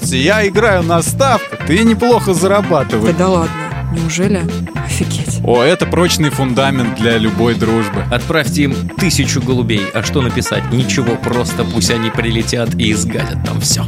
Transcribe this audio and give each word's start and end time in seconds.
кстати, 0.00 0.16
я 0.16 0.46
играю 0.46 0.82
на 0.82 1.00
ставках, 1.02 1.66
ты 1.66 1.82
неплохо 1.82 2.34
зарабатываешь. 2.34 3.14
Да, 3.16 3.24
да 3.24 3.28
ладно, 3.28 3.52
неужели? 3.92 4.42
Офигеть. 4.84 5.40
О, 5.42 5.62
это 5.62 5.86
прочный 5.86 6.30
фундамент 6.30 6.96
для 6.96 7.16
любой 7.18 7.54
дружбы. 7.54 8.04
Отправьте 8.10 8.64
им 8.64 8.88
тысячу 8.90 9.40
голубей. 9.40 9.82
А 9.94 10.02
что 10.02 10.20
написать? 10.20 10.70
Ничего, 10.70 11.16
просто 11.16 11.64
пусть 11.64 11.90
они 11.90 12.10
прилетят 12.10 12.74
и 12.74 12.92
изгадят 12.92 13.44
там 13.44 13.60
все. 13.60 13.84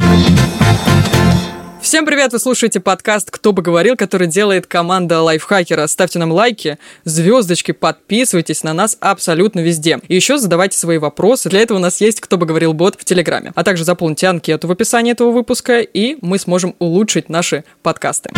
Всем 1.89 2.05
привет! 2.05 2.33
Вы 2.33 2.37
слушаете 2.37 2.79
подкаст 2.79 3.31
«Кто 3.31 3.51
бы 3.51 3.63
говорил», 3.63 3.95
который 3.95 4.27
делает 4.27 4.67
команда 4.67 5.23
лайфхакера. 5.23 5.87
Ставьте 5.87 6.19
нам 6.19 6.31
лайки, 6.31 6.77
звездочки, 7.03 7.71
подписывайтесь 7.71 8.61
на 8.61 8.73
нас 8.73 8.95
абсолютно 8.99 9.61
везде. 9.61 9.99
И 10.07 10.13
еще 10.13 10.37
задавайте 10.37 10.77
свои 10.77 10.99
вопросы. 10.99 11.49
Для 11.49 11.61
этого 11.61 11.79
у 11.79 11.81
нас 11.81 11.99
есть 11.99 12.21
«Кто 12.21 12.37
бы 12.37 12.45
говорил» 12.45 12.73
бот 12.73 12.95
в 12.95 13.05
Телеграме. 13.05 13.53
А 13.55 13.63
также 13.63 13.85
заполните 13.85 14.27
анкету 14.27 14.67
в 14.67 14.71
описании 14.71 15.13
этого 15.13 15.31
выпуска, 15.31 15.79
и 15.79 16.17
мы 16.21 16.37
сможем 16.37 16.75
улучшить 16.77 17.27
наши 17.27 17.63
подкасты. 17.81 18.29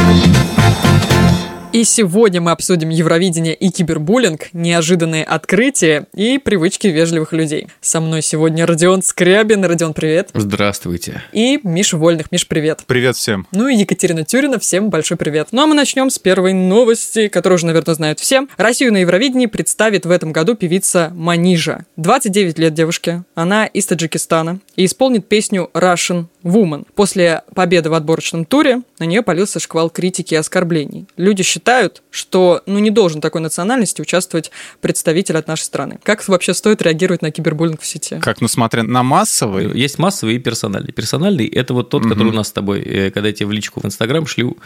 И 1.74 1.86
сегодня 1.86 2.42
мы 2.42 2.52
обсудим 2.52 2.90
Евровидение 2.90 3.54
и 3.54 3.70
кибербуллинг, 3.70 4.50
неожиданные 4.52 5.24
открытия 5.24 6.06
и 6.14 6.38
привычки 6.38 6.88
вежливых 6.88 7.32
людей. 7.32 7.70
Со 7.80 8.02
мной 8.02 8.22
сегодня 8.22 8.66
Родион 8.66 9.02
Скрябин. 9.02 9.64
Родион, 9.64 9.94
привет. 9.94 10.32
Здравствуйте. 10.34 11.24
И 11.32 11.62
Миша 11.64 11.96
Вольных. 11.96 12.30
Миш, 12.30 12.46
привет. 12.46 12.82
Привет 12.88 13.16
всем. 13.16 13.48
Ну 13.54 13.70
и 13.70 13.76
Екатерина 13.78 14.26
Тюрина. 14.26 14.60
Всем 14.60 14.90
большой 14.90 15.16
привет. 15.16 15.48
Ну 15.54 15.62
а 15.62 15.66
мы 15.66 15.74
начнем 15.74 16.10
с 16.10 16.20
первой 16.20 16.52
новости, 16.52 17.30
которую 17.30 17.56
уже, 17.56 17.68
наверное, 17.68 17.96
знают 17.96 18.20
все. 18.20 18.48
Россию 18.58 18.92
на 18.92 18.98
Евровидении 18.98 19.46
представит 19.46 20.06
в 20.06 20.12
этом 20.12 20.34
году 20.34 20.56
певица 20.56 21.10
Манижа. 21.16 21.86
29 21.96 22.60
лет 22.60 22.74
девушке. 22.74 23.24
Она 23.34 23.66
из 23.66 23.86
Таджикистана 23.86 24.60
и 24.76 24.84
исполнит 24.84 25.30
песню 25.30 25.70
Russian 25.74 26.26
Woman. 26.44 26.88
После 26.96 27.44
победы 27.54 27.90
в 27.90 27.94
отборочном 27.94 28.46
туре 28.46 28.82
на 29.00 29.06
нее 29.06 29.22
полился 29.22 29.60
шквал 29.60 29.90
критики 29.90 30.34
и 30.34 30.38
оскорблений. 30.38 31.08
Люди 31.18 31.44
считают, 31.44 32.02
что 32.10 32.62
ну, 32.66 32.80
не 32.80 32.90
должен 32.90 33.22
такой 33.22 33.42
национальности 33.42 34.02
участвовать 34.02 34.52
представитель 34.80 35.38
от 35.38 35.48
нашей 35.48 35.64
страны. 35.64 36.00
Как 36.04 36.28
вообще 36.28 36.54
стоит 36.54 36.82
реагировать 36.82 37.22
на 37.22 37.32
кибербуллинг 37.32 37.82
в 37.82 37.86
сети? 37.86 38.20
Как, 38.20 38.42
ну 38.42 38.48
смотря 38.48 38.84
на 38.84 39.04
массовый? 39.04 39.78
Есть 39.78 40.00
массовый 40.00 40.36
и 40.36 40.40
персональный. 40.40 40.92
Персональный– 40.92 41.48
это 41.48 41.74
вот 41.74 41.90
тот, 41.90 42.04
угу. 42.04 42.10
который 42.10 42.30
у 42.30 42.36
нас 42.36 42.50
с 42.50 42.52
тобой, 42.52 42.82
э, 42.82 43.12
когда 43.12 43.30
я 43.30 43.34
тебе 43.34 43.48
в 43.48 43.52
личку 43.52 43.80
в 43.80 43.86
Инстаграм 43.86 44.26
шлю, 44.26 44.58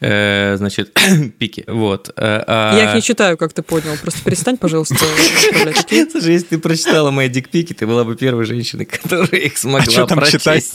э, 0.00 0.56
значит, 0.56 0.98
пики. 1.38 1.64
Вот. 1.66 2.10
Э, 2.16 2.44
а... 2.46 2.76
Я 2.76 2.88
их 2.90 2.94
не 2.94 3.02
читаю, 3.02 3.36
как 3.36 3.52
ты 3.52 3.62
понял. 3.62 3.96
Просто 4.00 4.22
перестань, 4.24 4.56
пожалуйста, 4.56 4.96
Слушай, 6.10 6.32
если 6.32 6.46
ты 6.48 6.58
прочитала 6.58 7.10
мои 7.10 7.28
дикпики, 7.28 7.72
ты 7.72 7.86
была 7.86 8.04
бы 8.04 8.16
первой 8.16 8.44
женщиной, 8.44 8.84
которая 9.02 9.40
их 9.40 9.58
смогла 9.58 10.02
а 10.02 10.06
прочесть. 10.06 10.74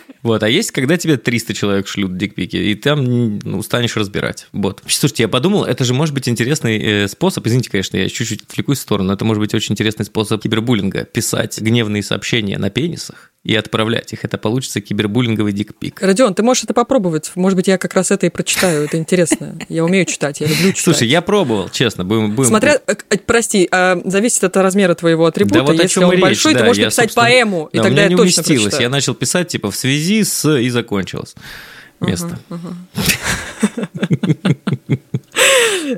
Вот, 0.23 0.43
а 0.43 0.49
есть, 0.49 0.71
когда 0.71 0.97
тебе 0.97 1.17
300 1.17 1.53
человек 1.53 1.87
шлют 1.87 2.17
дикпики, 2.17 2.57
и 2.57 2.75
там 2.75 3.39
ну, 3.39 3.57
устанешь 3.57 3.95
разбирать. 3.97 4.47
Вот. 4.51 4.81
Слушайте, 4.87 5.23
я 5.23 5.29
подумал, 5.29 5.65
это 5.65 5.83
же 5.83 5.93
может 5.93 6.13
быть 6.13 6.29
интересный 6.29 6.77
э, 6.79 7.07
способ, 7.07 7.45
извините, 7.47 7.69
конечно, 7.69 7.97
я 7.97 8.07
чуть-чуть 8.09 8.43
отвлекусь 8.43 8.79
в 8.79 8.81
сторону, 8.81 9.07
но 9.07 9.13
это 9.13 9.25
может 9.25 9.41
быть 9.41 9.53
очень 9.53 9.73
интересный 9.73 10.05
способ 10.05 10.41
кибербуллинга, 10.41 11.05
писать 11.05 11.59
гневные 11.59 12.03
сообщения 12.03 12.57
на 12.57 12.69
пенисах, 12.69 13.31
и 13.43 13.55
отправлять 13.55 14.13
их. 14.13 14.23
Это 14.23 14.37
получится 14.37 14.81
кибербуллинговый 14.81 15.51
дикпик. 15.51 15.99
Родион, 16.01 16.35
ты 16.35 16.43
можешь 16.43 16.63
это 16.63 16.73
попробовать. 16.75 17.31
Может 17.35 17.55
быть, 17.55 17.67
я 17.67 17.79
как 17.79 17.95
раз 17.95 18.11
это 18.11 18.27
и 18.27 18.29
прочитаю. 18.29 18.85
Это 18.85 18.97
интересно. 18.97 19.57
Я 19.67 19.83
умею 19.83 20.05
читать, 20.05 20.41
я 20.41 20.47
люблю 20.47 20.69
читать. 20.69 20.83
Слушай, 20.83 21.07
я 21.07 21.21
пробовал, 21.21 21.69
честно. 21.69 22.05
Будем, 22.05 22.35
будем... 22.35 22.49
Смотря, 22.49 22.79
э, 22.85 23.17
прости, 23.25 23.67
а, 23.71 23.99
зависит 24.05 24.43
от 24.43 24.55
размера 24.57 24.93
твоего 24.93 25.25
атрибута. 25.25 25.55
Да 25.55 25.63
вот 25.63 25.81
Если 25.81 26.03
он 26.03 26.11
речь, 26.11 26.21
большой, 26.21 26.53
да, 26.53 26.59
ты 26.59 26.65
можешь 26.65 26.83
написать 26.83 27.15
поэму, 27.15 27.69
и 27.71 27.77
да, 27.77 27.83
тогда 27.83 28.03
я 28.03 28.09
не 28.09 28.15
точно 28.15 28.43
уместилось. 28.43 28.79
Я 28.79 28.89
начал 28.89 29.15
писать, 29.15 29.47
типа, 29.47 29.71
в 29.71 29.75
связи 29.75 30.10
с... 30.19 30.49
и 30.49 30.69
закончилось 30.69 31.35
место. 32.01 32.39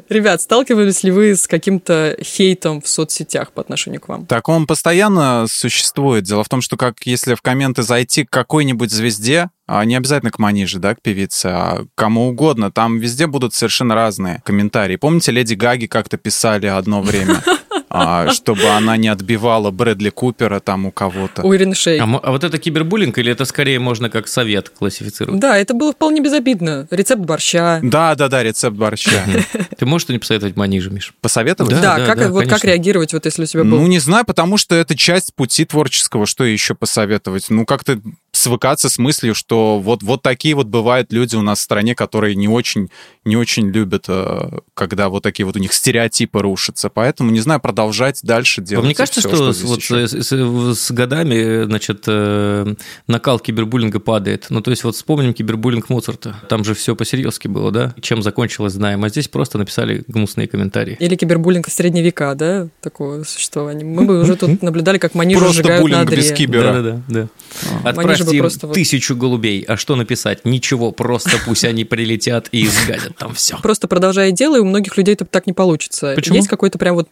Ребят, 0.10 0.42
сталкивались 0.42 1.04
ли 1.04 1.12
вы 1.12 1.36
с 1.36 1.48
каким-то 1.48 2.18
хейтом 2.22 2.82
в 2.82 2.88
соцсетях 2.88 3.52
по 3.52 3.62
отношению 3.62 4.02
к 4.02 4.08
вам? 4.08 4.26
Так 4.26 4.50
он 4.50 4.66
постоянно 4.66 5.46
существует. 5.48 6.24
Дело 6.24 6.44
в 6.44 6.50
том, 6.50 6.62
что 6.62 6.78
как 6.78 6.96
если 7.06 7.36
в 7.36 7.42
комменты 7.42 7.84
зайти 7.84 8.26
к 8.26 8.30
какой-нибудь 8.30 8.92
звезде, 8.92 9.50
а 9.68 9.86
не 9.86 9.96
обязательно 9.96 10.32
к 10.32 10.40
Маниже, 10.40 10.80
да, 10.80 10.96
к 10.96 11.02
певице, 11.02 11.46
а 11.46 11.86
кому 11.96 12.30
угодно. 12.30 12.72
Там 12.72 12.98
везде 13.00 13.28
будут 13.28 13.54
совершенно 13.54 13.96
разные 13.96 14.42
комментарии. 14.46 14.96
Помните, 14.96 15.32
Леди 15.32 15.54
Гаги 15.54 15.86
как-то 15.86 16.18
писали 16.18 16.66
одно 16.66 17.02
время? 17.02 17.44
а, 17.94 18.32
чтобы 18.32 18.66
она 18.70 18.98
не 18.98 19.08
отбивала 19.08 19.70
Брэдли 19.70 20.10
Купера 20.10 20.60
там 20.60 20.88
у 20.88 20.92
кого-то. 20.92 21.44
У 21.44 21.56
Ирины 21.56 21.76
Шей. 21.76 22.00
А, 22.00 22.04
а 22.04 22.32
вот 22.32 22.44
это 22.44 22.58
кибербуллинг 22.58 23.18
или 23.20 23.32
это 23.32 23.46
скорее 23.46 23.78
можно 23.80 24.10
как 24.10 24.28
совет 24.28 24.70
классифицировать? 24.70 25.40
Да, 25.40 25.58
это 25.58 25.76
было 25.76 25.94
вполне 25.94 26.20
безобидно. 26.20 26.88
Рецепт 26.90 27.22
борща. 27.22 27.80
Да, 27.84 28.16
да, 28.16 28.30
да, 28.30 28.42
рецепт 28.42 28.76
борща. 28.76 29.24
Ты 29.78 29.86
можешь 29.86 30.06
что-нибудь 30.06 30.22
посоветовать 30.22 30.56
Манижу, 30.56 30.90
Миш? 30.90 31.14
Посоветовать? 31.22 31.72
Да, 31.74 31.98
да, 31.98 32.06
как, 32.06 32.18
да, 32.18 32.30
вот 32.30 32.48
как 32.48 32.64
реагировать, 32.66 33.14
вот 33.14 33.26
если 33.26 33.44
у 33.44 33.46
тебя 33.46 33.64
был... 33.64 33.78
Ну, 33.78 33.88
не 33.88 34.00
знаю, 34.00 34.26
потому 34.26 34.58
что 34.58 34.76
это 34.76 34.98
часть 34.98 35.36
пути 35.36 35.64
творческого. 35.64 36.26
Что 36.26 36.44
еще 36.44 36.74
посоветовать? 36.74 37.50
Ну, 37.50 37.66
как-то 37.66 38.00
свыкаться 38.32 38.90
с 38.90 38.98
мыслью, 38.98 39.36
что 39.36 39.80
вот, 39.80 40.02
вот 40.02 40.24
такие 40.24 40.56
вот 40.56 40.68
бывают 40.68 41.14
люди 41.14 41.36
у 41.36 41.44
нас 41.44 41.60
в 41.60 41.62
стране, 41.62 41.94
которые 41.94 42.36
не 42.36 42.48
очень, 42.48 42.90
не 43.24 43.38
очень 43.38 43.70
любят, 43.70 44.06
э, 44.08 44.60
когда 44.74 45.10
вот 45.10 45.22
такие 45.22 45.46
вот 45.46 45.56
у 45.56 45.60
них 45.60 45.72
стереотипы 45.72 46.42
рушатся. 46.42 46.90
Поэтому, 46.90 47.30
не 47.30 47.40
знаю, 47.40 47.60
продолжать 47.60 47.83
дальше 48.24 48.62
делать. 48.62 48.86
Мне 48.86 48.96
кажется, 48.96 49.20
все, 49.20 49.30
что, 49.30 49.54
что 49.54 49.68
вот 49.68 49.84
с, 49.84 50.14
с, 50.14 50.76
с 50.76 50.92
годами, 50.92 51.66
значит, 51.66 52.04
э, 52.08 52.76
накал 53.08 53.40
кибербуллинга 53.40 54.00
падает. 54.00 54.48
Ну, 54.50 54.62
то 54.62 54.72
есть 54.72 54.84
вот 54.84 54.96
вспомним 54.96 55.34
кибербуллинг 55.34 55.90
Моцарта. 55.90 56.36
Там 56.50 56.64
же 56.64 56.74
все 56.74 56.96
по-серьезки 56.96 57.48
было, 57.48 57.72
да? 57.72 57.96
Чем 58.02 58.22
закончилось, 58.22 58.74
знаем. 58.74 59.04
А 59.04 59.10
здесь 59.10 59.28
просто 59.28 59.58
написали 59.58 60.04
гнусные 60.08 60.48
комментарии. 60.48 60.98
Или 61.00 61.16
кибербуллинг 61.16 61.68
в 61.68 61.72
средние 61.72 62.04
века, 62.04 62.36
да? 62.36 62.68
Такого 62.82 63.24
существования. 63.24 63.86
Мы 63.86 64.06
бы 64.06 64.22
уже 64.22 64.36
тут 64.36 64.62
наблюдали, 64.62 64.98
как 64.98 65.16
манижу 65.16 65.52
сжигают 65.52 65.90
на 65.90 66.06
без 66.06 66.32
кибера. 66.32 66.74
Да-да-да. 66.74 67.02
да. 67.08 67.90
Отправьте 67.90 68.36
им 68.36 68.40
просто 68.40 68.68
тысячу 68.68 69.16
голубей. 69.16 69.64
А 69.68 69.78
что 69.78 69.96
написать? 69.96 70.46
Ничего, 70.46 70.92
просто 70.92 71.32
пусть 71.46 71.66
они 71.66 71.86
прилетят 71.86 72.48
и 72.52 72.66
изгадят 72.66 73.16
там 73.18 73.34
все. 73.34 73.58
Просто 73.62 73.88
продолжая 73.88 74.32
дело, 74.32 74.58
и 74.58 74.60
у 74.60 74.66
многих 74.66 74.98
людей 74.98 75.14
это 75.14 75.26
так 75.26 75.48
не 75.48 75.54
получится. 75.54 76.14
Почему? 76.16 76.36
Есть 76.36 76.48
какой-то 76.48 76.78
прям 76.78 76.96
вот 76.96 77.10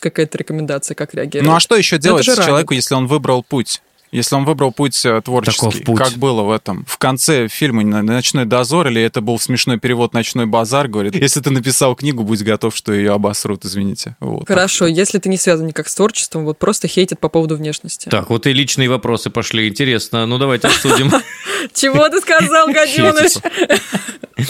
психологическая 0.00 0.10
какая-то 0.10 0.38
рекомендация, 0.38 0.94
как 0.94 1.14
реагировать? 1.14 1.48
Ну 1.48 1.54
а 1.54 1.60
что 1.60 1.76
еще 1.76 1.98
делать 1.98 2.24
человеку, 2.24 2.74
если 2.74 2.94
он 2.94 3.06
выбрал 3.06 3.42
путь? 3.42 3.80
если 4.12 4.34
он 4.34 4.44
выбрал 4.44 4.72
путь 4.72 5.04
э, 5.04 5.20
творческий, 5.24 5.84
путь. 5.84 5.96
как 5.96 6.14
было 6.14 6.42
в 6.42 6.50
этом. 6.50 6.84
В 6.88 6.98
конце 6.98 7.46
фильма 7.46 7.84
«Ночной 7.84 8.44
дозор» 8.44 8.88
или 8.88 9.00
это 9.00 9.20
был 9.20 9.38
смешной 9.38 9.78
перевод 9.78 10.14
«Ночной 10.14 10.46
базар», 10.46 10.88
говорит, 10.88 11.14
если 11.14 11.40
ты 11.40 11.50
написал 11.50 11.94
книгу, 11.94 12.24
будь 12.24 12.42
готов, 12.42 12.74
что 12.74 12.92
ее 12.92 13.12
обосрут, 13.12 13.64
извините. 13.64 14.16
Вот, 14.18 14.48
Хорошо, 14.48 14.86
так. 14.86 14.96
если 14.96 15.18
ты 15.18 15.28
не 15.28 15.36
связан 15.36 15.68
никак 15.68 15.88
с 15.88 15.94
творчеством, 15.94 16.44
вот 16.44 16.58
просто 16.58 16.88
хейтят 16.88 17.20
по 17.20 17.28
поводу 17.28 17.56
внешности. 17.56 18.08
Так, 18.08 18.30
вот 18.30 18.48
и 18.48 18.52
личные 18.52 18.88
вопросы 18.88 19.30
пошли, 19.30 19.68
интересно. 19.68 20.26
Ну, 20.26 20.38
давайте 20.38 20.66
обсудим. 20.66 21.12
Чего 21.74 22.08
ты 22.08 22.20
сказал, 22.20 22.68
гаденыш? 22.72 23.32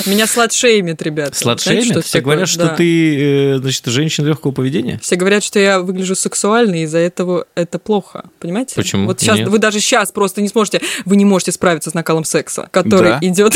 Меня 0.07 0.27
сладшеймит, 0.27 1.03
ребят. 1.03 1.37
Сладшеймит? 1.37 2.05
Все 2.05 2.21
говорят, 2.21 2.49
что 2.49 2.69
ты, 2.69 3.55
э, 3.55 3.59
значит, 3.59 3.87
женщина 3.87 4.27
легкого 4.27 4.53
поведения? 4.53 4.99
Все 5.03 5.17
говорят, 5.17 5.43
что 5.43 5.59
я 5.59 5.81
выгляжу 5.81 6.15
сексуально, 6.15 6.77
и 6.77 6.83
из-за 6.85 6.99
этого 6.99 7.47
это 7.55 7.79
плохо. 7.79 8.25
Понимаете? 8.39 8.77
Почему? 8.77 9.07
Вот 9.07 9.21
сейчас 9.21 9.41
вы 9.41 9.59
даже 9.59 9.81
сейчас 9.81 10.13
просто 10.13 10.43
не 10.43 10.49
сможете, 10.49 10.81
вы 11.05 11.17
не 11.17 11.25
можете 11.25 11.53
справиться 11.53 11.91
с 11.91 11.95
накалом 11.95 12.25
секса, 12.25 12.69
который 12.71 13.15
идет. 13.21 13.55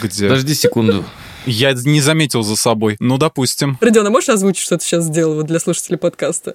Подожди 0.00 0.54
секунду. 0.54 1.04
Я 1.46 1.72
не 1.72 2.00
заметил 2.00 2.42
за 2.42 2.56
собой. 2.56 2.96
Ну, 3.00 3.18
допустим. 3.18 3.78
Родион, 3.80 4.06
а 4.06 4.10
можешь 4.10 4.28
озвучить, 4.28 4.64
что 4.64 4.78
ты 4.78 4.84
сейчас 4.84 5.04
сделал 5.04 5.42
для 5.42 5.58
слушателей 5.58 5.98
подкаста? 5.98 6.54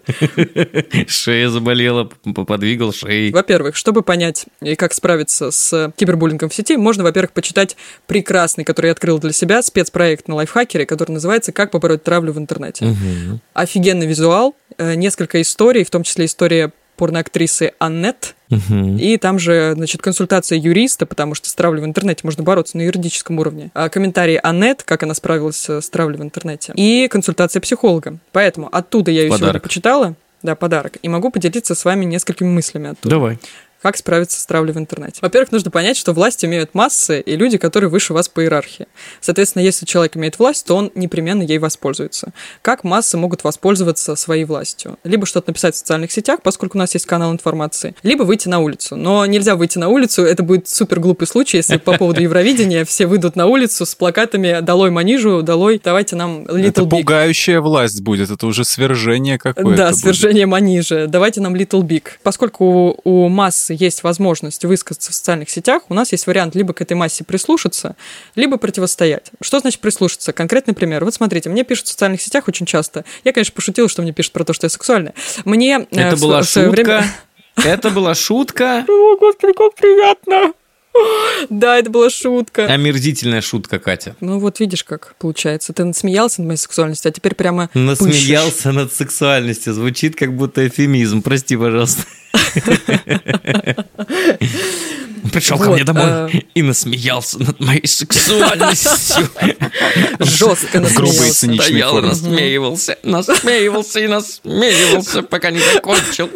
Шея 1.07 1.49
заболела, 1.49 2.05
подвигал 2.05 2.93
шеей. 2.93 3.31
Во-первых, 3.31 3.75
чтобы 3.75 4.01
понять 4.01 4.45
и 4.61 4.75
как 4.75 4.93
справиться 4.93 5.51
с 5.51 5.93
кибербуллингом 5.95 6.49
в 6.49 6.55
сети, 6.55 6.77
можно, 6.77 7.03
во-первых, 7.03 7.31
почитать 7.31 7.77
прекрасный, 8.07 8.63
который 8.63 8.87
я 8.87 8.91
открыл 8.93 9.19
для 9.19 9.33
себя, 9.33 9.61
спецпроект 9.61 10.27
на 10.27 10.35
лайфхакере, 10.35 10.85
который 10.85 11.13
называется 11.13 11.51
«Как 11.51 11.71
побороть 11.71 12.03
травлю 12.03 12.33
в 12.33 12.39
интернете». 12.39 12.85
Угу. 12.85 13.39
Офигенный 13.53 14.07
визуал, 14.07 14.55
э, 14.77 14.95
несколько 14.95 15.41
историй, 15.41 15.83
в 15.83 15.89
том 15.89 16.03
числе 16.03 16.25
история 16.25 16.71
порноактрисы 16.99 17.71
Аннет. 17.79 18.35
Угу. 18.51 18.97
И 18.99 19.15
там 19.17 19.39
же, 19.39 19.71
значит, 19.75 20.01
консультация 20.01 20.59
юриста, 20.59 21.05
потому 21.05 21.33
что 21.33 21.47
с 21.47 21.55
травлей 21.55 21.81
в 21.81 21.85
интернете 21.85 22.21
можно 22.23 22.43
бороться 22.43 22.75
на 22.75 22.81
юридическом 22.81 23.39
уровне. 23.39 23.71
А 23.73 23.87
комментарий 23.87 24.37
Аннет, 24.37 24.83
как 24.83 25.03
она 25.03 25.13
справилась 25.13 25.69
с 25.69 25.89
травлей 25.89 26.17
в 26.17 26.21
интернете. 26.21 26.73
И 26.75 27.07
консультация 27.09 27.61
психолога. 27.61 28.17
Поэтому 28.33 28.67
оттуда 28.69 29.11
я 29.11 29.21
ее 29.21 29.29
подарок. 29.29 29.45
сегодня 29.45 29.59
почитала. 29.61 30.15
Да, 30.43 30.55
подарок. 30.55 30.97
И 31.01 31.07
могу 31.07 31.31
поделиться 31.31 31.73
с 31.73 31.85
вами 31.85 32.03
несколькими 32.03 32.49
мыслями 32.49 32.89
оттуда. 32.89 33.15
Давай. 33.15 33.39
Как 33.81 33.95
справиться 33.95 34.39
с 34.39 34.45
травлей 34.45 34.73
в 34.73 34.77
интернете? 34.77 35.19
Во-первых, 35.21 35.51
нужно 35.51 35.71
понять, 35.71 35.95
что 35.95 36.11
власть 36.13 36.43
имеют 36.43 36.73
массы 36.73 37.21
и 37.21 37.35
люди, 37.37 37.57
которые 37.57 37.89
выше 37.89 38.13
вас 38.13 38.27
по 38.27 38.41
иерархии. 38.41 38.87
Соответственно, 39.21 39.63
если 39.63 39.85
человек 39.85 40.17
имеет 40.17 40.37
власть, 40.37 40.65
то 40.65 40.75
он 40.75 40.91
непременно 40.95 41.43
ей 41.43 41.59
воспользуется. 41.59 42.33
Как 42.61 42.83
массы 42.83 43.17
могут 43.17 43.43
воспользоваться 43.43 44.15
своей 44.15 44.43
властью? 44.43 44.97
Либо 45.03 45.25
что-то 45.25 45.49
написать 45.51 45.75
в 45.75 45.77
социальных 45.77 46.11
сетях, 46.11 46.41
поскольку 46.43 46.77
у 46.77 46.79
нас 46.79 46.93
есть 46.93 47.05
канал 47.05 47.31
информации, 47.31 47.95
либо 48.03 48.23
выйти 48.23 48.49
на 48.49 48.59
улицу. 48.59 48.95
Но 48.97 49.25
нельзя 49.25 49.55
выйти 49.55 49.77
на 49.77 49.87
улицу, 49.87 50.23
это 50.23 50.43
будет 50.43 50.67
супер 50.67 50.99
глупый 50.99 51.27
случай, 51.27 51.57
если 51.57 51.77
по 51.77 51.97
поводу 51.97 52.21
Евровидения 52.21 52.83
все 52.83 53.07
выйдут 53.07 53.35
на 53.35 53.45
улицу 53.45 53.85
с 53.85 53.95
плакатами 53.95 54.59
«Долой 54.61 54.91
Манижу», 54.91 55.41
«Долой, 55.41 55.79
давайте 55.83 56.15
нам 56.17 56.41
Little 56.43 56.67
Это 56.67 56.81
Big». 56.81 56.89
пугающая 56.89 57.61
власть 57.61 58.01
будет, 58.01 58.29
это 58.29 58.45
уже 58.45 58.65
свержение 58.65 59.37
какое-то 59.37 59.75
Да, 59.77 59.89
будет. 59.89 59.99
свержение 59.99 60.45
Манижа. 60.45 61.07
Давайте 61.07 61.39
нам 61.39 61.55
Little 61.55 61.81
Big. 61.81 62.03
Поскольку 62.23 62.65
у, 62.65 62.99
у 63.03 63.29
массы 63.69 63.83
есть 63.83 64.03
возможность 64.03 64.65
высказаться 64.65 65.11
в 65.11 65.15
социальных 65.15 65.49
сетях, 65.49 65.83
у 65.89 65.93
нас 65.93 66.11
есть 66.11 66.27
вариант 66.27 66.55
либо 66.55 66.73
к 66.73 66.81
этой 66.81 66.93
массе 66.93 67.23
прислушаться, 67.23 67.95
либо 68.35 68.57
противостоять. 68.57 69.31
Что 69.41 69.59
значит 69.59 69.79
прислушаться? 69.81 70.33
Конкретный 70.33 70.73
пример. 70.73 71.05
Вот 71.05 71.13
смотрите, 71.13 71.49
мне 71.49 71.63
пишут 71.63 71.87
в 71.87 71.89
социальных 71.89 72.21
сетях 72.21 72.47
очень 72.47 72.65
часто. 72.65 73.05
Я, 73.23 73.33
конечно, 73.33 73.53
пошутила, 73.55 73.87
что 73.89 74.01
мне 74.01 74.11
пишут 74.13 74.33
про 74.33 74.43
то, 74.43 74.53
что 74.53 74.65
я 74.65 74.69
сексуальная. 74.69 75.13
Мне 75.45 75.87
э, 75.91 75.99
Это 75.99 76.15
в 76.15 76.21
была 76.21 76.43
свое 76.43 76.67
шутка. 76.67 76.81
время- 76.83 77.05
Это 77.65 77.89
была 77.89 78.15
шутка. 78.15 78.85
О, 78.87 79.17
господи, 79.17 79.53
как 79.53 79.75
приятно. 79.75 80.53
Да, 81.49 81.77
это 81.77 81.89
была 81.89 82.09
шутка. 82.09 82.65
Омерзительная 82.65 83.41
шутка, 83.41 83.79
Катя. 83.79 84.15
Ну 84.19 84.39
вот 84.39 84.59
видишь, 84.59 84.83
как 84.83 85.15
получается. 85.17 85.73
Ты 85.73 85.93
смеялся 85.93 86.41
над 86.41 86.47
моей 86.47 86.57
сексуальностью, 86.57 87.09
а 87.09 87.11
теперь 87.11 87.35
прямо. 87.35 87.69
Насмеялся 87.73 88.71
над 88.71 88.93
сексуальностью. 88.93 89.73
Звучит 89.73 90.15
как 90.15 90.35
будто 90.35 90.67
эфемизм. 90.67 91.21
Прости, 91.21 91.55
пожалуйста. 91.57 92.03
Пришел 95.31 95.59
ко 95.59 95.69
мне 95.71 95.83
домой 95.83 96.31
э. 96.33 96.39
и 96.55 96.61
насмеялся 96.61 97.39
над 97.39 97.59
моей 97.59 97.85
сексуальностью. 97.85 99.29
Жестко 100.19 100.79
насмеялся. 100.79 101.33
Стоял 101.33 101.99
и 101.99 102.01
насмеивался, 102.01 102.97
насмеивался 103.03 103.99
и 103.99 104.07
насмеивался, 104.07 105.23
пока 105.23 105.51
не 105.51 105.59
закончил. 105.59 106.29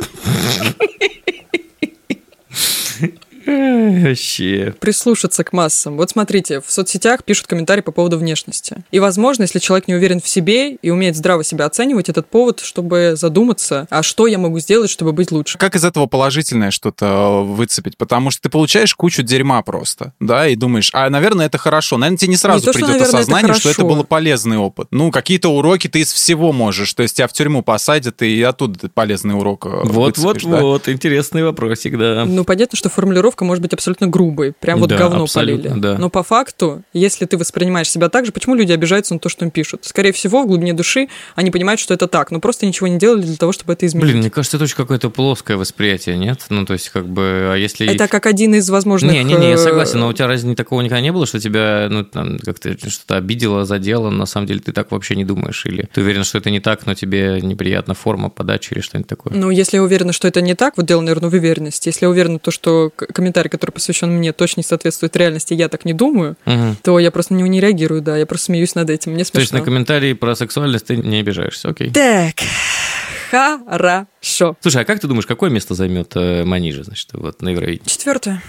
Вообще. 3.46 4.74
прислушаться 4.80 5.44
к 5.44 5.54
массам. 5.54 5.98
Вот 5.98 6.12
смотрите, 6.12 6.62
в 6.62 6.72
соцсетях 6.72 7.24
пишут 7.24 7.48
комментарии 7.48 7.82
по 7.82 7.92
поводу 7.92 8.18
внешности. 8.18 8.84
И, 8.92 9.00
возможно, 9.00 9.44
если 9.44 9.60
человек 9.60 9.88
не 9.88 9.96
уверен 9.96 10.22
в 10.22 10.28
себе 10.28 10.76
и 10.76 10.90
умеет 10.90 11.16
здраво 11.16 11.44
себя 11.44 11.66
оценивать, 11.66 12.10
этот 12.10 12.28
повод, 12.28 12.62
чтобы 12.62 13.14
задуматься, 13.16 13.88
а 13.90 14.04
что 14.04 14.28
я 14.28 14.38
могу 14.38 14.60
сделать, 14.60 14.90
чтобы 14.90 15.14
быть 15.14 15.32
лучше. 15.32 15.58
Как 15.58 15.76
из 15.76 15.84
этого 15.84 16.08
положительное 16.08 16.72
что-то 16.72 17.44
выцепить? 17.44 17.98
Потому 17.98 18.32
что 18.32 18.44
ты 18.44 18.50
получаешь 18.50 18.94
кучу 18.96 19.24
дерьма 19.24 19.62
просто, 19.62 20.14
да, 20.20 20.48
и 20.48 20.56
думаешь, 20.56 20.90
а, 20.94 21.10
наверное, 21.10 21.48
это 21.48 21.58
хорошо. 21.58 21.98
Наверное, 21.98 22.18
тебе 22.18 22.30
не 22.30 22.38
сразу 22.38 22.60
Не 22.60 22.66
то, 22.66 22.72
что, 22.72 22.80
придет 22.80 22.90
наверное, 22.90 23.10
это 23.10 23.18
осознание, 23.18 23.54
что 23.54 23.70
это 23.70 23.82
хорошо. 23.82 23.96
был 23.96 24.04
полезный 24.04 24.58
опыт. 24.58 24.88
Ну, 24.92 25.12
какие-то 25.12 25.50
уроки 25.50 25.88
ты 25.88 26.02
из 26.02 26.12
всего 26.12 26.52
можешь. 26.52 26.94
То 26.94 27.04
есть 27.04 27.18
тебя 27.18 27.28
в 27.28 27.34
тюрьму 27.34 27.62
посадят, 27.62 28.22
и 28.22 28.42
оттуда 28.42 28.80
ты 28.80 28.90
полезный 28.90 29.36
урок 29.36 29.66
э, 29.66 29.70
выцепишь, 29.70 30.44
да. 30.44 30.50
Вот-вот-вот, 30.50 30.90
интересный 30.90 31.44
вопросик, 31.44 31.98
да. 31.98 32.26
Ну, 32.26 32.44
понятно, 32.44 32.78
что 32.78 32.90
формулировка 32.90 33.33
может 33.42 33.62
быть 33.62 33.74
абсолютно 33.74 34.08
грубой. 34.08 34.54
Прям 34.60 34.80
вот 34.80 34.90
Да, 34.90 34.98
говно 34.98 35.26
полили. 35.34 35.72
да. 35.76 35.98
Но 35.98 36.10
по 36.10 36.24
факту, 36.24 36.84
если 36.94 37.26
ты 37.26 37.38
воспринимаешь 37.38 37.90
себя 37.90 38.10
так 38.10 38.26
же, 38.26 38.32
почему 38.32 38.56
люди 38.56 38.72
обижаются 38.72 39.14
на 39.14 39.20
то, 39.20 39.30
что 39.30 39.46
им 39.46 39.52
пишут? 39.52 39.86
Скорее 39.86 40.12
всего, 40.12 40.44
в 40.44 40.48
глубине 40.48 40.74
души 40.74 41.08
они 41.36 41.52
понимают, 41.52 41.80
что 41.80 41.94
это 41.94 42.08
так, 42.08 42.32
но 42.32 42.40
просто 42.40 42.66
ничего 42.66 42.88
не 42.88 42.98
делали 42.98 43.22
для 43.22 43.36
того, 43.36 43.52
чтобы 43.52 43.74
это 43.74 43.86
изменить. 43.86 44.08
Блин, 44.08 44.18
мне 44.20 44.30
кажется, 44.30 44.58
это 44.58 44.66
очень 44.66 44.76
какое-то 44.76 45.10
плоское 45.10 45.58
восприятие, 45.58 46.18
нет? 46.18 46.46
Ну, 46.50 46.66
то 46.66 46.74
есть, 46.74 46.90
как 46.90 47.08
бы, 47.08 47.50
а 47.54 47.56
если... 47.56 47.92
это 47.92 48.08
как 48.08 48.26
один 48.26 48.56
из 48.56 48.70
возможных... 48.70 49.14
Не-не-не, 49.14 49.50
я 49.50 49.56
э, 49.56 49.58
согласен, 49.58 50.00
но 50.00 50.08
у 50.08 50.14
тебя 50.14 50.28
разве 50.28 50.56
такого 50.56 50.82
никогда 50.82 51.02
не 51.02 51.12
было, 51.12 51.26
что 51.26 51.40
тебя, 51.40 51.88
ну, 51.90 52.04
там, 52.04 52.38
как-то 52.40 52.78
что-то 52.90 53.18
обидело, 53.18 53.66
задело, 53.66 54.10
на 54.10 54.26
самом 54.26 54.48
деле 54.48 54.60
ты 54.60 54.72
так 54.72 54.92
вообще 54.92 55.16
не 55.16 55.26
думаешь? 55.26 55.66
Или 55.66 55.90
ты 55.94 56.02
уверен, 56.02 56.24
что 56.24 56.38
это 56.38 56.50
не 56.50 56.60
так, 56.60 56.86
но 56.86 56.94
тебе 56.94 57.40
неприятна 57.42 57.94
форма 57.94 58.30
подачи 58.30 58.74
или 58.74 58.82
что-нибудь 58.82 59.08
такое? 59.10 59.34
Ну, 59.34 59.50
если 59.50 59.78
я 59.78 59.84
уверена, 59.84 60.14
что 60.14 60.28
это 60.28 60.42
не 60.42 60.56
так, 60.56 60.78
вот 60.78 60.86
дело, 60.86 61.02
наверное, 61.02 61.30
в 61.30 61.34
уверенности. 61.34 61.90
Если 61.90 62.06
я 62.06 62.10
уверена, 62.10 62.40
то, 62.40 62.52
что 62.52 62.92
комментарий, 63.24 63.50
который 63.50 63.72
посвящен 63.72 64.12
мне, 64.12 64.34
точно 64.34 64.60
не 64.60 64.64
соответствует 64.64 65.16
реальности, 65.16 65.54
я 65.54 65.70
так 65.70 65.86
не 65.86 65.94
думаю, 65.94 66.36
Мгм. 66.46 66.76
то 66.84 67.00
я 67.00 67.10
просто 67.12 67.34
на 67.34 67.38
него 67.38 67.48
не 67.48 67.62
реагирую, 67.62 68.02
да, 68.02 68.18
я 68.18 68.26
просто 68.26 68.46
смеюсь 68.48 68.76
над 68.76 68.90
этим, 68.90 69.14
мне 69.14 69.24
То 69.24 69.38
есть 69.40 69.50
смешно. 69.50 69.60
на 69.60 69.66
комментарии 69.66 70.14
про 70.14 70.36
сексуальность 70.36 70.88
ты 70.88 70.98
не 70.98 71.20
обижаешься, 71.20 71.70
окей. 71.70 71.92
Так, 71.92 72.36
хорошо. 73.32 74.58
Слушай, 74.62 74.82
а 74.82 74.86
как 74.86 75.00
ты 75.00 75.08
думаешь, 75.08 75.26
какое 75.26 75.50
место 75.50 75.74
займет 75.74 76.12
э, 76.16 76.44
Манижа, 76.44 76.84
значит, 76.84 77.10
вот 77.14 77.42
на 77.42 77.50
Евровидении? 77.50 77.88
Четвертое, 77.90 78.44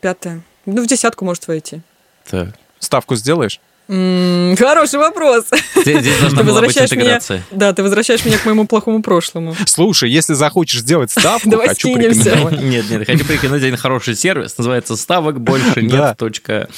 пятое. 0.00 0.40
Ну, 0.66 0.82
в 0.82 0.86
десятку 0.86 1.24
может 1.24 1.46
войти. 1.46 1.82
Так. 2.28 2.48
Ставку 2.78 3.14
сделаешь? 3.16 3.60
М, 3.86 4.56
Хороший 4.56 4.98
вопрос. 4.98 5.44
Здесь, 5.76 6.00
здесь 6.00 6.18
должна 6.20 6.38
Ты 6.38 6.44
была 6.44 6.60
быть 6.60 6.68
возвращаешь 6.68 6.90
меня, 6.92 7.02
интеграция. 7.02 7.42
да, 7.50 7.72
ты 7.74 7.82
возвращаешь 7.82 8.24
меня 8.24 8.38
к 8.38 8.46
моему 8.46 8.66
плохому 8.66 9.02
прошлому. 9.02 9.54
Слушай, 9.66 10.10
если 10.10 10.32
захочешь 10.34 10.80
сделать 10.80 11.10
ставку, 11.10 11.50
Давай 11.50 11.68
хочу 11.68 11.88
скинемся. 11.92 12.30
порекомендовать. 12.30 12.62
Нет, 12.62 12.90
нет, 12.90 13.06
хочу 13.06 13.24
прикинуть 13.26 13.62
один 13.62 13.76
хороший 13.76 14.14
сервис, 14.16 14.56
называется 14.56 14.96
ставок 14.96 15.40
больше 15.40 15.82
нет, 15.82 15.90
Да. 15.92 16.14
точка, 16.14 16.68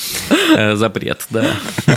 э, 0.56 0.74
запрет, 0.74 1.26
да. 1.30 1.46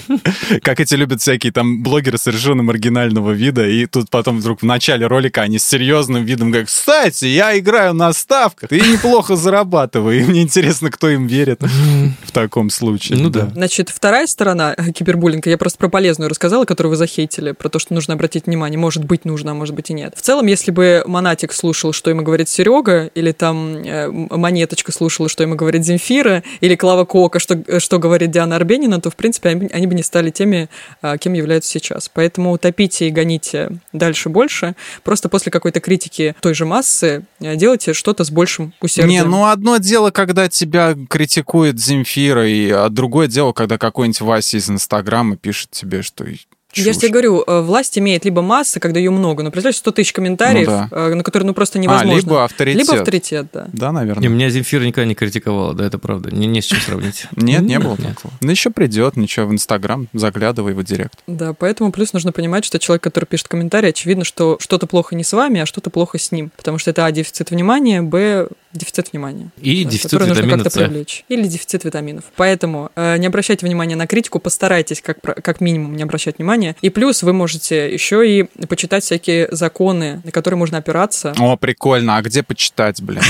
Как 0.61 0.79
эти 0.79 0.93
любят 0.95 1.21
всякие 1.21 1.51
там 1.51 1.81
блогеры 1.81 2.17
совершенно 2.19 2.61
маргинального 2.61 3.31
вида, 3.31 3.67
и 3.67 3.85
тут 3.87 4.09
потом 4.11 4.39
вдруг 4.39 4.61
в 4.61 4.65
начале 4.65 5.07
ролика 5.07 5.41
они 5.41 5.57
с 5.57 5.63
серьезным 5.65 6.23
видом 6.25 6.51
говорят, 6.51 6.67
кстати, 6.69 7.25
я 7.25 7.57
играю 7.57 7.93
на 7.93 8.13
ставках, 8.13 8.71
и 8.71 8.79
неплохо 8.79 9.35
зарабатываю, 9.35 10.19
и 10.19 10.23
мне 10.23 10.43
интересно, 10.43 10.91
кто 10.91 11.09
им 11.09 11.25
верит 11.25 11.61
в 11.63 12.31
таком 12.31 12.69
случае. 12.69 13.17
Ну 13.17 13.29
да. 13.29 13.49
Значит, 13.53 13.89
вторая 13.89 14.27
сторона 14.27 14.75
кибербуллинга, 14.99 15.49
я 15.49 15.57
просто 15.57 15.77
про 15.77 15.87
полезную 15.87 16.29
рассказала, 16.29 16.65
которую 16.65 16.91
вы 16.91 16.95
захейтили, 16.97 17.53
про 17.53 17.69
то, 17.69 17.79
что 17.79 17.93
нужно 17.93 18.15
обратить 18.15 18.47
внимание, 18.47 18.77
может 18.77 19.05
быть 19.05 19.23
нужно, 19.23 19.51
а 19.51 19.53
может 19.53 19.73
быть 19.73 19.89
и 19.89 19.93
нет. 19.93 20.13
В 20.15 20.21
целом, 20.21 20.45
если 20.47 20.71
бы 20.71 21.03
Монатик 21.05 21.53
слушал, 21.53 21.93
что 21.93 22.09
ему 22.09 22.21
говорит 22.21 22.49
Серега, 22.49 23.09
или 23.15 23.31
там 23.31 23.77
э, 23.77 24.09
Монеточка 24.09 24.91
слушала, 24.91 25.29
что 25.29 25.43
ему 25.43 25.55
говорит 25.55 25.85
Земфира, 25.85 26.43
или 26.59 26.75
Клава 26.75 27.05
Кока, 27.05 27.39
что, 27.39 27.63
э, 27.65 27.79
что 27.79 27.97
говорит 27.97 28.31
Диана 28.31 28.57
Арбенина, 28.57 28.99
то, 28.99 29.09
в 29.09 29.15
принципе, 29.15 29.49
они, 29.49 29.87
бы 29.87 29.95
не 29.95 30.03
стали 30.03 30.31
теми, 30.31 30.69
а, 31.01 31.17
кем 31.17 31.31
являются 31.33 31.71
сейчас. 31.71 32.09
Поэтому 32.13 32.57
топите 32.57 33.07
и 33.07 33.11
гоните 33.11 33.71
дальше 33.93 34.27
больше. 34.27 34.75
Просто 35.03 35.29
после 35.29 35.51
какой-то 35.51 35.79
критики 35.79 36.35
той 36.41 36.53
же 36.53 36.65
массы 36.65 37.23
э, 37.39 37.55
делайте 37.55 37.93
что-то 37.93 38.25
с 38.25 38.31
большим 38.31 38.73
усердием. 38.81 39.23
Не, 39.23 39.23
ну 39.23 39.45
одно 39.45 39.77
дело, 39.77 40.11
когда 40.11 40.49
тебя 40.49 40.95
критикует 41.09 41.79
Земфира, 41.79 42.45
и 42.45 42.69
а 42.69 42.89
другое 42.89 43.27
дело, 43.27 43.53
когда 43.53 43.77
какой-нибудь 43.77 44.21
Вася 44.21 44.57
из 44.57 44.69
пишет 45.37 45.71
тебе, 45.71 46.01
что 46.01 46.25
Я 46.73 46.83
же 46.83 46.91
чушь. 46.91 47.01
тебе 47.01 47.11
говорю, 47.11 47.43
э, 47.45 47.61
власть 47.61 47.97
имеет 47.97 48.25
либо 48.25 48.41
масса, 48.41 48.79
когда 48.79 48.99
ее 48.99 49.11
много, 49.11 49.43
но 49.43 49.49
представляешь, 49.49 49.77
100 49.77 49.91
тысяч 49.91 50.13
комментариев, 50.13 50.67
Ну 50.67 50.87
э, 50.91 51.15
на 51.15 51.23
которые 51.23 51.47
ну 51.47 51.53
просто 51.53 51.79
А, 51.79 51.81
невозможно. 51.81 52.19
либо 52.19 52.43
авторитет. 52.45 52.81
Либо 52.81 52.99
авторитет, 52.99 53.47
да. 53.51 53.67
Да, 53.73 53.91
наверное. 53.91 54.29
меня 54.29 54.49
Земфира 54.49 54.83
никогда 54.83 55.07
не 55.07 55.15
критиковала, 55.15 55.73
да, 55.73 55.85
это 55.85 55.97
правда. 55.97 56.29
Не, 56.31 56.47
не 56.47 56.61
с 56.61 56.65
чем 56.65 56.79
сравнить. 56.79 57.25
Нет, 57.35 57.61
не 57.61 57.79
было 57.79 57.97
такого. 57.97 58.33
Ну, 58.41 58.51
еще 58.51 58.69
придет, 58.69 59.15
ничего, 59.15 59.47
в 59.47 59.51
Инстаграм, 59.51 60.07
заглядывай 60.13 60.73
в 60.73 60.83
директ. 60.83 61.19
Да, 61.27 61.53
поэтому 61.53 61.91
плюс 61.91 62.13
нужно 62.13 62.31
понимать, 62.31 62.65
что 62.65 62.77
человек, 62.79 63.03
который 63.03 63.25
пишет 63.25 63.47
комментарий, 63.47 63.89
очевидно, 63.89 64.23
что 64.23 64.57
что-то 64.59 64.85
плохо 64.85 65.15
не 65.15 65.23
с 65.23 65.33
вами, 65.33 65.61
а 65.61 65.65
что-то 65.65 65.89
плохо 65.89 66.19
с 66.19 66.31
ним. 66.31 66.51
Потому 66.55 66.77
что 66.77 66.91
это, 66.91 67.05
а, 67.05 67.11
дефицит 67.11 67.49
внимания, 67.51 68.01
б, 68.01 68.47
дефицит 68.73 69.11
внимания. 69.11 69.49
И 69.61 69.83
да, 69.83 69.89
дефицит 69.89 70.11
который 70.11 70.27
нужно 70.27 70.41
витамина 70.41 70.63
как-то 70.63 70.79
привлечь. 70.79 71.25
Или 71.29 71.47
дефицит 71.47 71.83
витаминов. 71.83 72.25
Поэтому 72.35 72.91
э, 72.95 73.17
не 73.17 73.27
обращайте 73.27 73.65
внимания 73.65 73.95
на 73.95 74.05
критику, 74.05 74.39
постарайтесь 74.39 75.01
как, 75.01 75.19
как 75.21 75.61
минимум 75.61 75.95
не 75.95 76.03
обращать 76.03 76.37
внимания. 76.37 76.58
И 76.81 76.89
плюс 76.89 77.23
вы 77.23 77.33
можете 77.33 77.91
еще 77.91 78.27
и 78.29 78.43
почитать 78.67 79.03
всякие 79.03 79.47
законы, 79.51 80.21
на 80.23 80.31
которые 80.31 80.57
можно 80.57 80.77
опираться. 80.77 81.33
О, 81.37 81.57
прикольно, 81.57 82.17
а 82.17 82.21
где 82.21 82.43
почитать, 82.43 83.01
блин? 83.01 83.21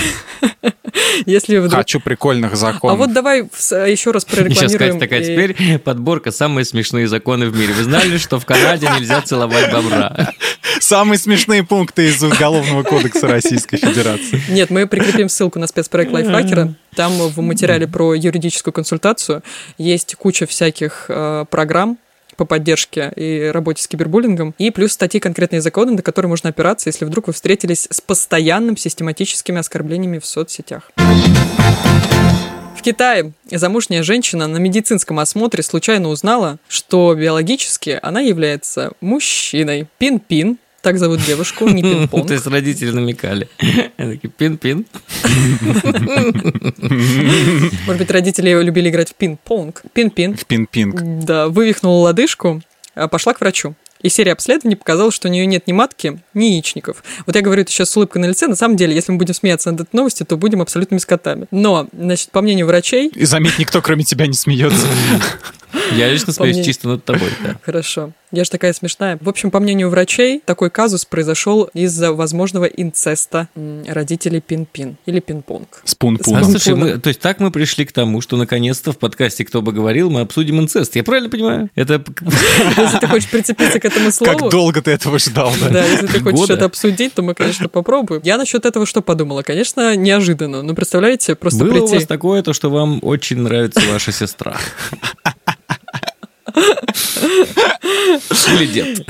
Если 1.25 1.57
вдруг... 1.57 1.75
Хочу 1.75 1.99
прикольных 1.99 2.53
А 2.53 2.55
законов. 2.55 2.97
вот 2.97 3.13
давай 3.13 3.41
еще 3.41 4.11
раз 4.11 4.23
И 4.27 4.27
сейчас 4.27 4.73
прорекламируем. 4.73 4.77
Катя 4.77 4.99
такая, 4.99 5.21
и- 5.21 5.25
теперь 5.25 5.79
подборка 5.79 6.31
«Самые 6.31 6.65
смешные 6.65 7.07
законы 7.07 7.47
в 7.49 7.55
мире». 7.55 7.73
Вы 7.73 7.83
знали, 7.83 8.17
что 8.17 8.39
в 8.39 8.45
Канаде 8.45 8.87
нельзя 8.97 9.21
целовать 9.21 9.71
бобра? 9.71 10.33
Самые 10.79 11.17
смешные 11.17 11.63
пункты 11.63 12.07
из 12.09 12.23
Уголовного 12.23 12.83
кодекса 12.83 13.27
Российской 13.27 13.77
Федерации. 13.77 14.41
Нет, 14.49 14.69
мы 14.69 14.87
прикрепим 14.87 15.29
ссылку 15.29 15.59
на 15.59 15.67
спецпроект 15.67 16.11
Лайфхакера. 16.11 16.73
Там 16.95 17.11
в 17.13 17.41
материале 17.41 17.87
про 17.87 18.13
юридическую 18.13 18.73
консультацию 18.73 19.43
есть 19.77 20.15
куча 20.15 20.45
всяких 20.45 21.05
э, 21.09 21.45
программ 21.49 21.97
по 22.39 22.45
поддержке 22.45 23.11
и 23.17 23.51
работе 23.53 23.83
с 23.83 23.87
кибербуллингом, 23.89 24.55
и 24.57 24.71
плюс 24.71 24.93
статьи 24.93 25.19
конкретные 25.19 25.59
законы, 25.59 25.91
на 25.91 26.01
которые 26.01 26.29
можно 26.29 26.49
опираться, 26.49 26.87
если 26.87 27.03
вдруг 27.03 27.27
вы 27.27 27.33
встретились 27.33 27.85
с 27.91 27.99
постоянным 27.99 28.77
систематическими 28.77 29.59
оскорблениями 29.59 30.19
в 30.19 30.25
соцсетях. 30.25 30.89
В 32.77 32.81
Китае 32.81 33.33
замужняя 33.51 34.03
женщина 34.03 34.47
на 34.47 34.55
медицинском 34.55 35.19
осмотре 35.19 35.63
случайно 35.63 36.07
узнала, 36.07 36.59
что 36.69 37.13
биологически 37.13 37.99
она 38.01 38.21
является 38.21 38.93
мужчиной. 39.01 39.87
Пин-пин. 39.97 40.59
Так 40.81 40.97
зовут 40.97 41.21
девушку, 41.25 41.67
не 41.67 41.81
пинг-понг. 41.81 42.27
То 42.27 42.33
есть 42.33 42.47
родители 42.47 42.91
намекали. 42.91 43.49
Такие, 43.97 44.29
пин-пин. 44.29 44.85
Может 47.85 47.97
быть, 47.97 48.11
родители 48.11 48.63
любили 48.63 48.89
играть 48.89 49.09
в 49.09 49.15
пин-понг. 49.15 49.83
Пин-пин. 49.93 50.35
В 50.35 50.45
пин-пинг. 50.45 51.25
Да, 51.25 51.47
вывихнула 51.47 52.05
лодыжку, 52.05 52.61
а 52.95 53.07
пошла 53.07 53.33
к 53.33 53.41
врачу. 53.41 53.75
И 54.01 54.07
серия 54.07 54.31
обследований 54.31 54.77
показала, 54.77 55.11
что 55.11 55.27
у 55.27 55.31
нее 55.31 55.45
нет 55.45 55.67
ни 55.67 55.73
матки, 55.73 56.21
ни 56.33 56.45
яичников. 56.45 57.03
Вот 57.25 57.35
я 57.35 57.41
говорю 57.41 57.63
это 57.63 57.71
сейчас 57.71 57.89
с 57.89 57.97
улыбкой 57.97 58.21
на 58.21 58.27
лице. 58.27 58.47
На 58.47 58.55
самом 58.55 58.77
деле, 58.77 58.95
если 58.95 59.11
мы 59.11 59.17
будем 59.17 59.33
смеяться 59.33 59.71
над 59.71 59.81
этой 59.81 59.93
новостью, 59.93 60.25
то 60.25 60.37
будем 60.37 60.61
абсолютными 60.61 60.99
скотами. 60.99 61.47
Но, 61.51 61.89
значит, 61.91 62.31
по 62.31 62.41
мнению 62.41 62.67
врачей... 62.67 63.09
И 63.09 63.25
заметь, 63.25 63.59
никто 63.59 63.81
кроме 63.81 64.05
тебя 64.05 64.25
не 64.27 64.35
смеется. 64.35 64.87
Я 65.95 66.11
лично 66.11 66.33
смеюсь 66.33 66.65
чисто 66.65 66.87
над 66.87 67.05
тобой. 67.05 67.29
Хорошо. 67.63 68.11
Я 68.31 68.43
же 68.43 68.51
такая 68.51 68.73
смешная. 68.73 69.17
В 69.21 69.27
общем, 69.27 69.49
по 69.49 69.59
мнению 69.59 69.89
врачей, 69.89 70.41
такой 70.45 70.69
казус 70.69 71.03
произошел 71.03 71.63
из-за 71.73 72.13
возможного 72.13 72.65
инцеста 72.65 73.49
родителей 73.87 74.39
Пин-Пин 74.39 74.97
или 75.07 75.19
Пин-Понг. 75.19 75.81
Спун-пун. 75.83 76.35
А, 76.35 76.43
слушай, 76.43 76.75
мы, 76.75 76.99
то 76.99 77.07
есть 77.07 77.19
так 77.19 77.39
мы 77.39 77.49
пришли 77.49 77.85
к 77.85 77.91
тому, 77.91 78.21
что 78.21 78.37
наконец-то 78.37 78.91
в 78.91 78.99
подкасте 78.99 79.45
«Кто 79.45 79.63
бы 79.63 79.71
говорил» 79.71 80.11
мы 80.11 80.21
обсудим 80.21 80.59
инцест. 80.59 80.95
Я 80.95 81.03
правильно 81.03 81.29
понимаю? 81.29 81.69
Это... 81.73 81.93
Если 82.77 82.99
ты 82.99 83.07
хочешь 83.07 83.29
прицепиться 83.29 83.79
к 83.79 83.85
этому 83.85 84.11
слову... 84.11 84.37
Как 84.37 84.51
долго 84.51 84.81
ты 84.81 84.91
этого 84.91 85.17
ждал, 85.17 85.51
да? 85.59 85.69
Да, 85.69 85.85
если 85.85 86.07
ты 86.07 86.19
хочешь 86.19 86.49
это 86.49 86.65
обсудить, 86.65 87.13
то 87.13 87.23
мы, 87.23 87.33
конечно, 87.33 87.67
попробуем. 87.67 88.21
Я 88.23 88.37
насчет 88.37 88.65
этого 88.65 88.85
что 88.85 89.01
подумала? 89.01 89.41
Конечно, 89.41 89.95
неожиданно. 89.95 90.61
Но 90.61 90.75
представляете, 90.75 91.35
просто 91.35 91.63
Было 91.63 91.71
прийти... 91.71 91.93
у 91.93 91.95
вас 91.95 92.05
такое, 92.05 92.43
то, 92.43 92.53
что 92.53 92.69
вам 92.69 92.99
очень 93.01 93.37
нравится 93.37 93.81
ваша 93.91 94.11
сестра? 94.11 94.57
Или 98.53 98.65
дед? 98.67 99.07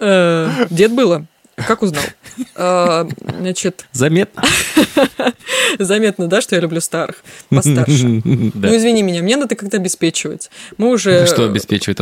Э, 0.00 0.66
дед 0.70 0.92
было. 0.92 1.26
Как 1.66 1.82
узнал? 1.82 2.02
А, 2.54 3.06
значит... 3.38 3.86
Заметно. 3.92 4.42
Заметно, 5.78 6.26
да, 6.26 6.40
что 6.40 6.54
я 6.54 6.62
люблю 6.62 6.80
старых, 6.80 7.22
постарше. 7.48 8.22
Ну, 8.24 8.76
извини 8.76 9.02
меня, 9.02 9.22
мне 9.22 9.36
надо 9.36 9.56
как-то 9.56 9.76
обеспечивать. 9.76 10.50
Мы 10.78 10.88
уже... 10.90 11.26
Что 11.26 11.44
обеспечивать? 11.44 11.98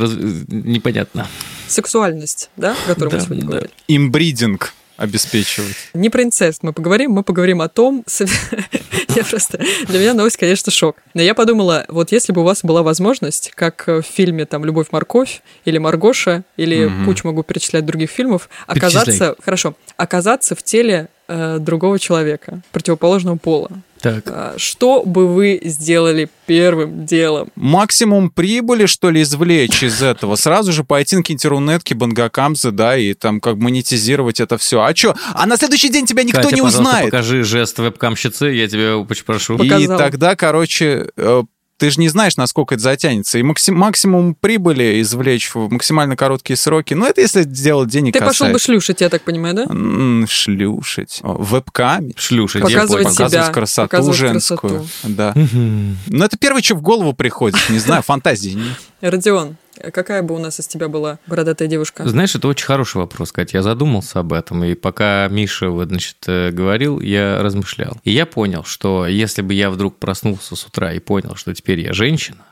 Непонятно. 0.49 1.27
Сексуальность, 1.67 2.51
да, 2.57 2.77
о 2.85 2.95
которой 2.95 3.15
мы 3.15 3.21
сегодня 3.21 3.45
говорили. 3.45 3.71
Имбридинг 3.89 4.75
обеспечивать. 4.99 5.77
Не 5.95 6.11
про 6.11 6.25
инцест 6.25 6.63
мы 6.63 6.73
поговорим, 6.75 7.13
мы 7.13 7.23
поговорим 7.23 7.63
о 7.63 7.69
том... 7.69 8.05
Я 9.15 9.25
просто... 9.25 9.59
Для 9.87 9.99
меня 9.99 10.13
новость, 10.13 10.37
конечно, 10.37 10.71
шок. 10.71 10.97
Но 11.15 11.23
я 11.23 11.35
подумала, 11.35 11.87
вот 11.89 12.13
если 12.13 12.33
бы 12.33 12.43
у 12.43 12.45
вас 12.45 12.63
была 12.63 12.83
возможность, 12.83 13.53
как 13.55 13.87
в 13.87 14.03
фильме 14.03 14.45
там 14.45 14.65
«Любовь-морковь» 14.65 15.41
или 15.65 15.79
«Маргоша», 15.79 16.45
или 16.57 16.85
угу. 16.85 17.05
кучу 17.07 17.27
могу 17.27 17.43
перечислять 17.43 17.87
других 17.87 18.11
фильмов, 18.11 18.49
оказаться... 18.67 19.35
Хорошо. 19.43 19.75
Оказаться 19.97 20.55
в 20.55 20.63
теле 20.63 21.09
э, 21.27 21.59
другого 21.59 21.99
человека, 21.99 22.61
противоположного 22.73 23.37
пола. 23.37 23.71
Так. 24.01 24.25
А, 24.29 24.55
что 24.57 25.03
бы 25.03 25.27
вы 25.27 25.61
сделали 25.65 26.29
первым 26.47 27.05
делом? 27.05 27.49
Максимум 27.57 28.31
прибыли, 28.31 28.87
что 28.87 29.11
ли, 29.11 29.23
извлечь 29.23 29.83
из 29.83 30.03
этого? 30.03 30.37
Сразу 30.37 30.73
же 30.73 30.85
пойти 30.85 31.17
на 31.17 31.23
какие-нибудь 31.23 31.45
рунетки, 31.47 31.95
бангакамзы, 31.95 32.71
да, 32.71 32.97
и 32.97 33.15
там 33.15 33.41
как 33.41 33.57
монетизировать 33.57 34.41
это 34.41 34.59
все. 34.59 34.83
А 34.83 34.95
что? 34.95 35.17
А 35.35 35.47
на 35.47 35.57
следующий 35.57 35.89
день 35.89 36.07
тебя 36.07 36.23
никто 36.23 36.43
Катя, 36.43 36.55
не 36.55 36.63
узнает. 36.63 37.07
покажи 37.07 37.43
жест 37.43 37.79
вебкамщицы, 37.79 38.47
я 38.47 38.69
тебя 38.69 38.99
очень 38.99 39.25
прошу. 39.25 39.57
И 39.57 39.87
тогда, 39.87 40.37
короче, 40.37 41.09
э, 41.17 41.43
ты 41.79 41.91
же 41.91 42.01
не 42.01 42.09
знаешь, 42.09 42.37
насколько 42.37 42.75
это 42.75 42.83
затянется. 42.83 43.39
И 43.39 43.43
максим, 43.43 43.77
максимум 43.77 44.35
прибыли 44.35 45.01
извлечь 45.01 45.55
в 45.55 45.71
максимально 45.71 46.17
короткие 46.17 46.57
сроки. 46.57 46.95
Ну, 46.95 47.07
это 47.07 47.21
если 47.21 47.43
сделать 47.43 47.89
денег 47.89 48.13
Ты 48.13 48.19
касается. 48.19 48.45
пошел 48.45 48.53
бы 48.53 48.59
шлюшить, 48.59 49.01
я 49.01 49.09
так 49.09 49.23
понимаю, 49.23 49.55
да? 49.55 49.63
М-м, 49.63 50.27
шлюшить. 50.29 51.21
В 51.23 51.55
вебкаме. 51.55 52.13
Шлюшить. 52.17 52.63
Показывать 52.63 53.05
я 53.05 53.11
себя. 53.11 53.25
Показывать 53.25 53.53
красоту 53.53 53.89
показывать 53.89 54.19
женскую. 54.19 54.59
Красоту. 54.59 54.89
Да. 55.05 55.35
Ну, 55.35 56.25
это 56.25 56.37
первое, 56.37 56.63
что 56.63 56.75
в 56.75 56.83
голову 56.83 57.13
приходит. 57.15 57.59
Не 57.71 57.79
знаю, 57.79 58.03
фантазии 58.03 58.51
нет. 58.51 58.77
Родион, 59.01 59.57
Какая 59.93 60.23
бы 60.23 60.35
у 60.35 60.39
нас 60.39 60.61
из 60.61 60.67
тебя 60.67 60.89
была 60.89 61.19
бородатая 61.27 61.69
девушка? 61.69 62.09
Знаешь, 62.09 62.35
это 62.35 62.49
очень 62.49 62.67
хороший 62.67 62.99
вопрос, 62.99 63.33
Катя. 63.33 63.59
Я 63.59 63.63
задумался 63.63 64.21
об 64.21 64.33
этом, 64.33 64.65
и 64.65 64.75
пока 64.75 65.29
Миша 65.29 65.71
вот, 65.71 65.89
значит, 65.89 66.17
э, 66.27 66.51
говорил, 66.51 67.01
я 67.01 67.43
размышлял. 67.43 67.99
И 68.05 68.11
я 68.11 68.27
понял, 68.27 68.65
что 68.65 69.07
если 69.07 69.43
бы 69.43 69.55
я 69.55 69.71
вдруг 69.71 69.99
проснулся 69.99 70.57
с 70.57 70.67
утра 70.67 70.93
и 70.93 70.99
понял, 70.99 71.35
что 71.37 71.55
теперь 71.55 71.81
я 71.81 71.93
женщина, 71.93 72.45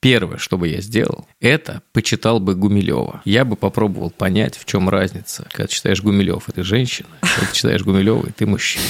первое, 0.00 0.36
что 0.36 0.58
бы 0.58 0.68
я 0.68 0.82
сделал, 0.82 1.26
это 1.40 1.80
почитал 1.92 2.38
бы 2.38 2.54
Гумилева. 2.54 3.22
Я 3.24 3.46
бы 3.46 3.56
попробовал 3.56 4.10
понять, 4.10 4.56
в 4.56 4.66
чем 4.66 4.90
разница. 4.90 5.48
Когда 5.50 5.66
читаешь 5.66 6.02
Гумилев, 6.02 6.48
это 6.48 6.62
женщина, 6.62 7.08
когда 7.20 7.52
читаешь 7.52 7.82
Гумилева, 7.82 8.26
ты 8.36 8.46
мужчина. 8.46 8.84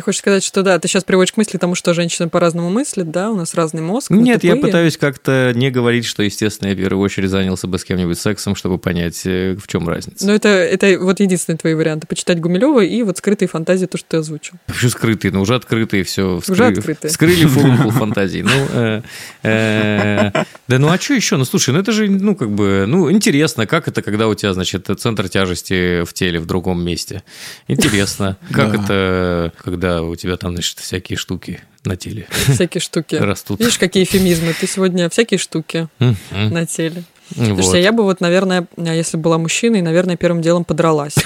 Ты 0.00 0.04
хочешь 0.04 0.20
сказать, 0.20 0.42
что 0.42 0.62
да, 0.62 0.78
ты 0.78 0.88
сейчас 0.88 1.04
приводишь 1.04 1.34
к 1.34 1.36
мысли 1.36 1.58
тому, 1.58 1.74
что 1.74 1.92
женщины 1.92 2.30
по-разному 2.30 2.70
мыслят, 2.70 3.10
да, 3.10 3.30
у 3.30 3.36
нас 3.36 3.52
разный 3.52 3.82
мозг. 3.82 4.10
Нет, 4.10 4.44
я 4.44 4.56
пытаюсь 4.56 4.96
как-то 4.96 5.52
не 5.54 5.70
говорить, 5.70 6.06
что, 6.06 6.22
естественно, 6.22 6.68
я 6.68 6.74
в 6.74 6.78
первую 6.78 7.04
очередь 7.04 7.28
занялся 7.28 7.66
бы 7.66 7.78
с 7.78 7.84
кем-нибудь 7.84 8.18
сексом, 8.18 8.56
чтобы 8.56 8.78
понять, 8.78 9.20
э, 9.26 9.58
в 9.62 9.68
чем 9.68 9.86
разница. 9.86 10.26
Ну, 10.26 10.32
это, 10.32 10.48
это 10.48 10.98
вот 10.98 11.20
единственные 11.20 11.58
твои 11.58 11.74
варианты. 11.74 12.06
Почитать 12.06 12.40
Гумилева 12.40 12.82
и 12.82 13.02
вот 13.02 13.18
скрытые 13.18 13.46
фантазии, 13.46 13.84
то, 13.84 13.98
что 13.98 14.08
ты 14.08 14.16
озвучил. 14.16 14.54
Почему 14.64 14.90
скрытые? 14.90 15.32
Ну, 15.32 15.42
уже 15.42 15.54
открытые, 15.54 16.02
все. 16.04 16.40
Уже 16.48 16.66
открытые. 16.68 17.10
Скрыли 17.10 17.44
фурункул 17.44 17.90
фантазий. 17.90 18.42
Ну, 18.42 18.68
э, 18.72 19.02
э, 19.42 20.30
да 20.66 20.78
ну, 20.78 20.88
а 20.88 20.98
что 20.98 21.12
еще? 21.12 21.36
Ну, 21.36 21.44
слушай, 21.44 21.74
ну, 21.74 21.80
это 21.80 21.92
же, 21.92 22.08
ну, 22.08 22.34
как 22.34 22.50
бы, 22.52 22.86
ну, 22.88 23.12
интересно, 23.12 23.66
как 23.66 23.86
это, 23.86 24.00
когда 24.00 24.28
у 24.28 24.34
тебя, 24.34 24.54
значит, 24.54 24.88
центр 24.98 25.28
тяжести 25.28 26.04
в 26.04 26.14
теле 26.14 26.40
в 26.40 26.46
другом 26.46 26.82
месте. 26.82 27.22
Интересно. 27.68 28.38
Как 28.50 28.74
это, 28.74 29.52
когда 29.62 29.89
у 30.02 30.16
тебя 30.16 30.36
там, 30.36 30.52
значит, 30.52 30.78
всякие 30.78 31.16
штуки 31.16 31.60
на 31.84 31.96
теле. 31.96 32.26
Всякие 32.48 32.80
штуки. 32.80 33.16
Растут. 33.16 33.60
Видишь, 33.60 33.78
какие 33.78 34.04
эфемизмы. 34.04 34.54
Ты 34.58 34.66
сегодня 34.66 35.08
всякие 35.08 35.38
штуки 35.38 35.88
на 36.30 36.66
теле. 36.66 37.04
Вот. 37.36 37.62
Слушай, 37.62 37.82
я 37.82 37.92
бы 37.92 38.02
вот, 38.02 38.20
наверное, 38.20 38.66
если 38.76 39.16
была 39.16 39.38
мужчиной, 39.38 39.82
наверное, 39.82 40.16
первым 40.16 40.42
делом 40.42 40.64
подралась. 40.64 41.14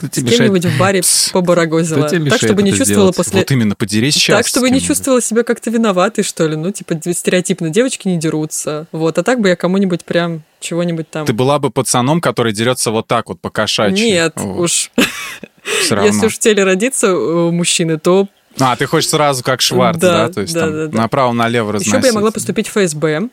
С 0.00 0.22
кем-нибудь 0.22 0.64
в 0.64 0.78
баре 0.78 1.02
побарагозила. 1.32 2.08
Так, 2.08 2.38
чтобы 2.38 2.62
не 2.62 2.72
чувствовала 2.72 3.12
после... 3.12 3.38
Вот 3.38 3.50
именно, 3.50 3.74
подерись 3.74 4.14
сейчас. 4.14 4.38
Так, 4.38 4.46
чтобы 4.46 4.70
не 4.70 4.80
чувствовала 4.80 5.22
себя 5.22 5.44
как-то 5.44 5.70
виноватой, 5.70 6.24
что 6.24 6.46
ли. 6.46 6.56
Ну, 6.56 6.72
типа, 6.72 7.00
стереотипно, 7.12 7.70
девочки 7.70 8.08
не 8.08 8.18
дерутся. 8.18 8.86
Вот, 8.92 9.18
а 9.18 9.22
так 9.22 9.40
бы 9.40 9.48
я 9.50 9.56
кому-нибудь 9.56 10.04
прям 10.04 10.42
чего-нибудь 10.62 11.10
там... 11.10 11.26
Ты 11.26 11.32
была 11.32 11.58
бы 11.58 11.70
пацаном, 11.70 12.20
который 12.20 12.52
дерется 12.52 12.90
вот 12.90 13.06
так 13.06 13.28
вот 13.28 13.40
по 13.40 13.50
кошачьи. 13.50 14.12
Нет, 14.12 14.34
уж. 14.36 14.90
Если 15.64 16.26
уж 16.26 16.34
в 16.34 16.38
теле 16.38 16.64
родится 16.64 17.14
у 17.14 17.52
мужчины, 17.52 17.98
то 17.98 18.28
а, 18.58 18.76
ты 18.76 18.86
хочешь 18.86 19.08
сразу 19.08 19.42
как 19.42 19.60
Шварц, 19.62 19.98
да? 19.98 20.26
да? 20.26 20.32
То 20.32 20.40
есть 20.42 20.54
да, 20.54 20.60
там 20.60 20.72
да, 20.72 20.86
да. 20.88 20.98
направо-налево 20.98 21.72
разносить. 21.72 21.92
Еще 21.92 22.00
бы 22.02 22.06
я 22.06 22.12
могла 22.12 22.30
поступить 22.30 22.68
в 22.68 22.72
ФСБ. 22.72 23.28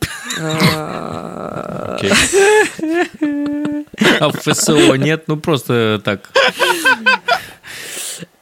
А 4.18 4.30
в 4.30 4.38
ФСО 4.40 4.94
нет? 4.94 5.24
Ну, 5.26 5.36
просто 5.36 6.00
так. 6.02 6.30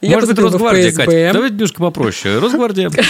Я 0.01 0.15
Может 0.15 0.31
быть, 0.31 0.39
Росгвардия, 0.39 0.93
Катя. 0.93 1.31
Давайте 1.33 1.55
немножко 1.55 1.81
попроще. 1.81 2.39
Росгвардия. 2.39 2.91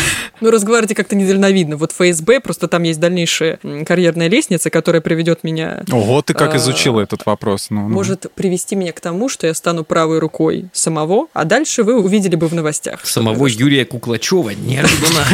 Ну, 0.41 0.53
Росгвардия 0.53 0.95
как-то 0.95 1.17
недальновидно. 1.17 1.77
Вот 1.77 1.91
ФСБ, 1.91 2.39
просто 2.39 2.69
там 2.69 2.85
есть 2.85 3.01
дальнейшая 3.01 3.59
карьерная 3.85 4.29
лестница, 4.29 4.71
которая 4.71 5.03
приведет 5.03 5.43
меня... 5.43 5.83
Ого, 5.91 6.23
ты 6.23 6.33
как 6.33 6.55
изучила 6.55 7.01
этот 7.01 7.27
вопрос. 7.27 7.67
Ну, 7.71 7.89
может 7.89 8.33
привести 8.35 8.77
меня 8.77 8.93
к 8.93 9.01
тому, 9.01 9.29
что 9.29 9.49
я 9.49 9.55
стану 9.55 9.83
правой 9.83 10.21
рукой 10.21 10.67
самого, 10.73 11.27
а 11.33 11.45
дальше 11.45 11.83
вы 11.83 12.01
увидели 12.01 12.37
бы 12.37 12.47
в 12.47 12.55
новостях. 12.55 13.05
Самого 13.05 13.47
Юрия 13.49 13.85
Куклачева 13.85 14.51
неожиданно. 14.51 15.25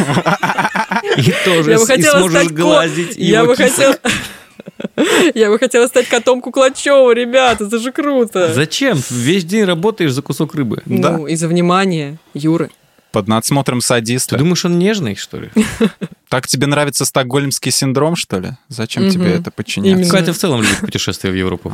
И 1.17 1.33
тоже 1.45 1.77
сможешь 1.77 2.47
глазить. 2.47 3.15
Я 3.15 3.45
бы 3.45 3.55
хотела... 3.55 3.95
Я 5.35 5.49
бы 5.49 5.59
хотела 5.59 5.87
стать 5.87 6.07
котом 6.07 6.41
Куклачева, 6.41 7.13
ребята, 7.13 7.65
это 7.65 7.79
же 7.79 7.91
круто. 7.91 8.53
Зачем? 8.53 8.99
Весь 9.09 9.45
день 9.45 9.63
работаешь 9.63 10.11
за 10.11 10.21
кусок 10.21 10.55
рыбы. 10.55 10.81
Ну, 10.85 11.01
да. 11.01 11.17
из-за 11.29 11.47
внимания 11.47 12.17
Юры. 12.33 12.69
Под 13.11 13.27
надсмотром 13.27 13.79
садиста. 13.79 14.35
Ты 14.35 14.39
думаешь, 14.39 14.65
он 14.65 14.77
нежный, 14.77 15.15
что 15.15 15.39
ли? 15.39 15.49
Так 16.27 16.47
тебе 16.47 16.67
нравится 16.67 17.05
стокгольмский 17.05 17.71
синдром, 17.71 18.15
что 18.15 18.39
ли? 18.39 18.49
Зачем 18.67 19.09
тебе 19.09 19.35
это 19.35 19.51
подчиняться? 19.51 20.11
Катя 20.11 20.33
в 20.33 20.37
целом 20.37 20.63
любит 20.63 20.79
путешествия 20.79 21.29
в 21.31 21.35
Европу. 21.35 21.71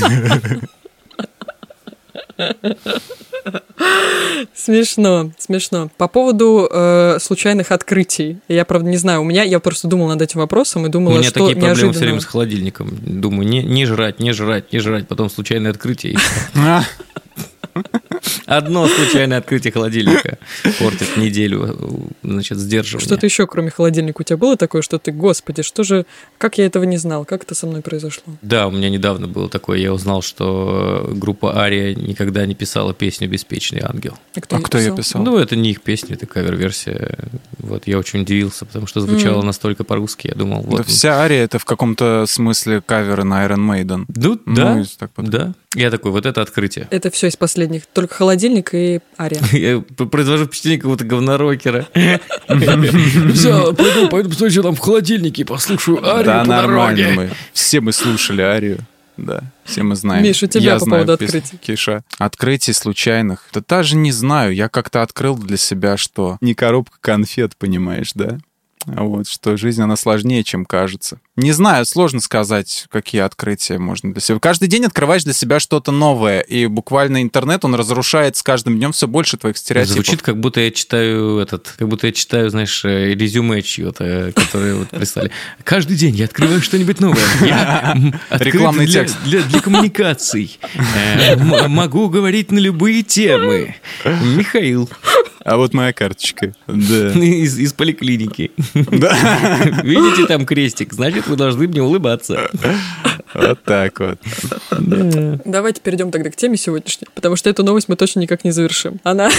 Смешно, 4.54 5.30
смешно. 5.38 5.90
По 5.96 6.08
поводу 6.08 6.68
э, 6.70 7.18
случайных 7.20 7.70
открытий. 7.72 8.38
Я, 8.48 8.64
правда, 8.64 8.90
не 8.90 8.96
знаю, 8.96 9.20
у 9.20 9.24
меня, 9.24 9.42
я 9.42 9.60
просто 9.60 9.88
думала 9.88 10.10
над 10.14 10.22
этим 10.22 10.40
вопросом 10.40 10.86
и 10.86 10.88
думала, 10.88 11.14
у 11.14 11.18
меня 11.18 11.28
что 11.28 11.40
такие 11.40 11.52
проблемы 11.52 11.68
неожиданно... 11.68 11.92
все 11.92 12.04
время 12.04 12.20
с 12.20 12.24
холодильником. 12.24 12.98
Думаю, 13.02 13.48
не, 13.48 13.62
не 13.62 13.86
жрать, 13.86 14.18
не 14.18 14.32
жрать, 14.32 14.72
не 14.72 14.78
жрать, 14.80 15.08
потом 15.08 15.30
случайное 15.30 15.70
открытие. 15.70 16.18
Одно 18.46 18.86
случайное 18.86 19.38
открытие 19.38 19.72
холодильника 19.72 20.38
портит 20.78 21.16
неделю, 21.16 21.76
значит, 22.22 22.58
сдерживания. 22.58 23.04
Что-то 23.04 23.26
еще, 23.26 23.46
кроме 23.46 23.70
холодильника, 23.70 24.20
у 24.20 24.24
тебя 24.24 24.36
было 24.36 24.56
такое, 24.56 24.82
что 24.82 24.98
ты, 24.98 25.12
господи, 25.12 25.62
что 25.62 25.82
же, 25.82 26.06
как 26.38 26.58
я 26.58 26.66
этого 26.66 26.84
не 26.84 26.96
знал, 26.96 27.24
как 27.24 27.42
это 27.42 27.54
со 27.54 27.66
мной 27.66 27.82
произошло? 27.82 28.34
Да, 28.42 28.68
у 28.68 28.70
меня 28.70 28.88
недавно 28.88 29.26
было 29.26 29.48
такое, 29.48 29.78
я 29.78 29.92
узнал, 29.92 30.22
что 30.22 31.08
группа 31.12 31.58
Ария 31.58 31.94
никогда 31.94 32.46
не 32.46 32.54
писала 32.54 32.94
песню 32.94 33.28
«Беспечный 33.28 33.80
ангел». 33.82 34.16
А 34.34 34.40
кто, 34.40 34.56
а 34.56 34.60
кто 34.60 34.78
ее 34.78 34.94
писал? 34.94 35.22
Ну, 35.22 35.38
это 35.38 35.56
не 35.56 35.70
их 35.70 35.82
песня, 35.82 36.14
это 36.14 36.26
кавер-версия. 36.26 37.18
Вот, 37.58 37.86
я 37.86 37.98
очень 37.98 38.22
удивился, 38.22 38.64
потому 38.64 38.86
что 38.86 39.00
звучало 39.00 39.42
mm. 39.42 39.46
настолько 39.46 39.84
по-русски, 39.84 40.28
я 40.28 40.34
думал, 40.34 40.62
вот. 40.62 40.78
Да 40.78 40.82
вся 40.84 41.20
Ария 41.20 41.44
это 41.44 41.58
в 41.58 41.64
каком-то 41.64 42.24
смысле 42.28 42.80
кавер 42.80 43.24
на 43.24 43.44
Iron 43.46 43.66
Maiden. 43.68 44.04
Ну, 44.14 44.40
ну 44.44 44.54
да, 44.54 44.84
так 44.98 45.10
вот. 45.16 45.28
да. 45.28 45.54
Я 45.74 45.90
такой, 45.90 46.10
вот 46.10 46.24
это 46.24 46.40
открытие. 46.40 46.88
Это 46.90 47.10
все 47.10 47.26
из 47.26 47.36
последних, 47.66 47.86
только 47.86 48.14
холодильник 48.14 48.70
и 48.74 49.00
Ария. 49.18 49.40
Я 49.52 49.80
произвожу 49.80 50.46
впечатление 50.46 50.80
какого-то 50.80 51.04
говнорокера. 51.04 51.88
Все, 53.34 53.74
пойду, 53.74 54.08
пойду 54.08 54.30
посмотрю, 54.30 54.62
там 54.62 54.74
в 54.74 54.78
холодильнике, 54.78 55.44
послушаю 55.44 56.04
Арию 56.06 56.24
Да, 56.24 56.44
нормально 56.44 57.12
мы. 57.14 57.30
Все 57.52 57.80
мы 57.80 57.92
слушали 57.92 58.42
Арию. 58.42 58.78
Да, 59.16 59.40
все 59.64 59.82
мы 59.82 59.96
знаем. 59.96 60.22
Миша, 60.22 60.44
у 60.44 60.48
тебя 60.48 60.62
я 60.62 60.72
по 60.74 60.84
знаю, 60.84 61.06
поводу 61.06 61.24
открытий. 61.24 61.56
Киша. 61.56 62.02
Открытий 62.18 62.74
случайных. 62.74 63.48
Да 63.54 63.62
даже 63.66 63.96
не 63.96 64.12
знаю. 64.12 64.54
Я 64.54 64.68
как-то 64.68 65.00
открыл 65.00 65.38
для 65.38 65.56
себя, 65.56 65.96
что 65.96 66.36
не 66.42 66.52
коробка 66.52 66.98
конфет, 67.00 67.56
понимаешь, 67.56 68.12
да? 68.14 68.38
Вот, 68.84 69.26
что 69.26 69.56
жизнь, 69.56 69.80
она 69.80 69.96
сложнее, 69.96 70.44
чем 70.44 70.66
кажется. 70.66 71.18
Не 71.36 71.52
знаю, 71.52 71.84
сложно 71.84 72.20
сказать, 72.20 72.86
какие 72.90 73.20
открытия 73.20 73.78
можно 73.78 74.10
для 74.12 74.22
себя. 74.22 74.38
Каждый 74.38 74.68
день 74.68 74.86
открываешь 74.86 75.22
для 75.22 75.34
себя 75.34 75.60
что-то 75.60 75.92
новое, 75.92 76.40
и 76.40 76.66
буквально 76.66 77.22
интернет, 77.22 77.62
он 77.66 77.74
разрушает 77.74 78.36
с 78.36 78.42
каждым 78.42 78.78
днем 78.78 78.92
все 78.92 79.06
больше 79.06 79.36
твоих 79.36 79.58
стереотипов. 79.58 79.94
Звучит, 79.94 80.22
как 80.22 80.40
будто 80.40 80.60
я 80.60 80.70
читаю 80.70 81.38
этот, 81.38 81.74
как 81.78 81.88
будто 81.88 82.06
я 82.06 82.12
читаю, 82.14 82.48
знаешь, 82.48 82.82
э, 82.86 83.12
резюме 83.12 83.60
чье-то, 83.60 84.32
которое 84.34 84.76
вот 84.76 84.88
прислали. 84.88 85.30
Каждый 85.62 85.98
день 85.98 86.14
я 86.16 86.24
открываю 86.24 86.62
что-нибудь 86.62 87.00
новое. 87.00 87.22
Рекламный 88.30 88.86
текст. 88.86 89.16
Для, 89.24 89.42
для 89.42 89.60
коммуникаций. 89.60 90.58
Э, 90.94 91.36
могу 91.36 92.08
говорить 92.08 92.50
на 92.50 92.58
любые 92.58 93.02
темы. 93.02 93.76
Михаил. 94.04 94.88
А 95.46 95.56
вот 95.58 95.74
моя 95.74 95.92
карточка. 95.92 96.54
Да. 96.66 97.12
Из, 97.14 97.56
из 97.56 97.72
поликлиники. 97.72 98.50
Да. 98.74 99.60
Видите 99.84 100.26
там 100.26 100.44
крестик? 100.44 100.92
Значит, 100.92 101.25
вы 101.26 101.36
должны 101.36 101.66
мне 101.68 101.82
улыбаться. 101.82 102.50
Вот 103.34 103.62
так 103.64 104.00
вот. 104.00 104.18
Да. 104.70 105.38
Давайте 105.44 105.80
перейдем 105.82 106.10
тогда 106.10 106.30
к 106.30 106.36
теме 106.36 106.56
сегодняшней, 106.56 107.06
потому 107.14 107.36
что 107.36 107.50
эту 107.50 107.62
новость 107.64 107.88
мы 107.88 107.96
точно 107.96 108.20
никак 108.20 108.44
не 108.44 108.50
завершим. 108.50 108.98
Она, 109.02 109.30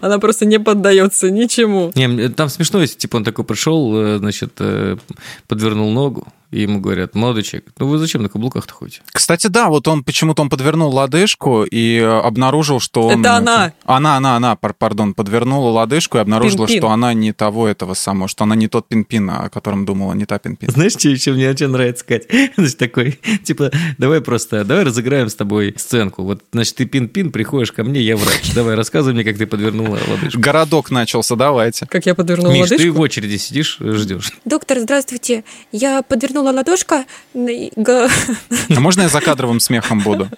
она 0.00 0.18
просто 0.18 0.46
не 0.46 0.58
поддается 0.58 1.30
ничему. 1.30 1.92
Не, 1.94 2.28
там 2.30 2.48
смешно, 2.48 2.80
если 2.80 2.96
типа 2.96 3.16
он 3.16 3.24
такой 3.24 3.44
пришел, 3.44 3.94
э, 3.94 4.18
значит, 4.18 4.54
э, 4.58 4.96
подвернул 5.48 5.90
ногу, 5.90 6.28
и 6.50 6.62
ему 6.62 6.80
говорят, 6.80 7.14
молодой 7.14 7.42
человек, 7.42 7.72
ну 7.78 7.88
вы 7.88 7.98
зачем 7.98 8.22
на 8.22 8.28
каблуках-то 8.28 8.72
ходите? 8.72 9.00
Кстати, 9.12 9.48
да, 9.48 9.68
вот 9.68 9.88
он 9.88 10.04
почему-то 10.04 10.42
он 10.42 10.48
подвернул 10.48 10.94
лодыжку 10.94 11.64
и 11.64 11.98
обнаружил, 11.98 12.78
что 12.78 13.08
он... 13.08 13.20
Это 13.20 13.36
она! 13.36 13.72
Она, 13.84 14.16
она, 14.16 14.36
она, 14.36 14.56
пардон, 14.56 15.14
подвернула 15.14 15.70
лодыжку 15.70 16.18
и 16.18 16.20
обнаружила, 16.20 16.66
пин 16.66 16.76
-пин. 16.76 16.78
что 16.78 16.90
она 16.90 17.12
не 17.12 17.32
того 17.32 17.66
этого 17.66 17.94
самого, 17.94 18.28
что 18.28 18.44
она 18.44 18.54
не 18.54 18.68
тот 18.68 18.86
пин-пин, 18.88 19.28
о 19.30 19.48
котором 19.48 19.84
думала, 19.84 20.12
не 20.12 20.26
та 20.26 20.38
пин-пин. 20.38 20.70
Знаешь, 20.70 20.92
что 20.92 21.08
еще 21.08 21.32
мне 21.32 21.50
очень 21.50 21.68
нравится 21.68 22.04
сказать? 22.04 22.28
Значит, 22.56 22.78
такой, 22.78 23.18
типа, 23.42 23.72
давай 23.98 24.20
просто, 24.20 24.64
давай 24.64 24.84
разыграем 24.84 25.28
с 25.28 25.34
тобой 25.34 25.74
сценку. 25.76 26.22
Вот, 26.22 26.42
значит, 26.52 26.76
ты 26.76 26.84
пин-пин, 26.84 27.32
приходишь 27.32 27.72
ко 27.72 27.82
мне, 27.82 28.00
я 28.00 28.16
врач. 28.16 28.54
Давай, 28.54 28.76
рассказывай 28.76 29.14
мне, 29.14 29.24
как 29.24 29.38
ты 29.38 29.46
подвернула 29.46 29.98
лодыжку. 30.08 30.40
Городок 30.40 30.90
начался, 30.90 31.34
давайте. 31.34 31.86
Как 31.86 32.06
я 32.06 32.14
подвернула 32.14 32.52
Миш, 32.52 32.70
лодыжку? 32.70 32.82
ты 32.82 32.92
в 32.92 33.00
очереди 33.00 33.36
сидишь, 33.38 33.78
ждешь. 33.80 34.32
Доктор, 34.44 34.78
здравствуйте. 34.78 35.42
Я 35.72 36.02
подвернула 36.02 36.33
ладошка, 36.42 37.04
а 37.34 38.80
можно 38.80 39.02
я 39.02 39.08
за 39.08 39.20
кадровым 39.20 39.60
смехом 39.60 40.00
буду? 40.00 40.28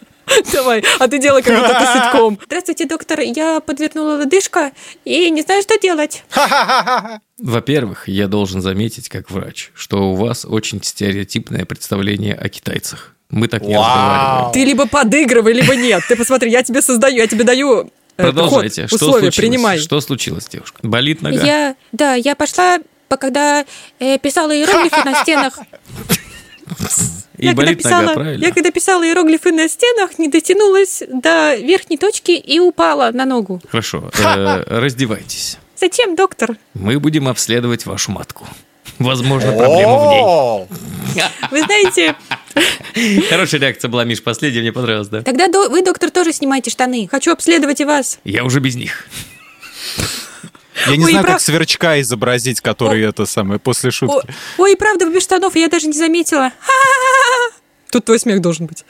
Давай, 0.52 0.82
а 0.98 1.06
ты 1.08 1.18
делай 1.18 1.42
как 1.42 1.56
будто 1.56 1.74
ты 1.74 1.86
ситком. 1.86 2.38
Здравствуйте, 2.46 2.86
доктор, 2.86 3.20
я 3.20 3.60
подвернула 3.60 4.16
лодыжка 4.18 4.72
и 5.04 5.30
не 5.30 5.42
знаю, 5.42 5.62
что 5.62 5.78
делать. 5.78 6.24
Во-первых, 7.38 8.08
я 8.08 8.26
должен 8.26 8.60
заметить, 8.60 9.08
как 9.08 9.30
врач, 9.30 9.70
что 9.74 10.10
у 10.10 10.14
вас 10.14 10.44
очень 10.44 10.82
стереотипное 10.82 11.64
представление 11.64 12.34
о 12.34 12.48
китайцах. 12.48 13.14
Мы 13.30 13.48
так 13.48 13.62
не 13.62 13.76
разговариваем. 13.76 14.52
Ты 14.52 14.64
либо 14.64 14.86
подыгрывай, 14.86 15.52
либо 15.52 15.74
нет. 15.76 16.02
Ты 16.08 16.16
посмотри, 16.16 16.50
я 16.50 16.62
тебе 16.62 16.80
создаю, 16.80 17.16
я 17.16 17.26
тебе 17.26 17.44
даю 17.44 17.90
э, 18.16 18.22
Продолжайте. 18.22 18.82
Ход, 18.82 18.88
что 18.88 18.96
условия, 18.96 19.32
случилось? 19.32 19.36
принимай. 19.36 19.78
Что 19.78 20.00
случилось, 20.00 20.46
девушка? 20.46 20.78
Болит 20.82 21.22
нога? 21.22 21.44
Я, 21.44 21.76
да, 21.92 22.14
я 22.14 22.34
пошла, 22.36 22.78
когда 23.08 23.64
э, 23.98 24.18
писала 24.18 24.54
иероглифы 24.56 25.04
на 25.04 25.14
стенах. 25.22 25.58
И 27.38 27.46
я 27.46 27.52
болит 27.52 27.76
когда 27.76 27.88
писала, 27.88 28.02
нога, 28.02 28.14
правильно? 28.14 28.44
Я 28.44 28.52
когда 28.52 28.70
писала 28.70 29.06
иероглифы 29.06 29.52
на 29.52 29.68
стенах, 29.68 30.18
не 30.18 30.28
дотянулась 30.28 31.02
до 31.08 31.54
верхней 31.56 31.98
точки 31.98 32.32
и 32.32 32.58
упала 32.58 33.10
на 33.12 33.26
ногу. 33.26 33.60
Хорошо, 33.68 34.10
э, 34.18 34.62
раздевайтесь. 34.66 35.58
Зачем, 35.76 36.16
доктор? 36.16 36.56
Мы 36.74 36.98
будем 36.98 37.28
обследовать 37.28 37.84
вашу 37.84 38.10
матку. 38.10 38.46
Возможно, 38.98 39.52
проблема 39.52 39.98
в 39.98 40.10
ней. 40.10 41.22
Вы 41.50 41.60
знаете... 41.60 42.16
Хорошая 43.28 43.60
реакция 43.60 43.90
была, 43.90 44.04
Миш, 44.04 44.22
последняя, 44.22 44.62
мне 44.62 44.72
понравилась, 44.72 45.08
да? 45.08 45.22
Тогда 45.22 45.48
вы, 45.48 45.82
доктор, 45.82 46.10
тоже 46.10 46.32
снимайте 46.32 46.70
штаны. 46.70 47.06
Хочу 47.10 47.30
обследовать 47.30 47.82
и 47.82 47.84
вас. 47.84 48.18
Я 48.24 48.44
уже 48.44 48.60
без 48.60 48.76
них. 48.76 49.06
Я 50.86 50.96
не 50.96 51.04
Ой, 51.04 51.10
знаю, 51.10 51.24
прав... 51.24 51.36
как 51.36 51.42
сверчка 51.42 52.00
изобразить, 52.00 52.60
который 52.60 53.06
О... 53.06 53.08
это 53.08 53.26
самое, 53.26 53.58
после 53.58 53.90
шутки. 53.90 54.28
О... 54.58 54.62
Ой, 54.62 54.76
правда, 54.76 55.06
без 55.06 55.22
штанов, 55.22 55.56
я 55.56 55.68
даже 55.68 55.86
не 55.86 55.94
заметила. 55.94 56.52
Тут 57.90 58.04
твой 58.04 58.18
смех 58.18 58.40
должен 58.40 58.66
быть. 58.66 58.84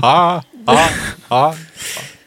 А, 0.00 0.42
а, 0.66 0.88
а. 1.28 1.54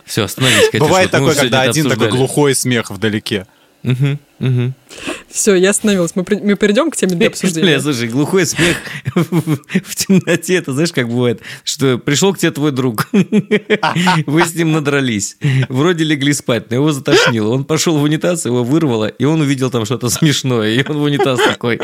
Все, 0.05 0.23
остановись. 0.23 0.69
Бывает 0.73 1.11
такое, 1.11 1.33
когда 1.33 1.61
один 1.61 1.89
такой 1.89 2.09
глухой 2.09 2.55
смех 2.55 2.91
вдалеке. 2.91 3.47
Угу, 3.83 4.17
угу. 4.39 4.73
Все, 5.29 5.55
я 5.55 5.71
остановилась. 5.71 6.15
Мы, 6.15 6.25
мы 6.41 6.55
перейдем 6.55 6.89
к 6.89 6.95
теме 6.95 7.15
для 7.15 7.27
обсуждения. 7.27 7.65
Бля, 7.65 7.81
слушай, 7.81 8.07
глухой 8.07 8.45
смех 8.45 8.77
в 9.15 9.95
темноте, 9.95 10.55
это 10.55 10.73
знаешь, 10.73 10.93
как 10.93 11.09
бывает, 11.09 11.41
что 11.63 11.97
пришел 11.97 12.33
к 12.33 12.37
тебе 12.37 12.51
твой 12.51 12.71
друг, 12.71 13.09
вы 13.11 14.45
с 14.45 14.55
ним 14.55 14.71
надрались, 14.71 15.37
вроде 15.69 16.03
легли 16.03 16.33
спать, 16.33 16.69
но 16.69 16.77
его 16.77 16.91
затошнило. 16.91 17.49
Он 17.49 17.65
пошел 17.65 17.97
в 17.97 18.03
унитаз, 18.03 18.45
его 18.45 18.63
вырвало, 18.63 19.07
и 19.07 19.25
он 19.25 19.41
увидел 19.41 19.69
там 19.69 19.85
что-то 19.85 20.09
смешное, 20.09 20.75
и 20.75 20.85
он 20.87 20.97
в 20.97 21.01
унитаз 21.01 21.39
такой... 21.39 21.79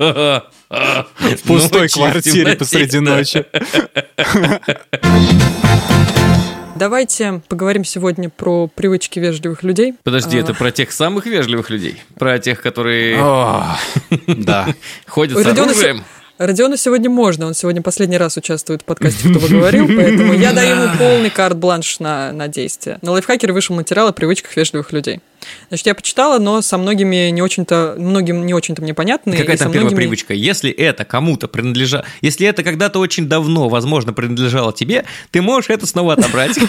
В 0.00 1.42
пустой 1.46 1.88
квартире 1.88 2.56
посреди 2.56 3.00
ночи. 3.00 3.44
Давайте 6.80 7.42
поговорим 7.46 7.84
сегодня 7.84 8.30
про 8.30 8.66
привычки 8.66 9.18
вежливых 9.18 9.62
людей. 9.62 9.96
Подожди, 10.02 10.38
а... 10.38 10.40
это 10.40 10.54
про 10.54 10.70
тех 10.70 10.92
самых 10.92 11.26
вежливых 11.26 11.68
людей? 11.68 12.02
Про 12.18 12.38
тех, 12.38 12.62
которые... 12.62 13.18
Да. 14.26 14.66
Ходят 15.06 15.36
с 15.36 15.46
оружием? 15.46 16.02
Родиону 16.40 16.78
сегодня 16.78 17.10
можно, 17.10 17.46
он 17.48 17.52
сегодня 17.52 17.82
последний 17.82 18.16
раз 18.16 18.38
участвует 18.38 18.80
в 18.80 18.86
подкасте 18.86 19.28
«Кто 19.28 19.40
бы 19.40 19.48
говорил», 19.50 19.86
поэтому 19.86 20.32
я 20.32 20.54
даю 20.54 20.74
ему 20.74 20.96
полный 20.96 21.28
карт-бланш 21.28 22.00
на, 22.00 22.32
на 22.32 22.48
действие. 22.48 22.98
На 23.02 23.10
лайфхакере 23.10 23.52
вышел 23.52 23.76
материал 23.76 24.08
о 24.08 24.12
привычках 24.12 24.56
вежливых 24.56 24.90
людей. 24.90 25.20
Значит, 25.68 25.88
я 25.88 25.94
почитала, 25.94 26.38
но 26.38 26.62
со 26.62 26.78
многими 26.78 27.28
не 27.28 27.42
очень-то, 27.42 27.94
многим 27.98 28.46
не 28.46 28.54
очень-то 28.54 28.80
мне 28.80 28.94
понятно. 28.94 29.32
Какая 29.36 29.58
там 29.58 29.68
многими... 29.68 29.90
первая 29.90 29.96
привычка? 29.96 30.32
Если 30.32 30.70
это 30.70 31.04
кому-то 31.04 31.46
принадлежало, 31.46 32.06
если 32.22 32.46
это 32.46 32.62
когда-то 32.62 33.00
очень 33.00 33.28
давно, 33.28 33.68
возможно, 33.68 34.14
принадлежало 34.14 34.72
тебе, 34.72 35.04
ты 35.32 35.42
можешь 35.42 35.68
это 35.68 35.86
снова 35.86 36.14
отобрать. 36.14 36.58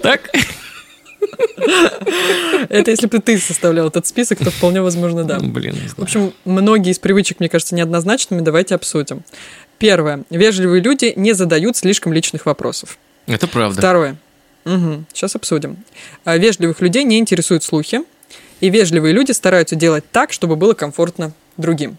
Так? 0.00 0.30
Это 2.68 2.90
если 2.90 3.06
бы 3.06 3.18
ты 3.18 3.38
составлял 3.38 3.88
этот 3.88 4.06
список, 4.06 4.38
то 4.38 4.50
вполне 4.50 4.82
возможно, 4.82 5.24
да. 5.24 5.38
Ну, 5.38 5.48
блин, 5.48 5.76
В 5.96 6.02
общем, 6.02 6.32
многие 6.44 6.92
из 6.92 6.98
привычек, 6.98 7.40
мне 7.40 7.48
кажется, 7.48 7.74
неоднозначными. 7.74 8.40
Давайте 8.40 8.74
обсудим. 8.74 9.22
Первое. 9.78 10.24
Вежливые 10.30 10.82
люди 10.82 11.12
не 11.16 11.32
задают 11.32 11.76
слишком 11.76 12.12
личных 12.12 12.46
вопросов. 12.46 12.98
Это 13.26 13.46
правда. 13.46 13.78
Второе. 13.78 14.16
Угу. 14.64 15.04
Сейчас 15.12 15.36
обсудим. 15.36 15.76
А, 16.24 16.36
вежливых 16.36 16.80
людей 16.80 17.04
не 17.04 17.18
интересуют 17.18 17.64
слухи, 17.64 18.02
и 18.60 18.70
вежливые 18.70 19.12
люди 19.12 19.32
стараются 19.32 19.76
делать 19.76 20.04
так, 20.10 20.32
чтобы 20.32 20.56
было 20.56 20.74
комфортно 20.74 21.32
другим. 21.56 21.96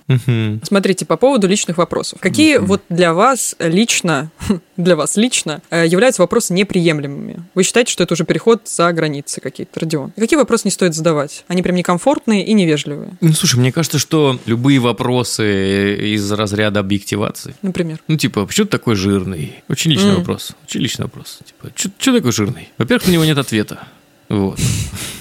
Смотрите, 0.63 1.06
по 1.06 1.18
поводу 1.18 1.48
личных 1.48 1.78
вопросов. 1.78 2.20
Какие 2.22 2.58
вот 2.58 2.82
для 2.89 3.13
вас 3.13 3.56
лично, 3.60 4.32
для 4.78 4.96
вас 4.96 5.18
лично 5.18 5.62
э, 5.70 5.86
являются 5.88 6.22
вопросы 6.22 6.54
неприемлемыми? 6.54 7.44
Вы 7.54 7.63
считаете, 7.63 7.91
что 7.91 8.04
это 8.04 8.13
уже 8.13 8.26
переход 8.26 8.68
за 8.68 8.91
границы 8.91 9.41
какие-то, 9.41 9.80
Родион? 9.80 10.12
Какие 10.15 10.38
вопросы 10.38 10.63
не 10.65 10.72
стоит 10.72 10.94
задавать? 10.94 11.44
Они 11.48 11.62
прям 11.62 11.76
некомфортные 11.76 12.46
и 12.46 12.54
невежливые. 12.54 13.18
Ну, 13.22 13.34
слушай, 13.34 13.60
мне 13.60 13.72
кажется, 13.72 14.00
что 14.00 14.39
любые 14.46 14.80
вопросы 14.80 16.15
из 16.15 16.32
разряда 16.32 16.80
объективации. 16.80 17.56
Например? 17.62 18.00
Ну, 18.08 18.18
типа, 18.18 18.46
почему 18.46 18.65
ты 18.65 18.72
такой 18.72 18.96
жирный? 18.96 19.63
Очень 19.70 19.91
личный 19.91 20.12
mm. 20.12 20.18
вопрос. 20.18 20.52
Очень 20.68 20.82
личный 20.82 21.04
вопрос. 21.06 21.39
Типа, 21.46 21.72
что 21.76 22.13
такой 22.13 22.32
жирный? 22.32 22.70
Во-первых, 22.78 23.08
на 23.08 23.12
него 23.12 23.26
нет 23.26 23.38
ответа. 23.38 23.88
Вот. 24.30 24.60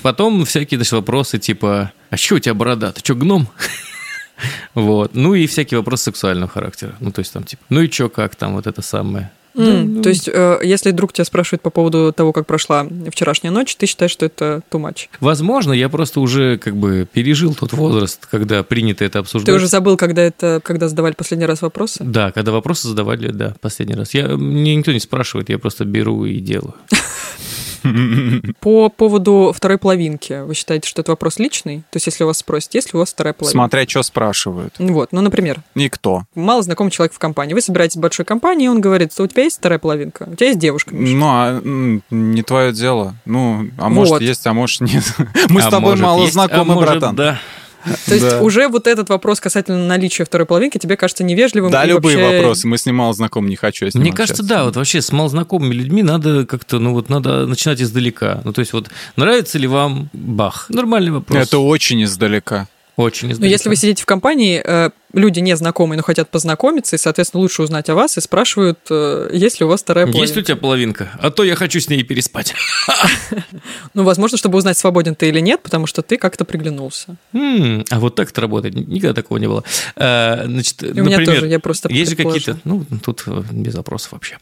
Потом 0.02 0.44
всякие 0.44 0.78
значит, 0.78 0.92
вопросы 0.92 1.38
типа, 1.38 1.92
а 2.10 2.16
что 2.16 2.36
у 2.36 2.38
тебя 2.38 2.54
борода? 2.54 2.92
Ты 2.92 3.00
что, 3.00 3.14
гном? 3.14 3.48
Вот. 4.74 5.14
Ну 5.14 5.34
и 5.34 5.46
всякие 5.46 5.78
вопросы 5.78 6.04
сексуального 6.04 6.50
характера. 6.50 6.94
Ну, 7.00 7.12
то 7.12 7.20
есть 7.20 7.32
там 7.32 7.44
типа, 7.44 7.62
ну 7.68 7.80
и 7.80 7.90
что, 7.90 8.08
как 8.08 8.36
там 8.36 8.54
вот 8.54 8.66
это 8.66 8.82
самое? 8.82 9.30
Mm, 9.54 9.64
да, 9.64 9.82
ну... 9.84 10.02
То 10.02 10.08
есть, 10.08 10.28
э, 10.28 10.58
если 10.64 10.90
друг 10.90 11.12
тебя 11.12 11.24
спрашивает 11.24 11.62
по 11.62 11.70
поводу 11.70 12.12
того, 12.12 12.32
как 12.32 12.46
прошла 12.46 12.86
вчерашняя 13.10 13.52
ночь, 13.52 13.76
ты 13.76 13.86
считаешь, 13.86 14.10
что 14.10 14.26
это 14.26 14.62
too 14.70 14.80
much? 14.80 15.06
Возможно, 15.20 15.72
я 15.72 15.88
просто 15.88 16.20
уже 16.20 16.58
как 16.58 16.76
бы 16.76 17.06
пережил 17.10 17.54
тот 17.54 17.72
возраст, 17.72 18.26
когда 18.26 18.62
принято 18.64 19.04
это 19.04 19.20
обсуждать. 19.20 19.46
Ты 19.46 19.52
уже 19.52 19.68
забыл, 19.68 19.96
когда 19.96 20.22
это, 20.22 20.60
когда 20.62 20.88
задавали 20.88 21.14
последний 21.14 21.46
раз 21.46 21.62
вопросы? 21.62 22.02
Да, 22.02 22.32
когда 22.32 22.50
вопросы 22.50 22.88
задавали, 22.88 23.30
да, 23.30 23.54
последний 23.60 23.94
раз. 23.94 24.12
Я, 24.14 24.28
мне 24.28 24.74
никто 24.74 24.92
не 24.92 25.00
спрашивает, 25.00 25.48
я 25.48 25.58
просто 25.58 25.84
беру 25.84 26.24
и 26.24 26.40
делаю. 26.40 26.74
По 28.60 28.88
поводу 28.88 29.52
второй 29.54 29.78
половинки, 29.78 30.44
вы 30.44 30.54
считаете, 30.54 30.88
что 30.88 31.02
это 31.02 31.12
вопрос 31.12 31.38
личный? 31.38 31.78
То 31.90 31.96
есть, 31.96 32.06
если 32.06 32.24
у 32.24 32.26
вас 32.26 32.38
спросят, 32.38 32.74
есть 32.74 32.92
ли 32.92 32.96
у 32.96 33.00
вас 33.00 33.10
вторая 33.10 33.34
половинка? 33.34 33.58
Смотря, 33.58 33.88
что 33.88 34.02
спрашивают. 34.02 34.74
Вот, 34.78 35.12
ну, 35.12 35.20
например. 35.20 35.62
Никто. 35.74 36.24
Мало 36.34 36.62
знакомый 36.62 36.90
человек 36.90 37.12
в 37.12 37.18
компании. 37.18 37.54
Вы 37.54 37.60
собираетесь 37.60 37.96
в 37.96 38.00
большой 38.00 38.24
компании, 38.24 38.66
и 38.66 38.68
он 38.68 38.80
говорит, 38.80 39.12
что 39.12 39.24
у 39.24 39.26
тебя 39.26 39.44
есть 39.44 39.58
вторая 39.58 39.78
половинка? 39.78 40.28
У 40.30 40.34
тебя 40.34 40.48
есть 40.48 40.58
девушка? 40.58 40.94
Миша? 40.94 41.14
Ну, 41.14 41.26
а 41.26 42.00
не 42.10 42.42
твое 42.42 42.72
дело. 42.72 43.14
Ну, 43.24 43.68
а 43.78 43.88
может 43.88 44.12
вот. 44.12 44.22
есть, 44.22 44.46
а 44.46 44.52
может 44.52 44.80
нет. 44.80 45.04
Мы 45.48 45.60
а 45.60 45.68
с 45.68 45.70
тобой 45.70 45.96
мало 45.96 46.22
есть, 46.22 46.32
знакомы, 46.32 46.72
а 46.72 46.76
может, 46.76 46.90
братан. 46.90 47.16
Да. 47.16 47.40
То 48.06 48.14
есть 48.14 48.40
уже 48.40 48.68
вот 48.68 48.86
этот 48.86 49.08
вопрос 49.08 49.40
касательно 49.40 49.86
наличия 49.86 50.24
второй 50.24 50.46
половинки 50.46 50.78
тебе 50.78 50.96
кажется 50.96 51.24
невежливым? 51.24 51.70
Да, 51.70 51.84
любые 51.84 52.16
вообще... 52.16 52.36
вопросы. 52.36 52.66
Мы 52.66 52.78
с 52.78 52.86
ним 52.86 52.96
мало 52.96 53.14
знакомы, 53.14 53.48
не 53.48 53.56
хочу 53.56 53.88
Мне 53.94 54.12
кажется, 54.12 54.42
да, 54.42 54.64
вот 54.64 54.76
вообще 54.76 55.02
с 55.02 55.12
малознакомыми 55.12 55.74
людьми 55.74 56.02
надо 56.02 56.46
как-то, 56.46 56.78
ну 56.78 56.92
вот 56.92 57.08
надо 57.08 57.46
начинать 57.46 57.80
издалека. 57.80 58.40
Ну 58.44 58.52
то 58.52 58.60
есть 58.60 58.72
вот 58.72 58.90
нравится 59.16 59.58
ли 59.58 59.66
вам 59.66 60.10
Бах? 60.12 60.66
Нормальный 60.68 61.12
вопрос. 61.12 61.38
Это 61.38 61.58
очень 61.58 62.02
издалека. 62.04 62.68
Очень 62.96 63.32
издалека. 63.32 63.46
Но 63.46 63.50
если 63.50 63.68
вы 63.68 63.76
сидите 63.76 64.02
в 64.02 64.06
компании, 64.06 64.62
э, 64.64 64.90
люди 65.12 65.40
незнакомые, 65.40 65.96
но 65.96 66.04
хотят 66.04 66.30
познакомиться, 66.30 66.94
и, 66.94 66.98
соответственно, 66.98 67.40
лучше 67.40 67.62
узнать 67.62 67.88
о 67.88 67.94
вас, 67.94 68.16
и 68.16 68.20
спрашивают, 68.20 68.78
э, 68.88 69.30
есть 69.32 69.58
ли 69.58 69.66
у 69.66 69.68
вас 69.68 69.82
вторая 69.82 70.06
половинка. 70.06 70.26
Есть 70.26 70.36
у 70.36 70.42
тебя 70.42 70.56
половинка? 70.56 71.10
А 71.18 71.30
то 71.30 71.42
я 71.42 71.56
хочу 71.56 71.80
с 71.80 71.88
ней 71.88 72.02
переспать. 72.02 72.54
Ну, 73.94 74.02
возможно, 74.02 74.36
чтобы 74.36 74.58
узнать, 74.58 74.76
свободен 74.76 75.14
ты 75.14 75.28
или 75.28 75.38
нет, 75.40 75.62
потому 75.62 75.86
что 75.86 76.02
ты 76.02 76.16
как-то 76.16 76.44
приглянулся. 76.44 77.16
А 77.32 78.00
вот 78.00 78.14
так 78.16 78.30
это 78.30 78.40
работает. 78.40 78.74
Никогда 78.74 79.14
такого 79.14 79.38
не 79.38 79.46
было. 79.46 79.62
Э, 79.96 80.44
значит, 80.46 80.82
У 80.82 81.04
меня 81.04 81.24
тоже, 81.24 81.46
я 81.46 81.60
просто 81.60 81.88
Есть 81.92 82.10
же 82.10 82.16
какие-то, 82.16 82.58
ну, 82.64 82.84
тут 83.02 83.24
без 83.52 83.74
вопросов 83.74 84.12
вообще. 84.12 84.36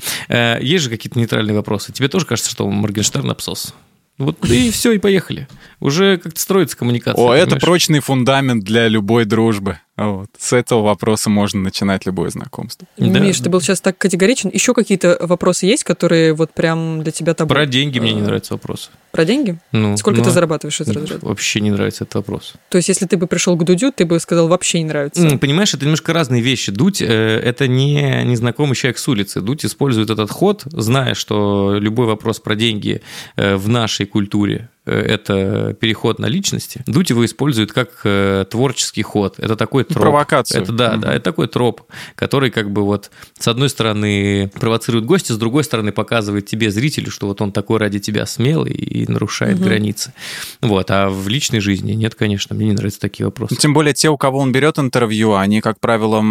Есть 0.61 0.85
же 0.85 0.91
какие-то 0.91 1.19
нейтральные 1.19 1.55
вопросы. 1.55 1.93
Тебе 1.93 2.09
тоже 2.09 2.27
кажется, 2.27 2.51
что 2.51 2.69
Моргенштерн 2.69 3.31
обсос? 3.31 3.75
Вот 4.23 4.49
и 4.49 4.71
все, 4.71 4.93
и 4.93 4.99
поехали. 4.99 5.49
Уже 5.81 6.17
как-то 6.19 6.41
строится 6.41 6.77
коммуникация. 6.77 7.21
О, 7.21 7.29
понимаешь? 7.29 7.47
это 7.49 7.57
прочный 7.57 8.01
фундамент 8.01 8.65
для 8.65 8.87
любой 8.89 9.25
дружбы. 9.25 9.81
Вот. 9.97 10.31
С 10.39 10.55
этого 10.55 10.83
вопроса 10.83 11.29
можно 11.29 11.61
начинать 11.61 12.07
любое 12.07 12.31
знакомство. 12.31 12.89
Да. 12.97 13.21
Миш, 13.21 13.41
ты 13.41 13.51
был 13.51 13.61
сейчас 13.61 13.81
так 13.81 13.99
категоричен. 13.99 14.51
Еще 14.53 14.73
какие-то 14.73 15.19
вопросы 15.21 15.67
есть, 15.67 15.85
которые 15.85 16.33
вот 16.33 16.53
прям 16.53 17.03
для 17.03 17.13
тебя 17.13 17.35
табу? 17.35 17.53
Про 17.53 17.67
деньги 17.67 17.99
мне 17.99 18.15
не 18.15 18.23
нравится 18.23 18.55
вопрос. 18.55 18.91
Про 19.11 19.27
деньги? 19.27 19.59
Ну, 19.73 19.97
Сколько 19.99 20.21
ну, 20.21 20.25
ты 20.25 20.31
зарабатываешь 20.31 20.81
из 20.81 20.89
разряда? 20.89 21.27
Вообще 21.27 21.61
не 21.61 21.71
нравится 21.71 22.05
этот 22.05 22.15
вопрос. 22.15 22.55
То 22.71 22.79
есть, 22.79 22.89
если 22.89 23.05
ты 23.05 23.19
бы 23.19 23.27
пришел 23.27 23.57
к 23.57 23.65
Дудю, 23.65 23.93
ты 23.93 24.07
бы 24.07 24.19
сказал, 24.19 24.49
вообще 24.49 24.79
не 24.79 24.87
нравится? 24.87 25.39
Понимаешь, 25.39 25.75
это 25.75 25.85
немножко 25.85 26.15
разные 26.15 26.41
вещи. 26.41 26.73
Дудь 26.73 27.03
э,– 27.03 27.07
это 27.45 27.69
не 27.69 28.25
незнакомый 28.25 28.75
человек 28.75 28.97
с 28.97 29.07
улицы. 29.07 29.43
Дудь 29.43 29.67
использует 29.67 30.09
этот 30.09 30.31
ход, 30.31 30.63
зная, 30.65 31.15
что 31.15 31.77
любой 31.79 32.07
вопрос 32.07 32.41
про 32.41 32.55
деньги 32.55 33.03
э, 33.37 33.57
в 33.57 33.69
нашей 33.69 34.07
культуре 34.07 34.71
Э, 34.85 35.01
это 35.01 35.77
переход 35.79 36.19
на 36.19 36.27
личности, 36.27 36.83
Дудь 36.87 37.11
его 37.11 37.25
использует 37.25 37.73
как 37.73 38.01
э, 38.05 38.45
творческий 38.51 39.03
ход. 39.03 39.39
Это 39.39 39.55
такой 39.55 39.82
троп. 39.85 40.03
Провокация. 40.03 40.63
Это, 40.63 40.73
да, 40.73 40.95
mm 40.95 40.99
да, 40.99 41.15
это 41.15 41.25
такой 41.25 41.49
троп, 41.49 41.83
который 42.15 42.51
как 42.51 42.71
бы 42.71 42.83
вот 42.85 43.11
с 43.39 43.49
одной 43.49 43.69
стороны 43.69 44.51
провоцирует 44.61 45.05
гостя, 45.05 45.35
с 45.35 45.39
другой 45.39 45.65
стороны 45.65 45.93
показывает 45.93 46.47
тебе, 46.47 46.71
зрителю, 46.71 47.11
что 47.11 47.27
вот 47.27 47.41
он 47.41 47.53
такой 47.53 47.79
ради 47.79 47.99
тебя 47.99 48.27
смелый 48.27 48.73
и 48.73 49.11
нарушает 49.11 49.59
mm 49.59 49.63
границы. 49.63 50.13
Вот, 50.61 50.91
а 50.91 51.09
в 51.09 51.29
личной 51.29 51.61
жизни 51.61 51.93
нет, 51.93 52.15
конечно, 52.15 52.55
мне 52.55 52.67
не 52.67 52.73
нравятся 52.73 53.01
такие 53.01 53.27
вопросы. 53.27 53.57
Тем 53.57 53.75
более 53.75 53.95
те, 53.95 54.11
у 54.11 54.17
кого 54.17 54.39
он 54.39 54.53
берет 54.53 54.79
интервью, 54.79 55.35
они, 55.35 55.61
как 55.61 55.81
правило, 55.81 56.23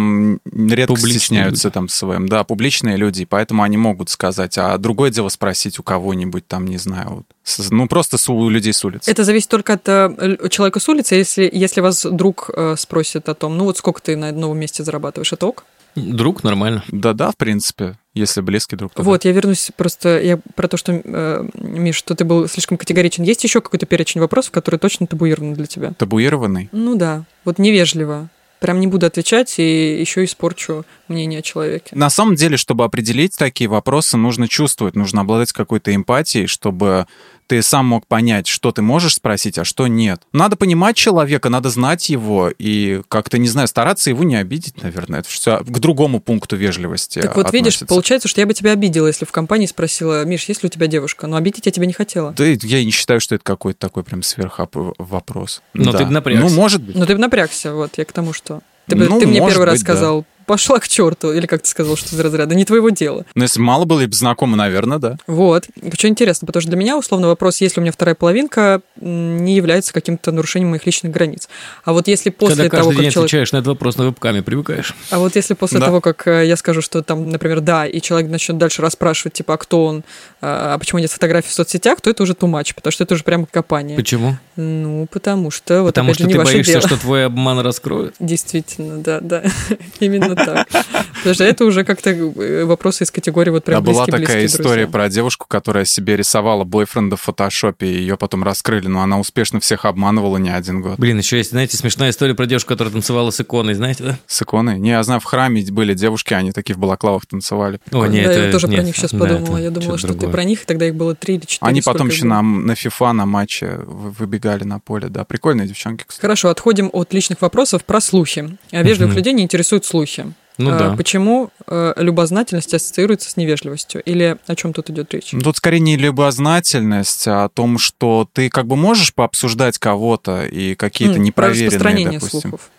редко 0.52 0.94
публичные 0.94 1.18
стесняются 1.18 1.68
люди. 1.68 1.74
там 1.74 1.88
своим, 1.88 2.28
да, 2.28 2.44
публичные 2.44 2.96
люди, 2.96 3.24
поэтому 3.24 3.62
они 3.62 3.76
могут 3.76 4.10
сказать, 4.10 4.58
а 4.58 4.76
другое 4.78 5.10
дело 5.10 5.28
спросить 5.28 5.78
у 5.78 5.82
кого-нибудь 5.82 6.46
там, 6.46 6.66
не 6.66 6.78
знаю, 6.78 7.24
ну 7.70 7.88
просто 7.88 8.18
с 8.18 8.28
у 8.28 8.48
людей 8.48 8.72
с 8.72 8.84
улицы. 8.84 9.10
Это 9.10 9.24
зависит 9.24 9.48
только 9.48 9.74
от 9.74 9.88
э, 9.88 10.48
человека 10.48 10.80
с 10.80 10.88
улицы. 10.88 11.16
Если, 11.16 11.50
если 11.52 11.80
вас 11.80 12.06
друг 12.08 12.50
э, 12.54 12.76
спросит 12.78 13.28
о 13.28 13.34
том, 13.34 13.56
ну 13.56 13.64
вот 13.64 13.78
сколько 13.78 14.00
ты 14.00 14.16
на 14.16 14.32
новом 14.32 14.58
месте 14.58 14.84
зарабатываешь, 14.84 15.32
это 15.32 15.46
ок? 15.46 15.64
Друг 15.94 16.42
нормально. 16.42 16.82
Да-да, 16.88 17.32
в 17.32 17.36
принципе, 17.36 17.98
если 18.14 18.40
близкий 18.40 18.76
друг. 18.76 18.94
Тогда. 18.94 19.10
Вот, 19.10 19.24
я 19.26 19.32
вернусь 19.32 19.70
просто 19.76 20.20
я 20.20 20.38
про 20.54 20.68
то, 20.68 20.76
что, 20.76 20.92
э, 20.92 21.48
Миш, 21.54 21.96
что 21.96 22.14
ты 22.14 22.24
был 22.24 22.48
слишком 22.48 22.78
категоричен. 22.78 23.24
Есть 23.24 23.44
еще 23.44 23.60
какой-то 23.60 23.84
перечень 23.84 24.20
вопросов, 24.20 24.52
который 24.52 24.78
точно 24.78 25.06
табуирован 25.06 25.54
для 25.54 25.66
тебя? 25.66 25.92
Табуированный? 25.98 26.70
Ну 26.72 26.96
да, 26.96 27.24
вот 27.44 27.58
невежливо 27.58 28.30
прям 28.62 28.80
не 28.80 28.86
буду 28.86 29.04
отвечать 29.06 29.58
и 29.58 30.00
еще 30.00 30.24
испорчу 30.24 30.86
мнение 31.08 31.40
о 31.40 31.42
человеке. 31.42 31.90
На 31.94 32.08
самом 32.08 32.36
деле, 32.36 32.56
чтобы 32.56 32.84
определить 32.84 33.36
такие 33.36 33.68
вопросы, 33.68 34.16
нужно 34.16 34.48
чувствовать, 34.48 34.94
нужно 34.94 35.20
обладать 35.20 35.52
какой-то 35.52 35.94
эмпатией, 35.94 36.46
чтобы 36.46 37.06
ты 37.52 37.60
сам 37.60 37.84
мог 37.84 38.06
понять, 38.06 38.46
что 38.46 38.72
ты 38.72 38.80
можешь 38.80 39.16
спросить, 39.16 39.58
а 39.58 39.64
что 39.66 39.86
нет. 39.86 40.22
Надо 40.32 40.56
понимать 40.56 40.96
человека, 40.96 41.50
надо 41.50 41.68
знать 41.68 42.08
его 42.08 42.50
и 42.58 43.02
как-то, 43.08 43.36
не 43.36 43.46
знаю, 43.46 43.68
стараться 43.68 44.08
его 44.08 44.24
не 44.24 44.36
обидеть, 44.36 44.82
наверное. 44.82 45.20
Это 45.20 45.28
все 45.28 45.58
к 45.58 45.78
другому 45.78 46.18
пункту 46.18 46.56
вежливости 46.56 47.20
Так 47.20 47.36
вот, 47.36 47.48
относится. 47.48 47.80
видишь, 47.80 47.88
получается, 47.88 48.28
что 48.28 48.40
я 48.40 48.46
бы 48.46 48.54
тебя 48.54 48.72
обидела, 48.72 49.06
если 49.06 49.26
в 49.26 49.32
компании 49.32 49.66
спросила, 49.66 50.24
Миш, 50.24 50.44
есть 50.44 50.62
ли 50.62 50.68
у 50.68 50.70
тебя 50.70 50.86
девушка? 50.86 51.26
Но 51.26 51.36
обидеть 51.36 51.66
я 51.66 51.72
тебя 51.72 51.84
не 51.84 51.92
хотела. 51.92 52.32
Да 52.32 52.42
я 52.46 52.82
не 52.82 52.90
считаю, 52.90 53.20
что 53.20 53.34
это 53.34 53.44
какой-то 53.44 53.78
такой 53.78 54.02
прям 54.02 54.22
сверх 54.22 54.58
вопрос. 54.96 55.60
Но 55.74 55.92
да. 55.92 55.98
ты 55.98 56.06
бы 56.06 56.10
напрягся. 56.10 56.42
Ну, 56.42 56.48
может 56.54 56.82
быть. 56.82 56.96
Но 56.96 57.04
ты 57.04 57.12
бы 57.12 57.20
напрягся, 57.20 57.74
вот, 57.74 57.98
я 57.98 58.06
к 58.06 58.12
тому, 58.12 58.32
что... 58.32 58.62
Ты, 58.86 58.96
ну, 58.96 59.20
ты 59.20 59.26
мне 59.26 59.40
первый 59.40 59.58
быть, 59.58 59.66
раз 59.66 59.80
сказал, 59.80 60.24
пошла 60.46 60.78
к 60.78 60.88
черту, 60.88 61.32
или 61.32 61.46
как 61.46 61.62
ты 61.62 61.68
сказал, 61.68 61.96
что 61.96 62.14
из 62.14 62.20
разряда, 62.20 62.54
не 62.54 62.64
твоего 62.64 62.90
дела. 62.90 63.24
Ну, 63.34 63.42
если 63.42 63.60
мало 63.60 63.84
были 63.84 64.06
бы 64.06 64.14
знакомы, 64.14 64.56
наверное, 64.56 64.98
да. 64.98 65.16
Вот. 65.26 65.66
Что 65.94 66.08
интересно, 66.08 66.46
потому 66.46 66.60
что 66.60 66.70
для 66.70 66.78
меня, 66.78 66.96
условно, 66.96 67.28
вопрос, 67.28 67.60
если 67.60 67.80
у 67.80 67.82
меня 67.82 67.92
вторая 67.92 68.14
половинка, 68.14 68.82
не 69.00 69.54
является 69.56 69.92
каким-то 69.92 70.32
нарушением 70.32 70.70
моих 70.70 70.86
личных 70.86 71.12
границ. 71.12 71.48
А 71.84 71.92
вот 71.92 72.08
если 72.08 72.30
после 72.30 72.56
Когда 72.56 72.76
того, 72.78 72.88
каждый 72.88 72.96
как 72.96 73.02
день 73.02 73.12
человек... 73.12 73.28
отвечаешь 73.28 73.52
на 73.52 73.56
этот 73.58 73.68
вопрос 73.68 73.96
на 73.96 74.04
вебкаме, 74.04 74.42
привыкаешь. 74.42 74.94
А 75.10 75.18
вот 75.18 75.36
если 75.36 75.54
после 75.54 75.80
да. 75.80 75.86
того, 75.86 76.00
как 76.00 76.26
э, 76.26 76.46
я 76.46 76.56
скажу, 76.56 76.82
что 76.82 77.02
там, 77.02 77.30
например, 77.30 77.60
да, 77.60 77.86
и 77.86 78.00
человек 78.00 78.30
начнет 78.30 78.58
дальше 78.58 78.82
расспрашивать, 78.82 79.34
типа, 79.34 79.54
а 79.54 79.56
кто 79.56 79.84
он, 79.84 80.04
а, 80.40 80.74
а 80.74 80.78
почему 80.78 81.00
нет 81.00 81.10
фотографий 81.10 81.48
в 81.48 81.52
соцсетях, 81.52 82.00
то 82.00 82.10
это 82.10 82.22
уже 82.22 82.32
too 82.32 82.50
much, 82.50 82.74
потому 82.74 82.92
что 82.92 83.04
это 83.04 83.14
уже 83.14 83.24
прямо 83.24 83.46
копание. 83.46 83.96
Почему? 83.96 84.36
Ну, 84.56 85.06
потому 85.10 85.50
что... 85.50 85.82
Вот, 85.82 85.94
потому 85.94 86.08
опять 86.08 86.16
что 86.16 86.24
же, 86.24 86.28
не 86.28 86.34
ты 86.34 86.44
боишься, 86.44 86.72
дело. 86.72 86.86
что 86.86 86.96
твой 86.98 87.26
обман 87.26 87.60
раскроют? 87.60 88.14
Действительно, 88.20 88.98
да, 88.98 89.20
да. 89.20 89.42
Именно 90.00 90.31
так. 90.34 90.66
Потому 90.68 91.34
что 91.34 91.44
это 91.44 91.64
уже 91.64 91.84
как-то 91.84 92.10
э, 92.10 92.64
вопросы 92.64 93.04
из 93.04 93.10
категории 93.10 93.50
вот 93.50 93.64
прям 93.64 93.78
А 93.78 93.80
была 93.80 94.04
такая 94.06 94.20
близкие 94.20 94.46
история 94.46 94.82
друзья. 94.86 94.86
про 94.88 95.08
девушку, 95.08 95.46
которая 95.48 95.84
себе 95.84 96.16
рисовала 96.16 96.64
бойфренда 96.64 97.16
в 97.16 97.20
фотошопе, 97.20 97.86
и 97.86 97.94
ее 97.98 98.16
потом 98.16 98.42
раскрыли, 98.42 98.88
но 98.88 99.02
она 99.02 99.18
успешно 99.20 99.60
всех 99.60 99.84
обманывала 99.84 100.36
не 100.38 100.50
один 100.50 100.82
год. 100.82 100.98
Блин, 100.98 101.18
еще 101.18 101.38
есть, 101.38 101.50
знаете, 101.50 101.76
смешная 101.76 102.10
история 102.10 102.34
про 102.34 102.46
девушку, 102.46 102.68
которая 102.68 102.92
танцевала 102.92 103.30
с 103.30 103.40
иконой, 103.40 103.74
знаете, 103.74 104.02
да? 104.04 104.18
С 104.26 104.42
иконой? 104.42 104.78
Не, 104.78 104.90
я 104.90 105.02
знаю, 105.02 105.20
в 105.20 105.24
храме 105.24 105.62
были 105.70 105.94
девушки, 105.94 106.34
они 106.34 106.50
такие 106.52 106.74
в 106.74 106.78
балаклавах 106.78 107.26
танцевали. 107.26 107.78
О, 107.92 108.06
нет, 108.06 108.24
да, 108.26 108.32
это, 108.32 108.44
я 108.46 108.52
тоже 108.52 108.66
нет, 108.68 108.80
про 108.80 108.84
них 108.86 108.96
сейчас 108.96 109.12
да, 109.12 109.18
подумала. 109.18 109.56
это 109.56 109.64
Я 109.64 109.70
думала, 109.70 109.98
что 109.98 110.08
ты 110.08 110.14
другое. 110.14 110.32
про 110.32 110.44
них, 110.44 110.62
и 110.62 110.66
тогда 110.66 110.86
их 110.88 110.94
было 110.94 111.14
три 111.14 111.34
или 111.36 111.44
четыре. 111.46 111.68
Они 111.68 111.80
потом 111.82 112.08
еще 112.08 112.22
было. 112.22 112.28
на, 112.30 112.42
на 112.42 112.72
FIFA, 112.72 113.12
на 113.12 113.26
матче 113.26 113.78
вы- 113.84 114.10
выбегали 114.10 114.64
на 114.64 114.78
поле, 114.80 115.08
да. 115.08 115.24
Прикольные 115.24 115.68
девчонки, 115.68 116.04
кстати. 116.06 116.20
Хорошо, 116.20 116.48
отходим 116.50 116.90
от 116.92 117.12
личных 117.12 117.40
вопросов 117.42 117.84
про 117.84 118.00
слухи. 118.00 118.56
А 118.72 118.82
Вежливых 118.82 119.10
Мгм. 119.12 119.18
людей 119.18 119.32
не 119.34 119.42
интересуют 119.44 119.84
слухи. 119.84 120.21
Ну 120.58 120.70
А, 120.74 120.78
да. 120.78 120.96
Почему 120.96 121.50
э, 121.66 121.94
любознательность 121.96 122.74
ассоциируется 122.74 123.30
с 123.30 123.36
невежливостью? 123.36 124.02
Или 124.02 124.36
о 124.46 124.54
чем 124.54 124.72
тут 124.72 124.90
идет 124.90 125.12
речь? 125.14 125.30
Тут 125.42 125.56
скорее 125.56 125.80
не 125.80 125.96
любознательность, 125.96 127.26
а 127.26 127.44
о 127.44 127.48
том, 127.48 127.78
что 127.78 128.28
ты 128.32 128.50
как 128.50 128.66
бы 128.66 128.76
можешь 128.76 129.14
пообсуждать 129.14 129.78
кого-то 129.78 130.44
и 130.46 130.74
какие-то 130.74 131.14
М, 131.14 131.20
про 131.20 131.24
непроверенные, 131.24 131.66
распространение 131.68 132.18
допустим. 132.20 132.40
слухов. 132.40 132.70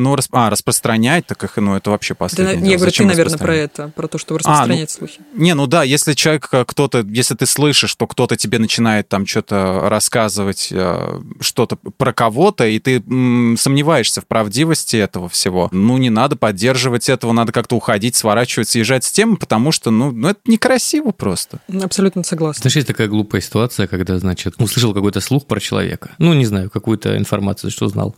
Ну, 0.00 0.16
расп... 0.16 0.34
а, 0.34 0.50
распространять, 0.50 1.26
так 1.26 1.44
их, 1.44 1.56
ну, 1.56 1.76
это 1.76 1.90
вообще 1.90 2.14
последнее 2.14 2.56
Да, 2.56 2.60
дело. 2.60 2.70
я 2.70 2.76
говорю, 2.76 2.90
Зачем 2.90 3.06
ты, 3.06 3.12
наверное, 3.12 3.38
про 3.38 3.54
это, 3.54 3.88
про 3.94 4.08
то, 4.08 4.18
чтобы 4.18 4.38
распространять 4.38 4.90
слухи. 4.90 5.20
Не, 5.34 5.54
ну 5.54 5.66
да, 5.66 5.82
если 5.82 6.14
человек, 6.14 6.48
э, 6.52 6.64
кто-то, 6.66 7.04
если 7.08 7.34
ты 7.34 7.46
слышишь, 7.46 7.90
что 7.90 8.06
кто-то 8.06 8.36
тебе 8.36 8.58
начинает 8.58 9.08
там 9.08 9.26
что-то 9.26 9.88
рассказывать, 9.88 10.68
э, 10.70 11.20
что-то 11.40 11.76
про 11.76 12.12
кого-то, 12.12 12.66
и 12.66 12.78
ты 12.78 12.96
м, 12.96 13.56
сомневаешься 13.58 14.20
в 14.20 14.26
правдивости 14.26 14.96
этого 14.96 15.28
всего, 15.28 15.68
ну, 15.72 15.98
не 15.98 16.10
надо 16.10 16.36
поддерживать 16.36 17.08
этого, 17.08 17.32
надо 17.32 17.52
как-то 17.52 17.76
уходить, 17.76 18.16
сворачивать, 18.16 18.68
съезжать 18.68 19.04
с 19.04 19.12
темы, 19.12 19.36
потому 19.36 19.70
что, 19.70 19.90
ну, 19.90 20.10
ну 20.12 20.28
это 20.28 20.40
некрасиво 20.46 21.10
просто. 21.10 21.60
Абсолютно 21.82 22.22
согласна. 22.22 22.62
Знаешь, 22.62 22.76
есть 22.76 22.88
такая 22.88 23.08
глупая 23.08 23.42
ситуация, 23.42 23.86
когда, 23.86 24.18
значит, 24.18 24.54
услышал 24.58 24.94
какой-то 24.94 25.20
слух 25.20 25.46
про 25.46 25.60
человека. 25.60 26.12
Ну, 26.18 26.32
не 26.32 26.46
знаю, 26.46 26.70
какую-то 26.70 27.16
информацию, 27.18 27.70
что 27.70 27.88
знал. 27.88 28.16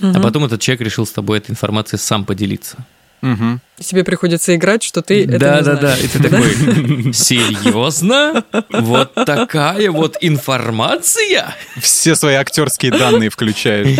А 0.00 0.20
потом 0.20 0.44
этот 0.44 0.60
человек 0.60 0.80
решил 0.82 1.06
с 1.06 1.10
тобой 1.20 1.38
этой 1.38 1.50
информацией 1.50 1.98
сам 1.98 2.24
поделиться. 2.24 2.78
Мгм. 3.20 3.60
Тебе 3.80 4.04
приходится 4.04 4.54
играть, 4.54 4.82
что 4.82 5.02
ты 5.02 5.24
это 5.24 5.38
да, 5.38 5.58
не 5.58 5.64
да, 5.64 5.72
да. 5.72 5.80
знаешь. 5.80 6.04
И 6.04 6.08
ты 6.08 6.22
такой, 6.22 7.12
серьезно? 7.14 8.44
Вот 8.70 9.14
такая 9.14 9.90
вот 9.90 10.16
информация? 10.20 11.54
Все 11.78 12.14
свои 12.14 12.34
актерские 12.34 12.92
данные 12.92 13.30
включаешь. 13.30 13.98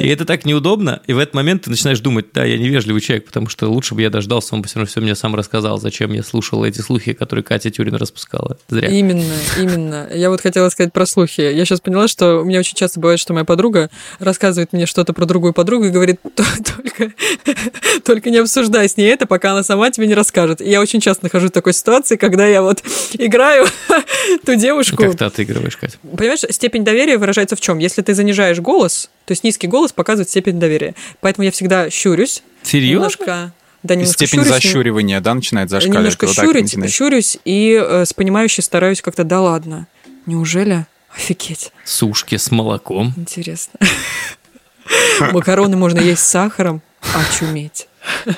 И 0.00 0.06
это 0.08 0.24
так 0.24 0.44
неудобно. 0.44 1.00
И 1.06 1.12
в 1.12 1.18
этот 1.18 1.34
момент 1.34 1.62
ты 1.62 1.70
начинаешь 1.70 2.00
думать, 2.00 2.26
да, 2.34 2.44
я 2.44 2.58
невежливый 2.58 3.00
человек, 3.00 3.26
потому 3.26 3.48
что 3.48 3.68
лучше 3.70 3.94
бы 3.94 4.02
я 4.02 4.10
дождался, 4.10 4.54
он 4.54 4.62
бы 4.62 4.68
все 4.68 4.76
равно 4.78 4.88
все 4.88 5.00
мне 5.00 5.14
сам 5.14 5.34
рассказал, 5.34 5.78
зачем 5.80 6.12
я 6.12 6.22
слушал 6.22 6.64
эти 6.64 6.80
слухи, 6.80 7.12
которые 7.12 7.42
Катя 7.44 7.70
Тюрина 7.70 7.98
распускала. 7.98 8.58
Зря. 8.68 8.88
Именно, 8.88 9.32
именно. 9.58 10.08
Я 10.12 10.30
вот 10.30 10.40
хотела 10.40 10.68
сказать 10.68 10.92
про 10.92 11.06
слухи. 11.06 11.40
Я 11.40 11.64
сейчас 11.64 11.80
поняла, 11.80 12.08
что 12.08 12.40
у 12.40 12.44
меня 12.44 12.58
очень 12.60 12.76
часто 12.76 13.00
бывает, 13.00 13.18
что 13.18 13.32
моя 13.32 13.44
подруга 13.44 13.90
рассказывает 14.18 14.72
мне 14.72 14.86
что-то 14.86 15.12
про 15.12 15.24
другую 15.24 15.52
подругу 15.52 15.86
и 15.86 15.90
говорит, 15.90 16.20
«Т- 16.34 16.44
только, 16.76 17.12
только 18.04 18.30
не 18.30 18.38
обсуждай 18.38 18.88
с 18.88 18.96
ней 18.96 19.10
это, 19.10 19.21
пока 19.26 19.52
она 19.52 19.62
сама 19.62 19.90
тебе 19.90 20.06
не 20.06 20.14
расскажет. 20.14 20.60
И 20.60 20.68
я 20.68 20.80
очень 20.80 21.00
часто 21.00 21.24
нахожусь 21.24 21.50
в 21.50 21.52
такой 21.52 21.72
ситуации, 21.72 22.16
когда 22.16 22.46
я 22.46 22.62
вот 22.62 22.82
играю 23.14 23.66
ту 24.46 24.54
девушку. 24.54 24.96
Как 24.96 25.16
ты 25.16 25.24
отыгрываешь, 25.24 25.76
Катя? 25.76 25.98
Понимаешь, 26.16 26.40
степень 26.50 26.84
доверия 26.84 27.18
выражается 27.18 27.56
в 27.56 27.60
чем? 27.60 27.78
Если 27.78 28.02
ты 28.02 28.14
занижаешь 28.14 28.58
голос, 28.60 29.10
то 29.26 29.32
есть 29.32 29.44
низкий 29.44 29.66
голос 29.66 29.92
показывает 29.92 30.28
степень 30.30 30.58
доверия. 30.60 30.94
Поэтому 31.20 31.44
я 31.44 31.50
всегда 31.50 31.90
щурюсь. 31.90 32.42
Серьезно? 32.62 32.94
Немножко, 33.06 33.52
да, 33.82 33.94
И 33.94 33.96
немножко 33.98 34.26
степень 34.26 34.44
щурюсь, 34.44 34.62
защуривания, 34.62 35.20
да, 35.20 35.34
начинает 35.34 35.70
зашкаливать. 35.70 35.98
Немножко 35.98 36.26
Вот 36.26 36.36
так 36.36 36.44
щурить, 36.44 36.62
начинает. 36.64 36.92
щурюсь 36.92 37.38
и 37.44 37.80
э, 37.82 38.04
с 38.04 38.12
понимающей 38.12 38.62
стараюсь 38.62 39.02
как-то, 39.02 39.24
да 39.24 39.40
ладно, 39.40 39.86
неужели? 40.26 40.86
Офигеть, 41.14 41.72
Сушки 41.84 42.36
с 42.36 42.50
молоком. 42.50 43.12
интересно. 43.16 43.78
Макароны 45.32 45.76
можно 45.76 46.00
есть 46.00 46.22
с 46.22 46.26
сахаром, 46.28 46.80
очуметь. 47.14 47.88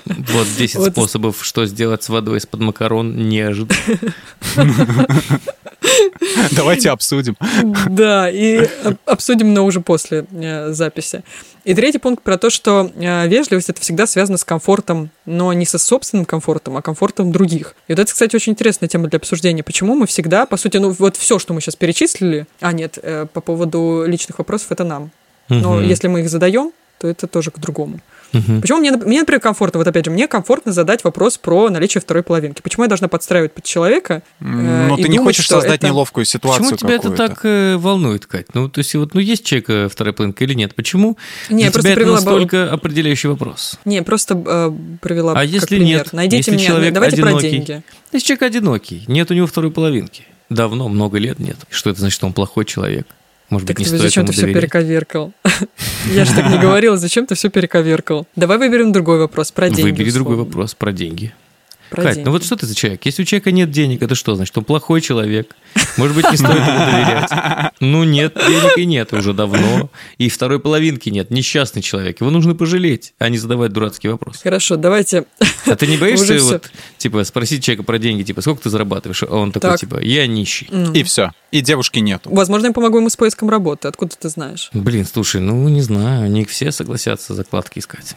Вот 0.05 0.47
10 0.59 0.77
Вот. 0.77 0.93
способов, 0.93 1.45
что 1.45 1.65
сделать 1.67 2.03
с 2.03 2.09
водой 2.09 2.39
из-под 2.39 2.61
макарон 2.61 3.29
неожиданно. 3.29 3.79
Давайте 6.53 6.91
обсудим. 6.91 7.37
Да, 7.89 8.31
и 8.31 8.69
об- 8.85 8.97
обсудим, 9.07 9.53
но 9.55 9.65
уже 9.65 9.81
после 9.81 10.27
э, 10.33 10.73
записи. 10.73 11.23
И 11.65 11.75
третий 11.75 11.99
пункт 11.99 12.23
про 12.23 12.37
то, 12.39 12.51
что 12.51 12.91
э, 12.95 13.29
вежливость 13.29 13.71
это 13.71 13.81
всегда 13.81 14.07
связано 14.07 14.39
с 14.39 14.45
комфортом, 14.45 15.11
но 15.27 15.53
не 15.53 15.65
со 15.67 15.79
собственным 15.79 16.25
комфортом, 16.25 16.77
а 16.77 16.83
комфортом 16.83 17.33
других. 17.33 17.75
И 17.89 17.93
вот 17.93 18.01
это, 18.01 18.13
кстати, 18.13 18.35
очень 18.37 18.53
интересная 18.53 18.89
тема 18.89 19.09
для 19.09 19.19
обсуждения. 19.19 19.63
Почему 19.63 19.95
мы 19.95 20.07
всегда, 20.07 20.47
по 20.47 20.57
сути, 20.57 20.77
ну 20.79 20.91
вот 20.91 21.17
все, 21.17 21.39
что 21.39 21.55
мы 21.55 21.61
сейчас 21.61 21.77
перечислили, 21.77 22.47
а 22.61 22.73
нет, 22.73 22.99
э, 23.03 23.27
по 23.33 23.41
поводу 23.41 24.05
личных 24.07 24.39
вопросов, 24.39 24.73
это 24.73 24.85
нам. 24.85 25.11
Но 25.49 25.81
если 25.81 26.09
мы 26.09 26.21
их 26.21 26.29
задаем, 26.31 26.73
то 26.99 27.09
это 27.09 27.27
тоже 27.27 27.51
к 27.51 27.59
другому. 27.59 28.01
Мгм. 28.35 28.61
Почему 28.61 28.79
мне, 28.79 28.93
мне, 28.93 29.21
например, 29.21 29.41
комфортно, 29.41 29.79
вот 29.79 29.87
опять 29.87 30.05
же, 30.05 30.11
мне 30.11 30.27
комфортно 30.29 30.73
задать 30.73 31.05
вопрос 31.05 31.39
про 31.39 31.71
наличие 31.71 32.01
второй 32.01 32.23
половинки. 32.23 32.61
Почему 32.63 32.85
я 32.85 32.89
должна 32.89 33.09
подстраивать 33.09 33.53
под 33.55 33.65
человека? 33.65 34.23
э, 34.41 34.89
и 34.99 35.03
ты 35.03 35.09
не 35.09 35.17
думать, 35.19 35.37
хочешь 35.37 35.45
что 35.47 35.55
создать 35.61 35.79
это- 35.81 35.87
неловкую 35.87 36.25
ситуацию 36.25 36.65
Почему 36.65 36.77
тебя 36.77 36.97
это 36.97 37.11
так 37.11 37.41
э, 37.45 37.77
волнует, 37.77 38.27
Кать? 38.27 38.47
Ну, 38.55 38.69
то 38.69 38.81
есть, 38.81 38.95
вот, 38.95 39.15
ну, 39.15 39.21
есть 39.21 39.45
человек 39.45 39.71
э, 39.71 39.89
вторая 39.89 40.13
половинка 40.13 40.45
или 40.45 40.55
нет? 40.55 40.75
Почему 40.75 41.17
Не, 41.49 41.57
для 41.57 41.65
я 41.67 41.71
просто 41.73 41.81
тебя 41.83 41.93
это 41.93 42.01
привела 42.01 42.19
бы- 42.21 42.25
настолько 42.25 42.71
определяющий 42.73 43.29
вопрос? 43.29 43.79
Не, 43.85 44.03
просто 44.03 44.43
э, 44.47 44.73
привела 45.01 45.33
А 45.37 45.45
если 45.45 45.77
пример. 45.77 45.87
нет? 45.99 46.13
Найдите 46.13 46.37
Если 46.39 46.51
мне, 46.53 46.67
человек 46.67 46.93
давайте 46.93 47.17
про 47.21 47.29
одинокий? 47.29 47.51
деньги. 47.51 47.83
Если 48.13 48.27
человек 48.27 48.43
одинокий, 48.43 49.05
нет 49.07 49.31
у 49.31 49.35
него 49.35 49.47
второй 49.47 49.71
половинки. 49.71 50.25
Давно, 50.51 50.89
много 50.89 51.19
лет 51.19 51.39
нет. 51.39 51.57
Что 51.71 51.91
это 51.91 52.01
значит, 52.01 52.15
что 52.17 52.27
он 52.27 52.33
плохой 52.33 52.65
человек? 52.65 53.07
Может 53.55 53.69
Так 53.69 53.77
быть, 53.77 53.87
не 53.87 53.91
ты 53.93 53.97
стоит 53.99 54.03
зачем 54.11 54.27
ты 54.27 54.33
все 54.33 54.41
доверять? 54.43 54.63
перековеркал? 54.63 55.33
Я 56.13 56.25
же 56.25 56.35
так 56.35 56.51
не 56.51 56.59
говорила, 56.59 56.97
зачем 56.97 57.25
ты 57.25 57.37
все 57.37 57.51
перековеркал? 57.51 58.27
Давай 58.35 58.59
выберем 58.59 58.91
другой 58.91 59.21
вопрос 59.21 59.53
про 59.53 59.71
деньги. 59.71 59.83
Выбери 59.83 60.11
другой 60.11 60.35
вопрос 60.35 60.75
про 60.75 60.91
деньги. 60.93 61.33
Про 61.91 62.03
Кать, 62.03 62.15
деньги. 62.15 62.27
ну 62.27 62.33
вот 62.33 62.45
что 62.45 62.57
ты 62.57 62.67
за 62.67 62.75
человек? 62.75 63.05
Если 63.05 63.23
у 63.23 63.25
человека 63.25 63.53
нет 63.53 63.71
денег, 63.71 64.03
это 64.03 64.15
что 64.15 64.35
значит? 64.35 64.57
Он 64.59 64.65
плохой 64.65 65.01
человек. 65.01 65.55
Может 65.97 66.17
быть, 66.17 66.31
не 66.31 66.37
стоит 66.37 66.57
ему 66.57 66.79
доверять. 66.79 67.31
Ну, 67.81 68.05
нет 68.05 68.35
денег 68.35 68.79
и 68.79 68.87
нет 68.87 69.13
уже 69.13 69.33
давно. 69.33 69.91
И 70.19 70.29
второй 70.29 70.59
половинки 70.61 71.09
нет. 71.09 71.31
Несчастный 71.31 71.83
человек. 71.83 72.21
Его 72.21 72.31
нужно 72.31 72.55
пожалеть, 72.55 73.15
а 73.19 73.29
не 73.29 73.39
задавать 73.39 73.73
дурацкий 73.73 74.09
вопрос. 74.09 74.41
Хорошо, 74.43 74.77
давайте. 74.77 75.25
А 75.67 75.77
ты 75.77 75.87
не 75.87 75.97
боишься 75.97 76.39
вот, 76.41 76.71
типа, 76.99 77.25
спросить 77.25 77.63
человека 77.65 77.85
про 77.85 77.99
деньги, 77.99 78.23
типа, 78.23 78.41
сколько 78.41 78.63
ты 78.63 78.71
зарабатываешь? 78.71 79.23
А 79.23 79.35
он 79.35 79.53
такой, 79.53 79.71
Так. 79.71 79.81
типа, 79.81 80.01
я 80.01 80.27
нищий. 80.27 80.69
И 80.95 81.03
все. 81.03 81.33
И 81.51 81.61
девушки 81.61 82.01
нету. 82.01 82.31
Возможно, 82.33 82.67
я 82.67 82.73
помогу 82.73 82.99
ему 82.99 83.09
с 83.09 83.17
поиском 83.17 83.49
работы. 83.49 83.89
Откуда 83.89 84.15
ты 84.19 84.29
знаешь? 84.29 84.71
Блин, 84.73 85.07
слушай, 85.07 85.41
ну, 85.41 85.69
не 85.69 85.83
знаю, 85.83 86.31
не 86.31 86.45
все 86.45 86.73
согласятся 86.73 87.35
закладки 87.35 87.79
искать. 87.79 88.17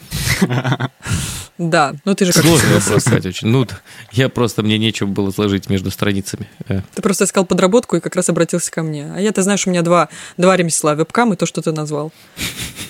Да, 1.58 1.96
ну 2.06 2.14
ты 2.14 2.26
же 2.26 2.34
как 2.34 2.44
Сложный 2.44 2.76
вопрос, 2.76 3.08
очень. 3.08 3.48
Ну, 3.58 3.68
я 4.12 4.30
просто, 4.30 4.64
мне 4.64 4.78
нечего 4.78 5.08
было 5.08 5.32
сложить 5.32 5.70
между 5.70 5.92
страницами. 5.92 6.48
Э, 6.68 6.82
Ты 6.96 7.02
просто 7.02 7.24
искал 7.26 7.46
подработку 7.46 7.96
и 7.96 8.00
как 8.00 8.16
раз 8.16 8.30
обратился 8.30 8.72
ко 8.72 8.84
мне. 8.84 9.12
А 9.16 9.20
я, 9.20 9.32
ты 9.32 9.42
знаешь, 9.42 9.66
у 9.68 9.70
меня 9.70 9.82
два, 9.82 10.10
два 10.38 10.56
ремесла. 10.58 10.94
Вебкам 10.96 11.34
и 11.34 11.36
то, 11.36 11.46
что 11.46 11.62
ты 11.62 11.72
назвал. 11.72 12.12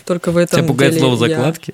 Только 0.06 0.32
в 0.32 0.38
этом 0.38 0.60
Тебя 0.60 0.67
пугает 0.67 0.93
деле 0.93 1.01
слово 1.06 1.25
я- 1.25 1.36
закладки? 1.36 1.73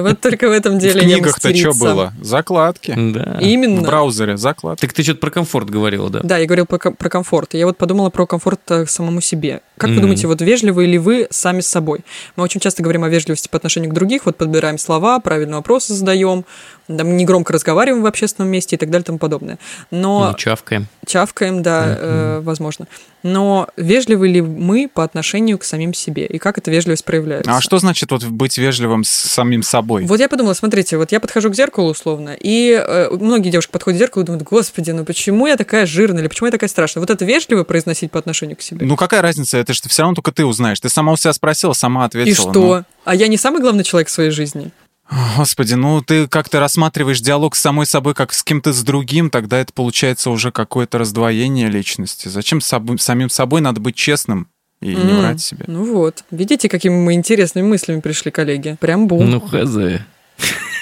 Вот 0.00 0.20
только 0.20 0.48
в 0.48 0.52
этом 0.52 0.76
В 0.78 0.80
деле 0.80 1.00
я 1.00 1.14
книгах-то 1.16 1.54
что 1.56 1.72
было? 1.72 2.12
Закладки. 2.20 2.94
Да. 2.96 3.38
В 3.38 3.40
Именно. 3.40 3.82
браузере 3.82 4.36
закладки. 4.36 4.82
Так 4.82 4.92
ты 4.92 5.02
что-то 5.02 5.20
про 5.20 5.30
комфорт 5.30 5.70
говорила, 5.70 6.10
да? 6.10 6.20
Да, 6.22 6.36
я 6.38 6.46
говорил 6.46 6.66
про, 6.66 6.78
про 6.78 7.08
комфорт. 7.08 7.54
Я 7.54 7.66
вот 7.66 7.78
подумала 7.78 8.10
про 8.10 8.26
комфорт 8.26 8.60
э, 8.70 8.84
самому 8.86 9.20
себе. 9.22 9.62
Как 9.78 9.88
вы 9.90 9.94
Мгм. 9.94 10.02
думаете, 10.02 10.26
вот 10.26 10.40
вежливы 10.42 10.86
ли 10.86 10.98
вы 10.98 11.26
сами 11.30 11.60
с 11.60 11.66
собой? 11.68 12.00
Мы 12.36 12.44
очень 12.44 12.60
часто 12.60 12.82
говорим 12.82 13.04
о 13.04 13.08
вежливости 13.08 13.48
по 13.48 13.56
отношению 13.56 13.90
к 13.90 13.94
других, 13.94 14.26
вот 14.26 14.36
подбираем 14.36 14.78
слова, 14.78 15.18
правильные 15.20 15.56
вопросы 15.56 15.94
задаем, 15.94 16.44
там, 16.86 17.16
негромко 17.16 17.52
разговариваем 17.52 18.02
в 18.02 18.06
общественном 18.06 18.50
месте 18.50 18.76
и 18.76 18.78
так 18.78 18.90
далее 18.90 19.02
и 19.04 19.06
тому 19.06 19.18
подобное. 19.18 19.58
Но 19.90 20.30
Ну, 20.30 20.36
чавкаем. 20.36 20.86
чавкаем, 21.06 21.62
да, 21.62 21.84
э, 21.98 22.40
возможно. 22.42 22.86
Но 23.22 23.68
вежливы 23.76 24.28
ли 24.28 24.40
мы 24.40 24.88
по 24.92 25.02
отношению 25.04 25.58
к 25.58 25.64
самим 25.64 25.92
себе? 25.92 26.24
И 26.24 26.38
как 26.38 26.56
эта 26.56 26.70
вежливость 26.70 27.04
проявляется? 27.04 27.50
А 27.54 27.60
что 27.60 27.78
значит 27.78 28.10
вот 28.10 28.24
быть 28.24 28.56
вежливым 28.58 29.04
с 29.04 29.10
самим 29.10 29.62
собой? 29.62 30.04
Вот 30.06 30.20
я 30.20 30.28
подумала, 30.28 30.54
смотрите, 30.54 30.96
вот 30.96 31.12
я 31.12 31.20
подхожу 31.20 31.50
к 31.50 31.54
зеркалу 31.54 31.90
условно, 31.90 32.36
и 32.38 32.72
э, 32.72 33.10
многие 33.10 33.50
девушки 33.50 33.70
подходят 33.70 33.98
к 33.98 34.00
зеркалу 34.00 34.22
и 34.22 34.26
думают, 34.26 34.44
господи, 34.44 34.92
ну 34.92 35.04
почему 35.04 35.46
я 35.46 35.56
такая 35.56 35.84
жирная, 35.84 36.20
или 36.22 36.28
почему 36.28 36.46
я 36.46 36.52
такая 36.52 36.68
страшная? 36.68 37.00
Вот 37.00 37.10
это 37.10 37.24
вежливо 37.24 37.64
произносить 37.64 38.10
по 38.10 38.18
отношению 38.18 38.56
к 38.56 38.62
себе? 38.62 38.86
Ну 38.86 38.96
какая 38.96 39.20
разница? 39.20 39.58
Это 39.68 39.74
же 39.74 39.80
все 39.88 40.02
равно 40.02 40.14
только 40.14 40.32
ты 40.32 40.46
узнаешь. 40.46 40.80
Ты 40.80 40.88
сама 40.88 41.12
у 41.12 41.16
себя 41.16 41.32
спросила, 41.34 41.74
сама 41.74 42.04
и 42.04 42.06
ответила. 42.06 42.50
что? 42.52 42.84
А 43.04 43.14
я 43.14 43.28
не 43.28 43.36
самый 43.36 43.60
главный 43.60 43.84
человек 43.84 44.08
в 44.08 44.10
своей 44.10 44.30
жизни? 44.30 44.70
Ну, 45.10 45.18
Господи, 45.36 45.74
ну 45.74 46.00
ты 46.02 46.26
как-то 46.26 46.58
рассматриваешь 46.60 47.20
диалог 47.20 47.54
с 47.54 47.60
самой 47.60 47.84
собой 47.86 48.14
как 48.14 48.32
с 48.32 48.42
кем-то 48.42 48.72
с 48.72 48.82
другим, 48.82 49.28
тогда 49.30 49.58
это 49.58 49.72
получается 49.72 50.30
уже 50.30 50.52
какое-то 50.52 50.96
раздвоение 50.98 51.68
личности. 51.68 52.28
Зачем 52.28 52.60
с 52.62 52.66
собой- 52.66 52.98
самим 52.98 53.28
собой 53.30 53.60
надо 53.60 53.80
быть 53.80 53.94
честным 53.96 54.48
и 54.80 54.88
не 54.88 54.94
М, 55.12 55.18
врать 55.20 55.40
себе? 55.40 55.64
Ну 55.66 55.84
вот. 55.84 56.24
Видите, 56.30 56.68
какими 56.68 56.94
мы 56.94 57.12
интересными 57.14 57.66
мыслями 57.66 58.00
пришли, 58.00 58.30
коллеги? 58.30 58.76
Прям 58.80 59.06
бум. 59.06 59.30
Ну, 59.30 59.40
хз. 59.40 60.00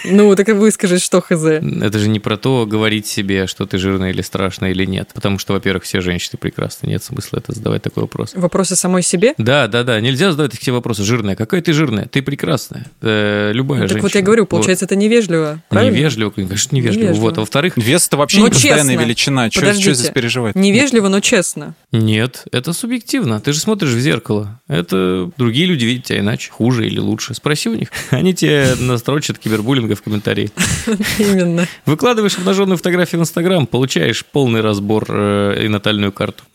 Ну, 0.07 0.35
так 0.37 0.49
и 0.49 0.53
выскажи, 0.53 0.99
что 0.99 1.21
хз. 1.21 1.31
Это 1.45 1.99
же 1.99 2.09
не 2.09 2.21
про 2.21 2.37
то, 2.37 2.67
говорить 2.67 3.07
себе, 3.07 3.47
что 3.47 3.67
ты 3.67 3.79
жирная 3.79 4.11
или 4.11 4.23
страшная 4.23 4.71
или 4.71 4.85
нет. 4.85 5.11
Потому 5.15 5.39
что, 5.39 5.53
во-первых, 5.53 5.85
все 5.85 6.01
женщины 6.01 6.39
прекрасны. 6.41 6.89
Нет 6.89 7.03
смысла 7.03 7.39
это 7.39 7.53
задавать 7.53 7.83
такой 7.83 8.03
вопрос. 8.03 8.33
Вопросы 8.35 8.77
самой 8.77 9.03
себе? 9.03 9.35
Да, 9.39 9.67
да, 9.69 9.83
да. 9.83 10.01
Нельзя 10.01 10.31
задавать 10.31 10.53
такие 10.53 10.73
вопросы. 10.73 11.03
Жирная. 11.03 11.37
Какая 11.37 11.61
ты 11.63 11.73
жирная? 11.73 12.07
Ты 12.07 12.23
прекрасная. 12.23 12.87
Э, 13.03 13.51
любая 13.53 13.81
так 13.81 13.89
женщина. 13.91 14.03
вот 14.03 14.15
я 14.15 14.23
говорю, 14.23 14.43
Вот. 14.43 14.49
получается, 14.51 14.85
это 14.85 14.97
невежливо, 14.97 15.61
правильно? 15.69 15.97
Невежливо, 15.97 16.31
конечно, 16.31 16.75
невежливо. 16.77 17.05
Невежливо. 17.07 17.23
Вот. 17.25 17.39
А 17.39 17.41
во-вторых, 17.41 17.77
Вес 17.77 18.07
это 18.07 18.17
вообще 18.17 18.39
Но 18.39 18.45
не 18.47 18.51
постоянная 18.53 18.95
честно. 18.95 19.05
величина. 19.05 19.51
Что 19.51 19.73
здесь 19.73 20.11
переживать? 20.11 20.55
Невежливо, 20.55 21.09
но 21.09 21.21
честно. 21.21 21.75
нет, 21.93 22.45
это 22.53 22.73
субъективно. 22.73 23.41
Ты 23.41 23.53
же 23.53 23.61
смотришь 23.61 23.91
в 23.91 23.99
зеркало. 23.99 24.61
Это 24.69 25.31
другие 25.37 25.67
люди 25.67 25.85
видят 25.85 26.05
тебя 26.05 26.21
иначе, 26.21 26.51
хуже 26.51 26.87
или 26.87 26.99
лучше. 26.99 27.35
Спроси 27.35 27.69
у 27.69 27.75
них. 27.75 27.89
Они 28.11 28.35
тебе 28.35 28.75
настрочат 28.79 29.39
кибербуллинга 29.39 29.96
в 29.97 30.03
комментарии. 30.03 30.51
Именно. 31.19 31.67
Выкладываешь 31.85 32.39
обнаженную 32.39 32.77
фотографию 32.77 33.21
в 33.21 33.23
Инстаграм, 33.23 33.67
получаешь 33.67 34.25
полный 34.25 34.61
разбор 34.61 35.07
э, 35.09 35.65
и 35.65 35.69
натальную 35.69 36.13
карту. 36.13 36.45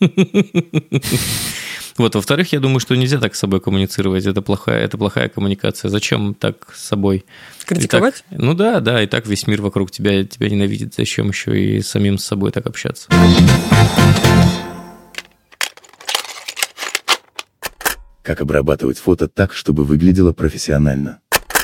Вот, 1.98 2.14
во-вторых, 2.14 2.52
я 2.52 2.60
думаю, 2.60 2.80
что 2.80 2.94
нельзя 2.94 3.18
так 3.18 3.34
с 3.34 3.38
собой 3.38 3.60
коммуницировать. 3.60 4.24
Это 4.24 4.40
плохая, 4.40 4.82
это 4.82 4.96
плохая 4.96 5.28
коммуникация. 5.28 5.90
Зачем 5.90 6.34
так 6.34 6.72
с 6.74 6.84
собой? 6.84 7.26
Критиковать? 7.66 8.24
так, 8.30 8.38
ну 8.40 8.54
да, 8.54 8.80
да, 8.80 9.02
и 9.02 9.06
так 9.06 9.26
весь 9.26 9.46
мир 9.46 9.60
вокруг 9.60 9.90
тебя 9.90 10.24
тебя 10.24 10.48
ненавидит. 10.48 10.94
Зачем 10.94 11.28
еще 11.28 11.60
и 11.60 11.82
самим 11.82 12.16
с 12.16 12.24
собой 12.24 12.50
так 12.50 12.66
общаться? 12.66 13.08
Как 18.22 18.40
обрабатывать 18.40 18.98
фото 18.98 19.28
так, 19.28 19.52
чтобы 19.52 19.84
выглядело 19.84 20.32
профессионально? 20.32 21.20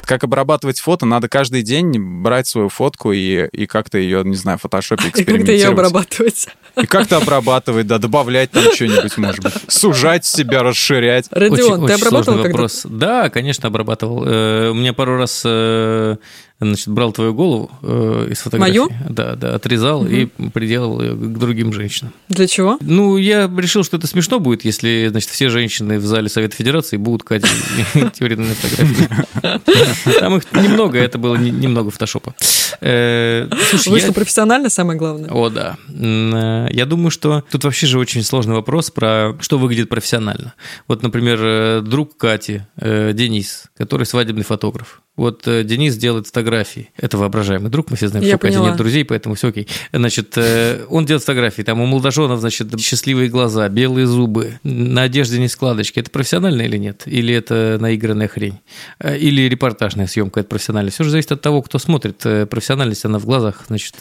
Как 0.08 0.24
обрабатывать 0.24 0.80
фото, 0.80 1.04
надо 1.04 1.28
каждый 1.28 1.60
день 1.60 1.98
брать 1.98 2.46
свою 2.46 2.70
фотку 2.70 3.12
и, 3.12 3.46
и 3.48 3.66
как-то 3.66 3.98
ее, 3.98 4.24
не 4.24 4.36
знаю, 4.36 4.56
в 4.56 4.62
фотошопе 4.62 5.02
экспериментировать. 5.08 5.46
как-то 5.46 5.52
ее 5.52 5.68
обрабатывать. 5.68 6.48
И 6.80 6.86
как-то 6.86 7.18
обрабатывать, 7.18 7.86
да, 7.86 7.98
добавлять 7.98 8.50
там 8.50 8.62
что-нибудь, 8.72 9.18
может 9.18 9.42
быть. 9.42 9.52
Сужать 9.68 10.24
себя, 10.24 10.62
расширять. 10.62 11.26
Родион, 11.30 11.86
ты 11.86 11.92
обрабатывал 11.92 12.42
вопрос. 12.42 12.86
Да, 12.88 13.28
конечно, 13.28 13.68
обрабатывал. 13.68 14.24
Э, 14.26 14.70
у 14.70 14.74
меня 14.74 14.94
пару 14.94 15.18
раз 15.18 15.42
э, 15.44 16.16
значит, 16.60 16.88
брал 16.88 17.12
твою 17.12 17.34
голову 17.34 17.70
э, 17.82 18.28
из 18.30 18.38
фотографии. 18.38 18.78
Мою? 18.78 18.90
Да, 19.08 19.36
да, 19.36 19.54
отрезал 19.54 20.02
угу. 20.02 20.10
и 20.10 20.26
приделал 20.26 21.00
ее 21.00 21.14
к 21.14 21.38
другим 21.38 21.72
женщинам. 21.72 22.12
Для 22.28 22.46
чего? 22.46 22.78
Ну, 22.80 23.16
я 23.16 23.50
решил, 23.56 23.84
что 23.84 23.96
это 23.96 24.06
смешно 24.06 24.40
будет, 24.40 24.64
если, 24.64 25.08
значит, 25.10 25.30
все 25.30 25.48
женщины 25.48 25.98
в 25.98 26.04
зале 26.04 26.28
Совета 26.28 26.56
Федерации 26.56 26.96
будут 26.96 27.22
катить 27.22 27.50
теорийные 28.14 28.54
фотографии. 28.54 30.18
Там 30.18 30.36
их 30.36 30.52
немного, 30.52 30.98
это 30.98 31.18
было 31.18 31.36
немного 31.36 31.90
фотошопа. 31.90 32.34
Э, 32.80 33.48
Вышло 33.86 34.12
профессионально, 34.12 34.70
самое 34.70 34.98
главное. 34.98 35.30
О, 35.30 35.50
да. 35.50 35.76
Э, 35.88 36.68
я 36.70 36.86
думаю, 36.86 37.10
что 37.10 37.44
тут 37.50 37.64
вообще 37.64 37.86
же 37.86 37.98
очень 37.98 38.22
сложный 38.22 38.54
вопрос 38.54 38.90
про 38.90 39.36
что 39.40 39.58
выглядит 39.58 39.88
профессионально. 39.88 40.54
Вот, 40.86 41.02
например, 41.02 41.38
э, 41.40 41.80
друг 41.82 42.16
Кати, 42.16 42.62
Денис, 42.76 43.64
который 43.76 44.06
свадебный 44.06 44.44
фотограф. 44.44 45.02
Вот 45.18 45.48
э, 45.48 45.64
Денис 45.64 45.96
делает 45.96 46.28
фотографии. 46.28 46.90
Это 46.96 47.18
воображаемый 47.18 47.70
друг, 47.70 47.90
мы 47.90 47.96
все 47.96 48.07
знаем, 48.07 48.24
Я 48.24 48.37
что 48.37 48.38
Катя 48.38 48.61
нет 48.61 48.76
друзей, 48.76 49.04
поэтому 49.04 49.35
все 49.35 49.48
окей. 49.48 49.66
Значит, 49.92 50.35
э, 50.37 50.85
он 50.88 51.07
делает 51.07 51.22
фотографии, 51.22 51.62
там 51.62 51.81
у 51.81 51.87
молодоженов, 51.87 52.38
значит, 52.38 52.68
счастливые 52.81 53.28
глаза, 53.28 53.68
белые 53.68 54.07
зубы, 54.07 54.61
на 54.62 55.02
одежде 55.02 55.40
не 55.40 55.48
складочки. 55.48 55.98
Это 55.98 56.12
профессионально 56.12 56.62
или 56.62 56.76
нет? 56.76 57.02
Или 57.07 57.35
это 57.35 57.78
наигранная 57.81 58.28
хрень? 58.28 58.61
Э, 59.00 59.18
или 59.18 59.42
репортажная 59.48 60.07
съемка, 60.07 60.38
это 60.38 60.48
профессионально? 60.50 60.92
Все 60.92 61.02
же 61.02 61.11
зависит 61.11 61.33
от 61.33 61.42
того, 61.42 61.62
кто 61.62 61.81
смотрит. 61.81 62.18
Профессиональность, 62.48 63.04
она 63.04 63.18
в 63.18 63.26
глазах, 63.26 63.64
значит, 63.66 63.96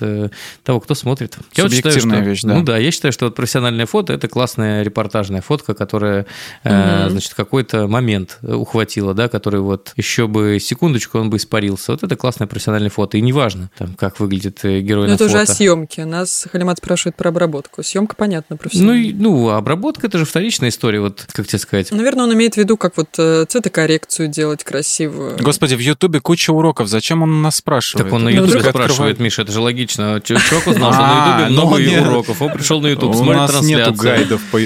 того, 0.64 0.80
кто 0.80 0.94
смотрит. 0.94 1.36
Я 1.56 1.64
вот 1.64 1.74
считаю, 1.74 2.00
что, 2.00 2.10
вещь, 2.20 2.42
да. 2.44 2.54
Ну 2.54 2.64
да, 2.64 2.78
я 2.78 2.92
считаю, 2.92 3.12
что 3.12 3.26
вот 3.26 3.34
профессиональное 3.34 3.88
фото– 3.88 4.14
это 4.14 4.28
классная 4.28 4.84
репортажная 4.84 5.42
фотка, 5.42 5.74
которая, 5.74 6.28
угу. 6.64 7.10
значит, 7.10 7.34
какой-то 7.34 7.88
момент 7.88 8.38
ухватила, 8.44 9.16
да, 9.16 9.30
который 9.30 9.62
вот 9.62 9.94
еще 9.96 10.28
бы 10.28 10.60
секундочку 10.62 11.07
секундочку 11.08 11.20
он 11.20 11.30
бы 11.30 11.38
испарился. 11.38 11.92
Вот 11.92 12.04
это 12.04 12.16
классное 12.16 12.48
профессиональное 12.48 12.90
фото. 12.90 13.18
И 13.18 13.22
неважно, 13.22 13.70
там, 13.78 13.96
как 13.96 14.20
выглядит 14.20 14.60
э, 14.64 14.82
герой 14.82 15.06
Но 15.06 15.12
на 15.12 15.16
это 15.16 15.28
фото. 15.28 15.38
уже 15.38 15.52
о 15.52 15.54
съемке. 15.54 16.06
Нас 16.06 16.48
Халимат 16.52 16.78
спрашивает 16.78 17.16
про 17.16 17.30
обработку. 17.30 17.84
Съемка, 17.84 18.16
понятно, 18.16 18.58
профессиональная. 18.58 19.14
Ну, 19.14 19.48
ну, 19.48 19.50
обработка– 19.50 20.08
это 20.08 20.18
же 20.18 20.26
вторичная 20.26 20.70
история, 20.70 21.00
вот 21.00 21.26
как 21.32 21.48
тебе 21.48 21.60
сказать. 21.60 21.92
Наверное, 21.92 22.26
он 22.26 22.34
имеет 22.34 22.56
в 22.56 22.58
виду, 22.58 22.78
как 22.78 22.98
вот 22.98 23.10
э, 23.18 23.46
цветокоррекцию 23.48 24.28
делать 24.28 24.64
красивую. 24.64 25.38
Господи, 25.40 25.76
в 25.76 25.80
Ютубе 25.80 26.20
куча 26.20 26.52
уроков. 26.52 26.88
Зачем 26.88 27.24
он 27.24 27.42
нас 27.42 27.58
спрашивает? 27.58 28.06
Так 28.06 28.14
он 28.14 28.24
на 28.24 28.30
Ютубе 28.30 28.62
ну, 28.62 28.70
спрашивает, 28.70 29.20
Миша, 29.20 29.44
это 29.44 29.52
же 29.52 29.62
логично. 29.62 30.22
Чувак 30.24 30.68
узнал, 30.68 30.94
что 30.94 31.02
на 31.02 31.28
Ютубе 31.28 31.46
а, 31.46 31.50
много 31.50 31.78
ну, 31.80 32.10
уроков. 32.10 32.42
Он 32.42 32.52
пришел 32.52 32.82
на 32.82 32.88
Ютуб, 32.88 33.16
смотрит 33.16 33.48
трансляцию. 33.48 33.76
У 33.76 33.80
нас 33.80 33.88
нету 33.88 34.02
гайдов 34.02 34.42
по 34.52 34.60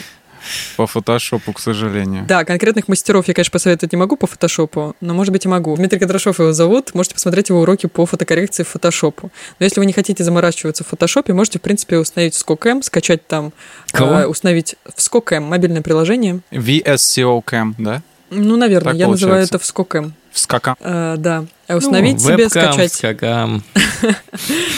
по 0.78 0.88
фотошопу, 0.88 1.54
к 1.54 1.60
сожалению. 1.60 2.26
Да, 2.28 2.46
конкретных 2.46 2.88
мастеров 2.88 3.28
я, 3.28 3.34
конечно, 3.34 3.52
посоветовать 3.52 3.92
не 3.92 3.98
могу 3.98 4.16
по 4.16 4.28
фотошопу, 4.28 4.96
но, 5.02 5.14
может 5.14 5.32
быть, 5.32 5.46
и 5.46 5.48
могу. 5.48 5.76
Дмитрий 5.76 6.00
Кондрашов 6.00 6.40
его 6.40 6.54
зовут, 6.54 6.94
можете 6.94 7.16
посмотреть 7.16 7.50
его 7.50 7.62
уроки 7.62 7.88
по 7.88 8.06
фотокоррекции 8.06 8.64
в 8.64 8.70
фотошопу. 8.70 9.32
Но 9.60 9.64
если 9.64 9.80
вы 9.80 9.86
не 9.86 9.94
хотите 9.94 10.24
заморачиваться 10.24 10.84
в 10.84 10.88
фотошопе, 10.88 11.34
можете, 11.34 11.60
в 11.60 11.62
принципе, 11.62 11.98
установить 11.98 12.34
ScoCam, 12.34 12.82
скачать 12.82 13.28
там, 13.28 13.54
Кого? 13.92 14.14
Э, 14.14 14.26
установить 14.26 14.76
в 14.86 15.00
ScoCam 15.00 15.42
мобильное 15.42 15.82
приложение. 15.82 16.42
VSCO 16.52 17.44
Cam, 17.44 17.74
да? 17.78 18.02
Ну, 18.30 18.56
наверное, 18.56 18.94
так 18.94 19.00
я 19.00 19.06
получается. 19.06 19.28
называю 19.28 19.44
это 19.44 19.60
в 19.60 19.64
ScoCam. 19.64 20.12
В 20.32 20.40
скакам. 20.40 20.78
А, 20.80 21.18
да. 21.18 21.46
А 21.68 21.76
установить 21.76 22.14
ну, 22.14 22.20
себе, 22.20 22.44
вебкам, 22.46 22.72
скачать. 22.72 22.94
Скакам. 22.94 23.64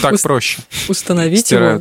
Так 0.02 0.20
проще. 0.20 0.58
Установить 0.88 1.50
его, 1.52 1.80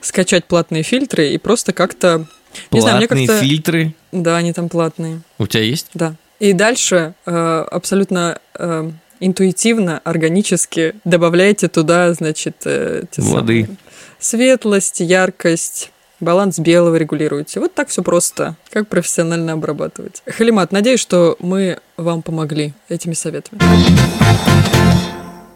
скачать 0.00 0.46
платные 0.46 0.82
фильтры 0.82 1.28
и 1.28 1.38
просто 1.38 1.72
как-то 1.72 2.26
не 2.70 2.80
знаю, 2.80 2.98
мне 2.98 3.08
как-то... 3.08 3.38
фильтры? 3.40 3.94
Да, 4.12 4.36
они 4.36 4.52
там 4.52 4.68
платные. 4.68 5.20
У 5.38 5.46
тебя 5.46 5.62
есть? 5.62 5.88
Да. 5.94 6.14
И 6.38 6.52
дальше 6.52 7.14
э, 7.26 7.66
абсолютно 7.70 8.40
э, 8.54 8.90
интуитивно, 9.20 10.00
органически 10.04 10.94
добавляете 11.04 11.68
туда, 11.68 12.12
значит, 12.14 12.56
э, 12.64 13.04
те 13.10 13.22
Воды. 13.22 13.62
Самые, 13.62 13.78
светлость, 14.18 15.00
яркость, 15.00 15.90
баланс 16.20 16.58
белого 16.58 16.96
регулируете. 16.96 17.60
Вот 17.60 17.74
так 17.74 17.88
все 17.88 18.02
просто, 18.02 18.56
как 18.70 18.88
профессионально 18.88 19.52
обрабатывать. 19.52 20.22
Халимат, 20.26 20.72
надеюсь, 20.72 21.00
что 21.00 21.36
мы 21.40 21.78
вам 21.96 22.22
помогли 22.22 22.72
этими 22.88 23.14
советами. 23.14 23.60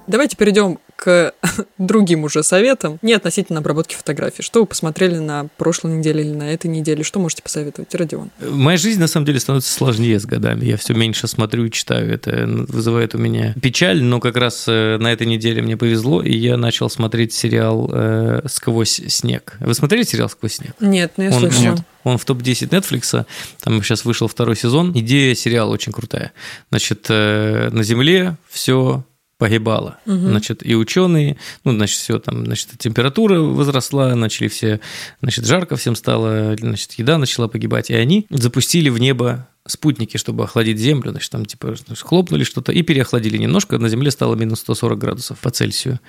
Давайте 0.06 0.36
перейдем 0.36 0.78
к 1.04 1.34
другим 1.78 2.24
уже 2.24 2.42
советам, 2.42 2.98
не 3.02 3.12
относительно 3.12 3.58
обработки 3.58 3.94
фотографий. 3.94 4.42
Что 4.42 4.60
вы 4.60 4.66
посмотрели 4.66 5.18
на 5.18 5.48
прошлой 5.58 5.98
неделе 5.98 6.24
или 6.24 6.32
на 6.32 6.50
этой 6.50 6.68
неделе? 6.68 7.04
Что 7.04 7.20
можете 7.20 7.42
посоветовать, 7.42 7.94
Родион? 7.94 8.30
Моя 8.40 8.78
жизнь, 8.78 9.00
на 9.00 9.06
самом 9.06 9.26
деле, 9.26 9.38
становится 9.38 9.70
сложнее 9.70 10.18
с 10.18 10.24
годами. 10.24 10.64
Я 10.64 10.78
все 10.78 10.94
меньше 10.94 11.28
смотрю 11.28 11.66
и 11.66 11.70
читаю. 11.70 12.10
Это 12.10 12.46
вызывает 12.46 13.14
у 13.14 13.18
меня 13.18 13.54
печаль, 13.60 14.02
но 14.02 14.18
как 14.18 14.38
раз 14.38 14.64
э, 14.66 14.96
на 14.96 15.12
этой 15.12 15.26
неделе 15.26 15.60
мне 15.60 15.76
повезло, 15.76 16.22
и 16.22 16.34
я 16.34 16.56
начал 16.56 16.88
смотреть 16.88 17.34
сериал 17.34 17.90
э, 17.92 18.40
«Сквозь 18.46 19.02
снег». 19.08 19.58
Вы 19.60 19.74
смотрели 19.74 20.04
сериал 20.04 20.30
«Сквозь 20.30 20.54
снег»? 20.54 20.72
Нет, 20.80 21.12
но 21.18 21.24
я 21.24 21.30
Он, 21.32 21.40
слышала. 21.40 21.62
Нет. 21.62 21.78
Он 22.04 22.16
в 22.16 22.24
топ-10 22.24 22.70
Netflix, 22.70 23.26
там 23.60 23.82
сейчас 23.82 24.06
вышел 24.06 24.26
второй 24.26 24.56
сезон. 24.56 24.92
Идея 24.94 25.34
сериала 25.34 25.70
очень 25.70 25.92
крутая. 25.92 26.32
Значит, 26.70 27.06
э, 27.10 27.68
на 27.70 27.82
Земле 27.82 28.36
все 28.48 29.04
погибало. 29.38 29.98
Угу. 30.06 30.16
Значит, 30.16 30.66
и 30.66 30.74
ученые, 30.74 31.36
ну, 31.64 31.72
значит, 31.72 31.98
все 31.98 32.18
там, 32.18 32.44
значит, 32.44 32.70
температура 32.78 33.40
возросла, 33.40 34.14
начали 34.14 34.48
все, 34.48 34.80
значит, 35.20 35.44
жарко 35.46 35.76
всем 35.76 35.96
стало, 35.96 36.56
значит, 36.56 36.92
еда 36.92 37.18
начала 37.18 37.48
погибать, 37.48 37.90
и 37.90 37.94
они 37.94 38.26
запустили 38.30 38.88
в 38.88 38.98
небо 38.98 39.48
спутники, 39.66 40.16
чтобы 40.18 40.44
охладить 40.44 40.78
Землю, 40.78 41.10
значит, 41.10 41.30
там, 41.30 41.46
типа, 41.46 41.74
хлопнули 42.00 42.44
что-то 42.44 42.72
и 42.72 42.82
переохладили 42.82 43.36
немножко, 43.36 43.78
на 43.78 43.88
Земле 43.88 44.10
стало 44.10 44.34
минус 44.36 44.60
140 44.60 44.98
градусов 44.98 45.38
по 45.38 45.50
Цельсию. 45.50 46.00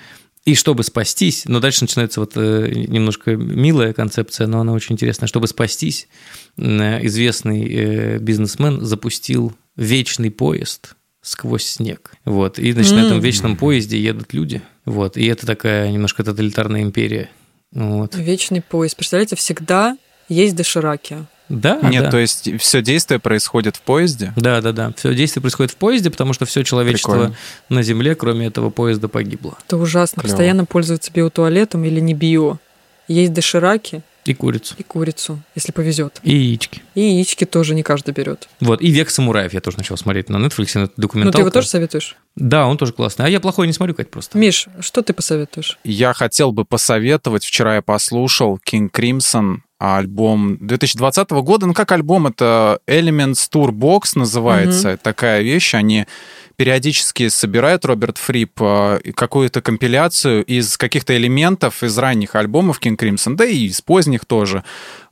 И 0.44 0.54
чтобы 0.54 0.84
спастись, 0.84 1.44
но 1.46 1.58
дальше 1.58 1.82
начинается 1.82 2.20
вот 2.20 2.32
э, 2.36 2.70
немножко 2.72 3.34
милая 3.34 3.92
концепция, 3.92 4.46
но 4.46 4.60
она 4.60 4.74
очень 4.74 4.92
интересная. 4.92 5.26
Чтобы 5.26 5.48
спастись, 5.48 6.06
известный 6.56 7.68
э, 7.68 8.18
бизнесмен 8.18 8.84
запустил 8.84 9.52
вечный 9.74 10.30
поезд– 10.30 10.94
сквозь 11.26 11.66
снег. 11.66 12.12
Вот. 12.24 12.58
И, 12.58 12.72
значит, 12.72 12.92
mm. 12.92 12.96
на 12.96 13.06
этом 13.06 13.20
вечном 13.20 13.56
поезде 13.56 13.98
едут 14.00 14.32
люди. 14.32 14.62
Вот. 14.84 15.16
И 15.16 15.26
это 15.26 15.46
такая 15.46 15.90
немножко 15.90 16.22
тоталитарная 16.22 16.82
империя. 16.82 17.28
Вот. 17.72 18.14
Вечный 18.14 18.62
поезд. 18.62 18.96
Представляете, 18.96 19.34
всегда 19.36 19.98
есть 20.28 20.54
дошираки. 20.54 21.26
Да, 21.48 21.78
Нет, 21.82 22.04
да. 22.04 22.10
то 22.10 22.18
есть 22.18 22.48
все 22.60 22.82
действие 22.82 23.20
происходит 23.20 23.76
в 23.76 23.82
поезде? 23.82 24.32
Да, 24.34 24.60
да, 24.60 24.72
да. 24.72 24.92
Все 24.96 25.14
действие 25.14 25.40
происходит 25.40 25.72
в 25.72 25.76
поезде, 25.76 26.10
потому 26.10 26.32
что 26.32 26.44
все 26.44 26.64
человечество 26.64 27.12
Прикольно. 27.12 27.36
на 27.68 27.82
Земле, 27.84 28.16
кроме 28.16 28.46
этого 28.46 28.70
поезда, 28.70 29.06
погибло. 29.06 29.56
Это 29.64 29.76
ужасно. 29.76 30.22
Клево. 30.22 30.32
Постоянно 30.32 30.64
пользоваться 30.64 31.12
биотуалетом 31.12 31.84
или 31.84 32.00
не 32.00 32.14
био. 32.14 32.58
Есть 33.06 33.32
дошираки, 33.32 34.02
и 34.30 34.34
курицу. 34.34 34.74
И 34.78 34.82
курицу, 34.82 35.42
если 35.54 35.72
повезет. 35.72 36.20
И 36.22 36.34
яички. 36.34 36.82
И 36.94 37.00
яички 37.00 37.44
тоже 37.44 37.74
не 37.74 37.82
каждый 37.82 38.12
берет. 38.12 38.48
Вот, 38.60 38.80
и 38.80 38.90
«Век 38.90 39.10
самураев» 39.10 39.52
я 39.52 39.60
тоже 39.60 39.78
начал 39.78 39.96
смотреть 39.96 40.28
на 40.28 40.36
Netflix, 40.36 40.78
на 40.78 40.90
документалку. 40.96 41.26
Ну, 41.26 41.32
ты 41.32 41.38
его 41.40 41.50
тоже 41.50 41.68
советуешь? 41.68 42.16
Да, 42.36 42.66
он 42.66 42.76
тоже 42.76 42.92
классный. 42.92 43.26
А 43.26 43.28
я 43.28 43.40
плохой 43.40 43.66
не 43.66 43.72
смотрю, 43.72 43.94
Кать, 43.94 44.10
просто. 44.10 44.36
Миш, 44.38 44.68
что 44.80 45.02
ты 45.02 45.12
посоветуешь? 45.12 45.78
Я 45.84 46.12
хотел 46.12 46.52
бы 46.52 46.64
посоветовать. 46.64 47.44
Вчера 47.44 47.76
я 47.76 47.82
послушал 47.82 48.58
King 48.64 48.90
Crimson 48.90 49.58
альбом 49.78 50.58
2020 50.60 51.30
года. 51.30 51.66
Ну, 51.66 51.74
как 51.74 51.92
альбом, 51.92 52.26
это 52.26 52.80
Elements 52.86 53.48
Tour 53.52 53.70
Box 53.70 54.12
называется. 54.14 54.92
Угу. 54.92 55.00
Такая 55.02 55.42
вещь. 55.42 55.74
Они 55.74 56.06
периодически 56.56 57.28
собирает 57.28 57.84
Роберт 57.84 58.18
Фрип 58.18 58.52
э, 58.60 59.00
какую-то 59.14 59.60
компиляцию 59.60 60.44
из 60.44 60.76
каких-то 60.76 61.16
элементов 61.16 61.82
из 61.82 61.96
ранних 61.98 62.34
альбомов 62.34 62.80
King 62.80 62.96
Crimson, 62.96 63.36
да 63.36 63.44
и 63.44 63.66
из 63.66 63.80
поздних 63.80 64.24
тоже. 64.24 64.64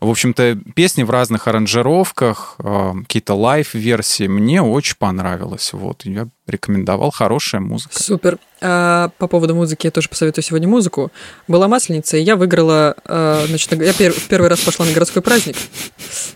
В 0.04 0.10
общем-то, 0.10 0.58
песни 0.74 1.02
в 1.02 1.10
разных 1.10 1.48
аранжировках, 1.48 2.56
э, 2.58 2.92
какие-то 3.06 3.32
live 3.32 3.64
-версии. 3.64 4.26
Мне 4.26 4.60
очень 4.60 4.96
понравилось. 4.98 5.72
Вот, 5.72 6.02
я 6.04 6.28
рекомендовал, 6.46 7.10
хорошая 7.10 7.62
музыка. 7.62 7.98
Супер. 7.98 8.38
А, 8.60 9.08
по 9.16 9.28
поводу 9.28 9.54
музыки 9.54 9.86
я 9.86 9.90
тоже 9.90 10.10
посоветую 10.10 10.44
сегодня 10.44 10.68
музыку. 10.68 11.10
Была 11.48 11.68
масленица, 11.68 12.18
и 12.18 12.20
я 12.20 12.36
выиграла, 12.36 12.96
а, 13.06 13.46
значит, 13.48 13.72
я 13.72 13.94
пер, 13.94 14.12
в 14.12 14.28
первый 14.28 14.48
раз 14.48 14.60
пошла 14.60 14.84
на 14.84 14.92
городской 14.92 15.22
праздник. 15.22 15.56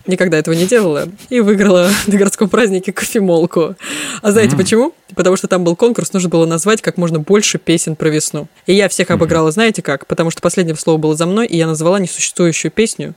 Никогда 0.07 0.39
этого 0.39 0.55
не 0.55 0.65
делала. 0.65 1.07
И 1.29 1.41
выиграла 1.41 1.91
на 2.07 2.17
городском 2.17 2.49
празднике 2.49 2.95
кофемолку. 2.95 3.77
А 4.23 4.33
знаете 4.33 4.57
mm. 4.57 4.59
почему? 4.59 4.95
Потому 5.15 5.37
что 5.37 5.47
там 5.47 5.63
был 5.63 5.77
конкурс, 5.77 6.15
нужно 6.15 6.31
было 6.31 6.47
назвать 6.47 6.81
как 6.81 6.97
можно 6.97 7.19
больше 7.19 7.59
песен 7.59 7.97
про 7.97 8.09
весну. 8.09 8.49
И 8.65 8.73
я 8.73 8.89
всех 8.89 9.11
обыграла, 9.11 9.49
mm-hmm. 9.49 9.53
знаете 9.53 9.83
как? 9.83 10.07
Потому 10.07 10.31
что 10.31 10.41
последнее 10.41 10.75
слово 10.77 10.97
было 10.97 11.15
за 11.15 11.27
мной, 11.27 11.47
и 11.47 11.59
я 11.59 11.67
назвала 11.67 11.99
несуществующую 11.99 12.71
песню 12.71 13.15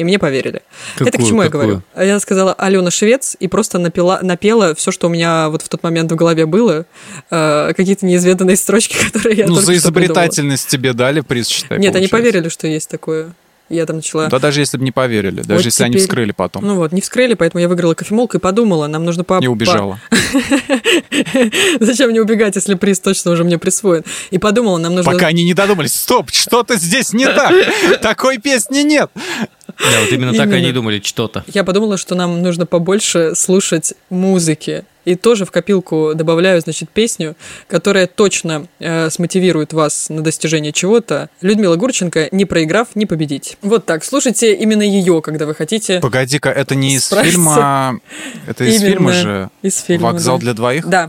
и 0.00 0.04
мне 0.04 0.18
поверили. 0.18 0.62
Какую, 0.94 1.08
Это 1.08 1.18
к 1.18 1.20
чему 1.20 1.42
какую? 1.42 1.44
я 1.44 1.50
говорю? 1.50 1.82
Я 1.96 2.20
сказала 2.20 2.54
Алена 2.54 2.90
Швец 2.90 3.36
и 3.38 3.48
просто 3.48 3.78
напела, 3.78 4.20
напела 4.22 4.74
все, 4.74 4.90
что 4.90 5.08
у 5.08 5.10
меня 5.10 5.50
вот 5.50 5.60
в 5.60 5.68
тот 5.68 5.82
момент 5.82 6.10
в 6.10 6.16
голове 6.16 6.46
было, 6.46 6.86
э, 7.30 7.72
какие-то 7.76 8.06
неизведанные 8.06 8.56
строчки, 8.56 8.96
которые 9.12 9.36
я 9.36 9.46
Ну, 9.46 9.56
за 9.56 9.76
изобретательность 9.76 10.68
тебе 10.68 10.94
дали 10.94 11.20
приз, 11.20 11.48
считай, 11.48 11.78
Нет, 11.78 11.92
получается. 11.92 11.98
они 11.98 12.08
поверили, 12.08 12.48
что 12.48 12.66
есть 12.66 12.88
такое. 12.88 13.34
Я 13.70 13.86
там 13.86 13.96
начала... 13.96 14.26
Да 14.26 14.40
даже 14.40 14.60
если 14.60 14.78
бы 14.78 14.84
не 14.84 14.90
поверили, 14.90 15.42
даже 15.42 15.58
вот 15.58 15.64
если 15.64 15.84
теперь... 15.84 15.86
они 15.86 15.96
вскрыли 15.98 16.32
потом. 16.32 16.66
Ну 16.66 16.74
вот, 16.74 16.90
не 16.90 17.00
вскрыли, 17.00 17.34
поэтому 17.34 17.62
я 17.62 17.68
выиграла 17.68 17.94
кофемолку 17.94 18.36
и 18.36 18.40
подумала, 18.40 18.88
нам 18.88 19.04
нужно 19.04 19.22
по... 19.22 19.38
Не 19.38 19.46
убежала. 19.46 20.00
Зачем 21.80 22.10
мне 22.10 22.20
убегать, 22.20 22.56
если 22.56 22.74
приз 22.74 22.98
точно 22.98 23.30
уже 23.30 23.44
мне 23.44 23.58
присвоен? 23.58 24.02
И 24.32 24.38
подумала, 24.38 24.78
нам 24.78 24.96
нужно... 24.96 25.12
Пока 25.12 25.28
они 25.28 25.44
не 25.44 25.54
додумались. 25.54 25.94
Стоп, 25.94 26.30
что-то 26.32 26.76
здесь 26.76 27.12
не 27.12 27.26
так. 27.26 27.54
Такой 28.02 28.38
песни 28.38 28.80
нет. 28.80 29.08
Да, 29.80 30.00
вот 30.00 30.12
именно, 30.12 30.30
именно 30.30 30.44
так 30.44 30.52
они 30.52 30.72
думали, 30.72 31.00
что-то. 31.02 31.44
Я 31.48 31.64
подумала, 31.64 31.96
что 31.96 32.14
нам 32.14 32.42
нужно 32.42 32.66
побольше 32.66 33.34
слушать 33.34 33.94
музыки. 34.10 34.84
И 35.06 35.14
тоже 35.14 35.46
в 35.46 35.50
копилку 35.50 36.12
добавляю, 36.14 36.60
значит, 36.60 36.90
песню, 36.90 37.34
которая 37.68 38.06
точно 38.06 38.66
э, 38.78 39.08
смотивирует 39.08 39.72
вас 39.72 40.10
на 40.10 40.22
достижение 40.22 40.72
чего-то. 40.72 41.30
Людмила 41.40 41.76
Гурченко 41.76 42.28
«Не 42.32 42.44
проиграв, 42.44 42.88
не 42.94 43.06
победить». 43.06 43.56
Вот 43.62 43.86
так, 43.86 44.04
слушайте 44.04 44.54
именно 44.54 44.82
ее, 44.82 45.22
когда 45.22 45.46
вы 45.46 45.54
хотите. 45.54 46.00
Погоди-ка, 46.00 46.50
это 46.50 46.74
не 46.74 46.96
из 46.96 47.08
фильма... 47.08 47.98
Это 48.46 48.64
из 48.64 48.82
именно 48.82 48.90
фильма 48.90 49.12
же? 49.12 49.50
Из 49.62 49.80
фильма, 49.80 50.12
«Вокзал 50.12 50.36
да. 50.36 50.42
для 50.42 50.54
двоих»? 50.54 50.86
Да. 50.86 51.08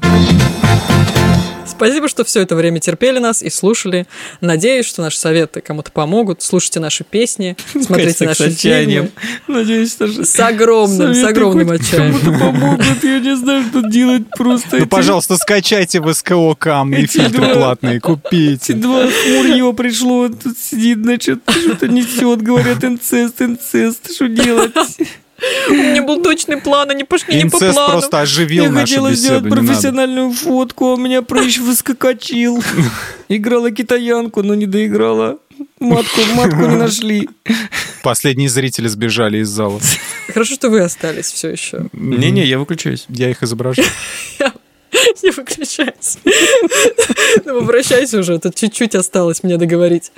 Спасибо, 1.82 2.08
что 2.08 2.24
все 2.24 2.42
это 2.42 2.56
время 2.56 2.80
терпели 2.80 3.18
нас 3.18 3.42
и 3.42 3.50
слушали. 3.50 4.06
Надеюсь, 4.40 4.86
что 4.86 5.02
наши 5.02 5.18
советы 5.18 5.62
кому-то 5.62 5.92
помогут. 5.92 6.44
Слушайте 6.44 6.80
наши 6.80 7.04
песни, 7.04 7.58
смотрите 7.72 8.26
наши 8.26 8.52
фильмы. 8.52 9.10
Надеюсь, 9.48 9.94
что 9.94 10.06
с 10.08 10.40
огромным, 10.40 11.16
с 11.16 11.24
огромным 11.24 11.72
отчаянием. 11.72 12.20
Кому-то 12.20 12.40
помогут, 12.40 13.04
я 13.04 13.20
не 13.20 13.36
знаю, 13.36 13.64
что 13.64 13.82
делать 13.90 14.30
просто. 14.38 14.78
Ну, 14.78 14.86
пожалуйста, 14.86 15.38
скачайте 15.38 16.02
в 16.02 16.14
СКО 16.14 16.54
камни, 16.54 17.08
фильтры 17.08 17.52
платные, 17.52 18.00
купите. 18.00 18.74
Два 18.74 19.08
хмурье 19.08 19.74
пришло, 19.74 20.30
тут 20.30 20.60
сидит, 20.60 21.00
значит, 21.00 21.40
что-то 21.50 21.88
несет, 21.88 22.44
говорят, 22.44 22.84
инцест, 22.84 23.42
инцест, 23.42 24.14
что 24.14 24.28
делать? 24.28 24.72
У 25.70 25.74
меня 25.74 26.04
был 26.04 26.22
точный 26.22 26.58
план, 26.58 26.92
они 26.92 27.04
пошли 27.04 27.44
не 27.44 27.50
по 27.50 27.58
плану. 27.58 27.92
просто 27.92 28.22
оживил 28.22 28.66
Я 28.66 28.70
нашу 28.70 28.88
хотела 28.88 29.14
сделать 29.14 29.50
профессиональную 29.50 30.32
фотку, 30.32 30.88
а 30.88 30.94
у 30.94 30.98
меня 30.98 31.22
прыщ 31.22 31.58
выскокочил. 31.60 32.64
Играла 33.30 33.72
китаянку, 33.72 34.44
но 34.44 34.56
не 34.56 34.66
доиграла. 34.68 35.40
Матку, 35.80 36.22
матку 36.36 36.66
не 36.66 36.76
нашли. 36.76 37.30
Последние 38.04 38.50
зрители 38.50 38.88
сбежали 38.88 39.40
из 39.40 39.50
зала. 39.50 39.80
Хорошо, 40.28 40.56
что 40.56 40.70
вы 40.70 40.82
остались 40.82 41.32
все 41.32 41.50
еще. 41.50 41.86
Не-не, 41.94 42.46
я 42.46 42.58
выключаюсь. 42.58 43.06
Я 43.10 43.30
их 43.30 43.44
изображаю. 43.44 43.88
Не 45.24 45.32
выключайся. 45.32 46.20
Ну, 47.46 47.60
обращайся 47.60 48.20
уже, 48.20 48.40
тут 48.40 48.56
чуть-чуть 48.56 48.96
осталось 48.96 49.44
мне 49.44 49.58
договорить. 49.58 50.12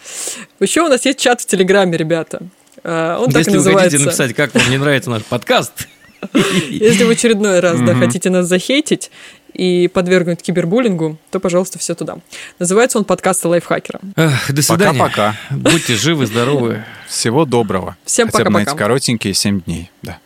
Еще 0.59 0.81
у 0.81 0.87
нас 0.87 1.05
есть 1.05 1.19
чат 1.19 1.41
в 1.41 1.45
Телеграме, 1.45 1.97
ребята. 1.97 2.41
А, 2.83 3.19
он 3.19 3.27
Если 3.27 3.39
так 3.39 3.47
и 3.47 3.51
вы 3.51 3.55
называется. 3.57 3.83
хотите 3.83 4.05
написать, 4.05 4.33
как 4.33 4.53
вам 4.53 4.69
не 4.69 4.77
нравится 4.77 5.09
наш 5.09 5.23
подкаст, 5.23 5.87
если 6.69 7.03
в 7.03 7.09
очередной 7.09 7.59
раз 7.59 7.79
да, 7.81 7.93
хотите 7.95 8.29
нас 8.29 8.47
захейтить 8.47 9.11
и 9.53 9.87
подвергнуть 9.93 10.41
кибербуллингу, 10.41 11.17
то, 11.29 11.39
пожалуйста, 11.39 11.77
все 11.77 11.93
туда. 11.95 12.17
Называется 12.59 12.97
он 12.97 13.03
подкаст 13.05 13.45
лайфхакера. 13.45 13.99
Эх, 14.15 14.51
до 14.51 14.61
свидания. 14.61 14.97
Пока-пока. 14.99 15.35
Будьте 15.51 15.95
живы, 15.95 16.25
здоровы. 16.25 16.83
Всего 17.07 17.45
доброго. 17.45 17.95
Всем 18.03 18.27
Хотя 18.31 18.39
бы 18.39 18.45
пока-пока. 18.45 18.65
на 18.65 18.71
эти 18.71 18.77
коротенькие 18.77 19.33
7 19.33 19.61
дней. 19.61 19.91
Да. 20.01 20.19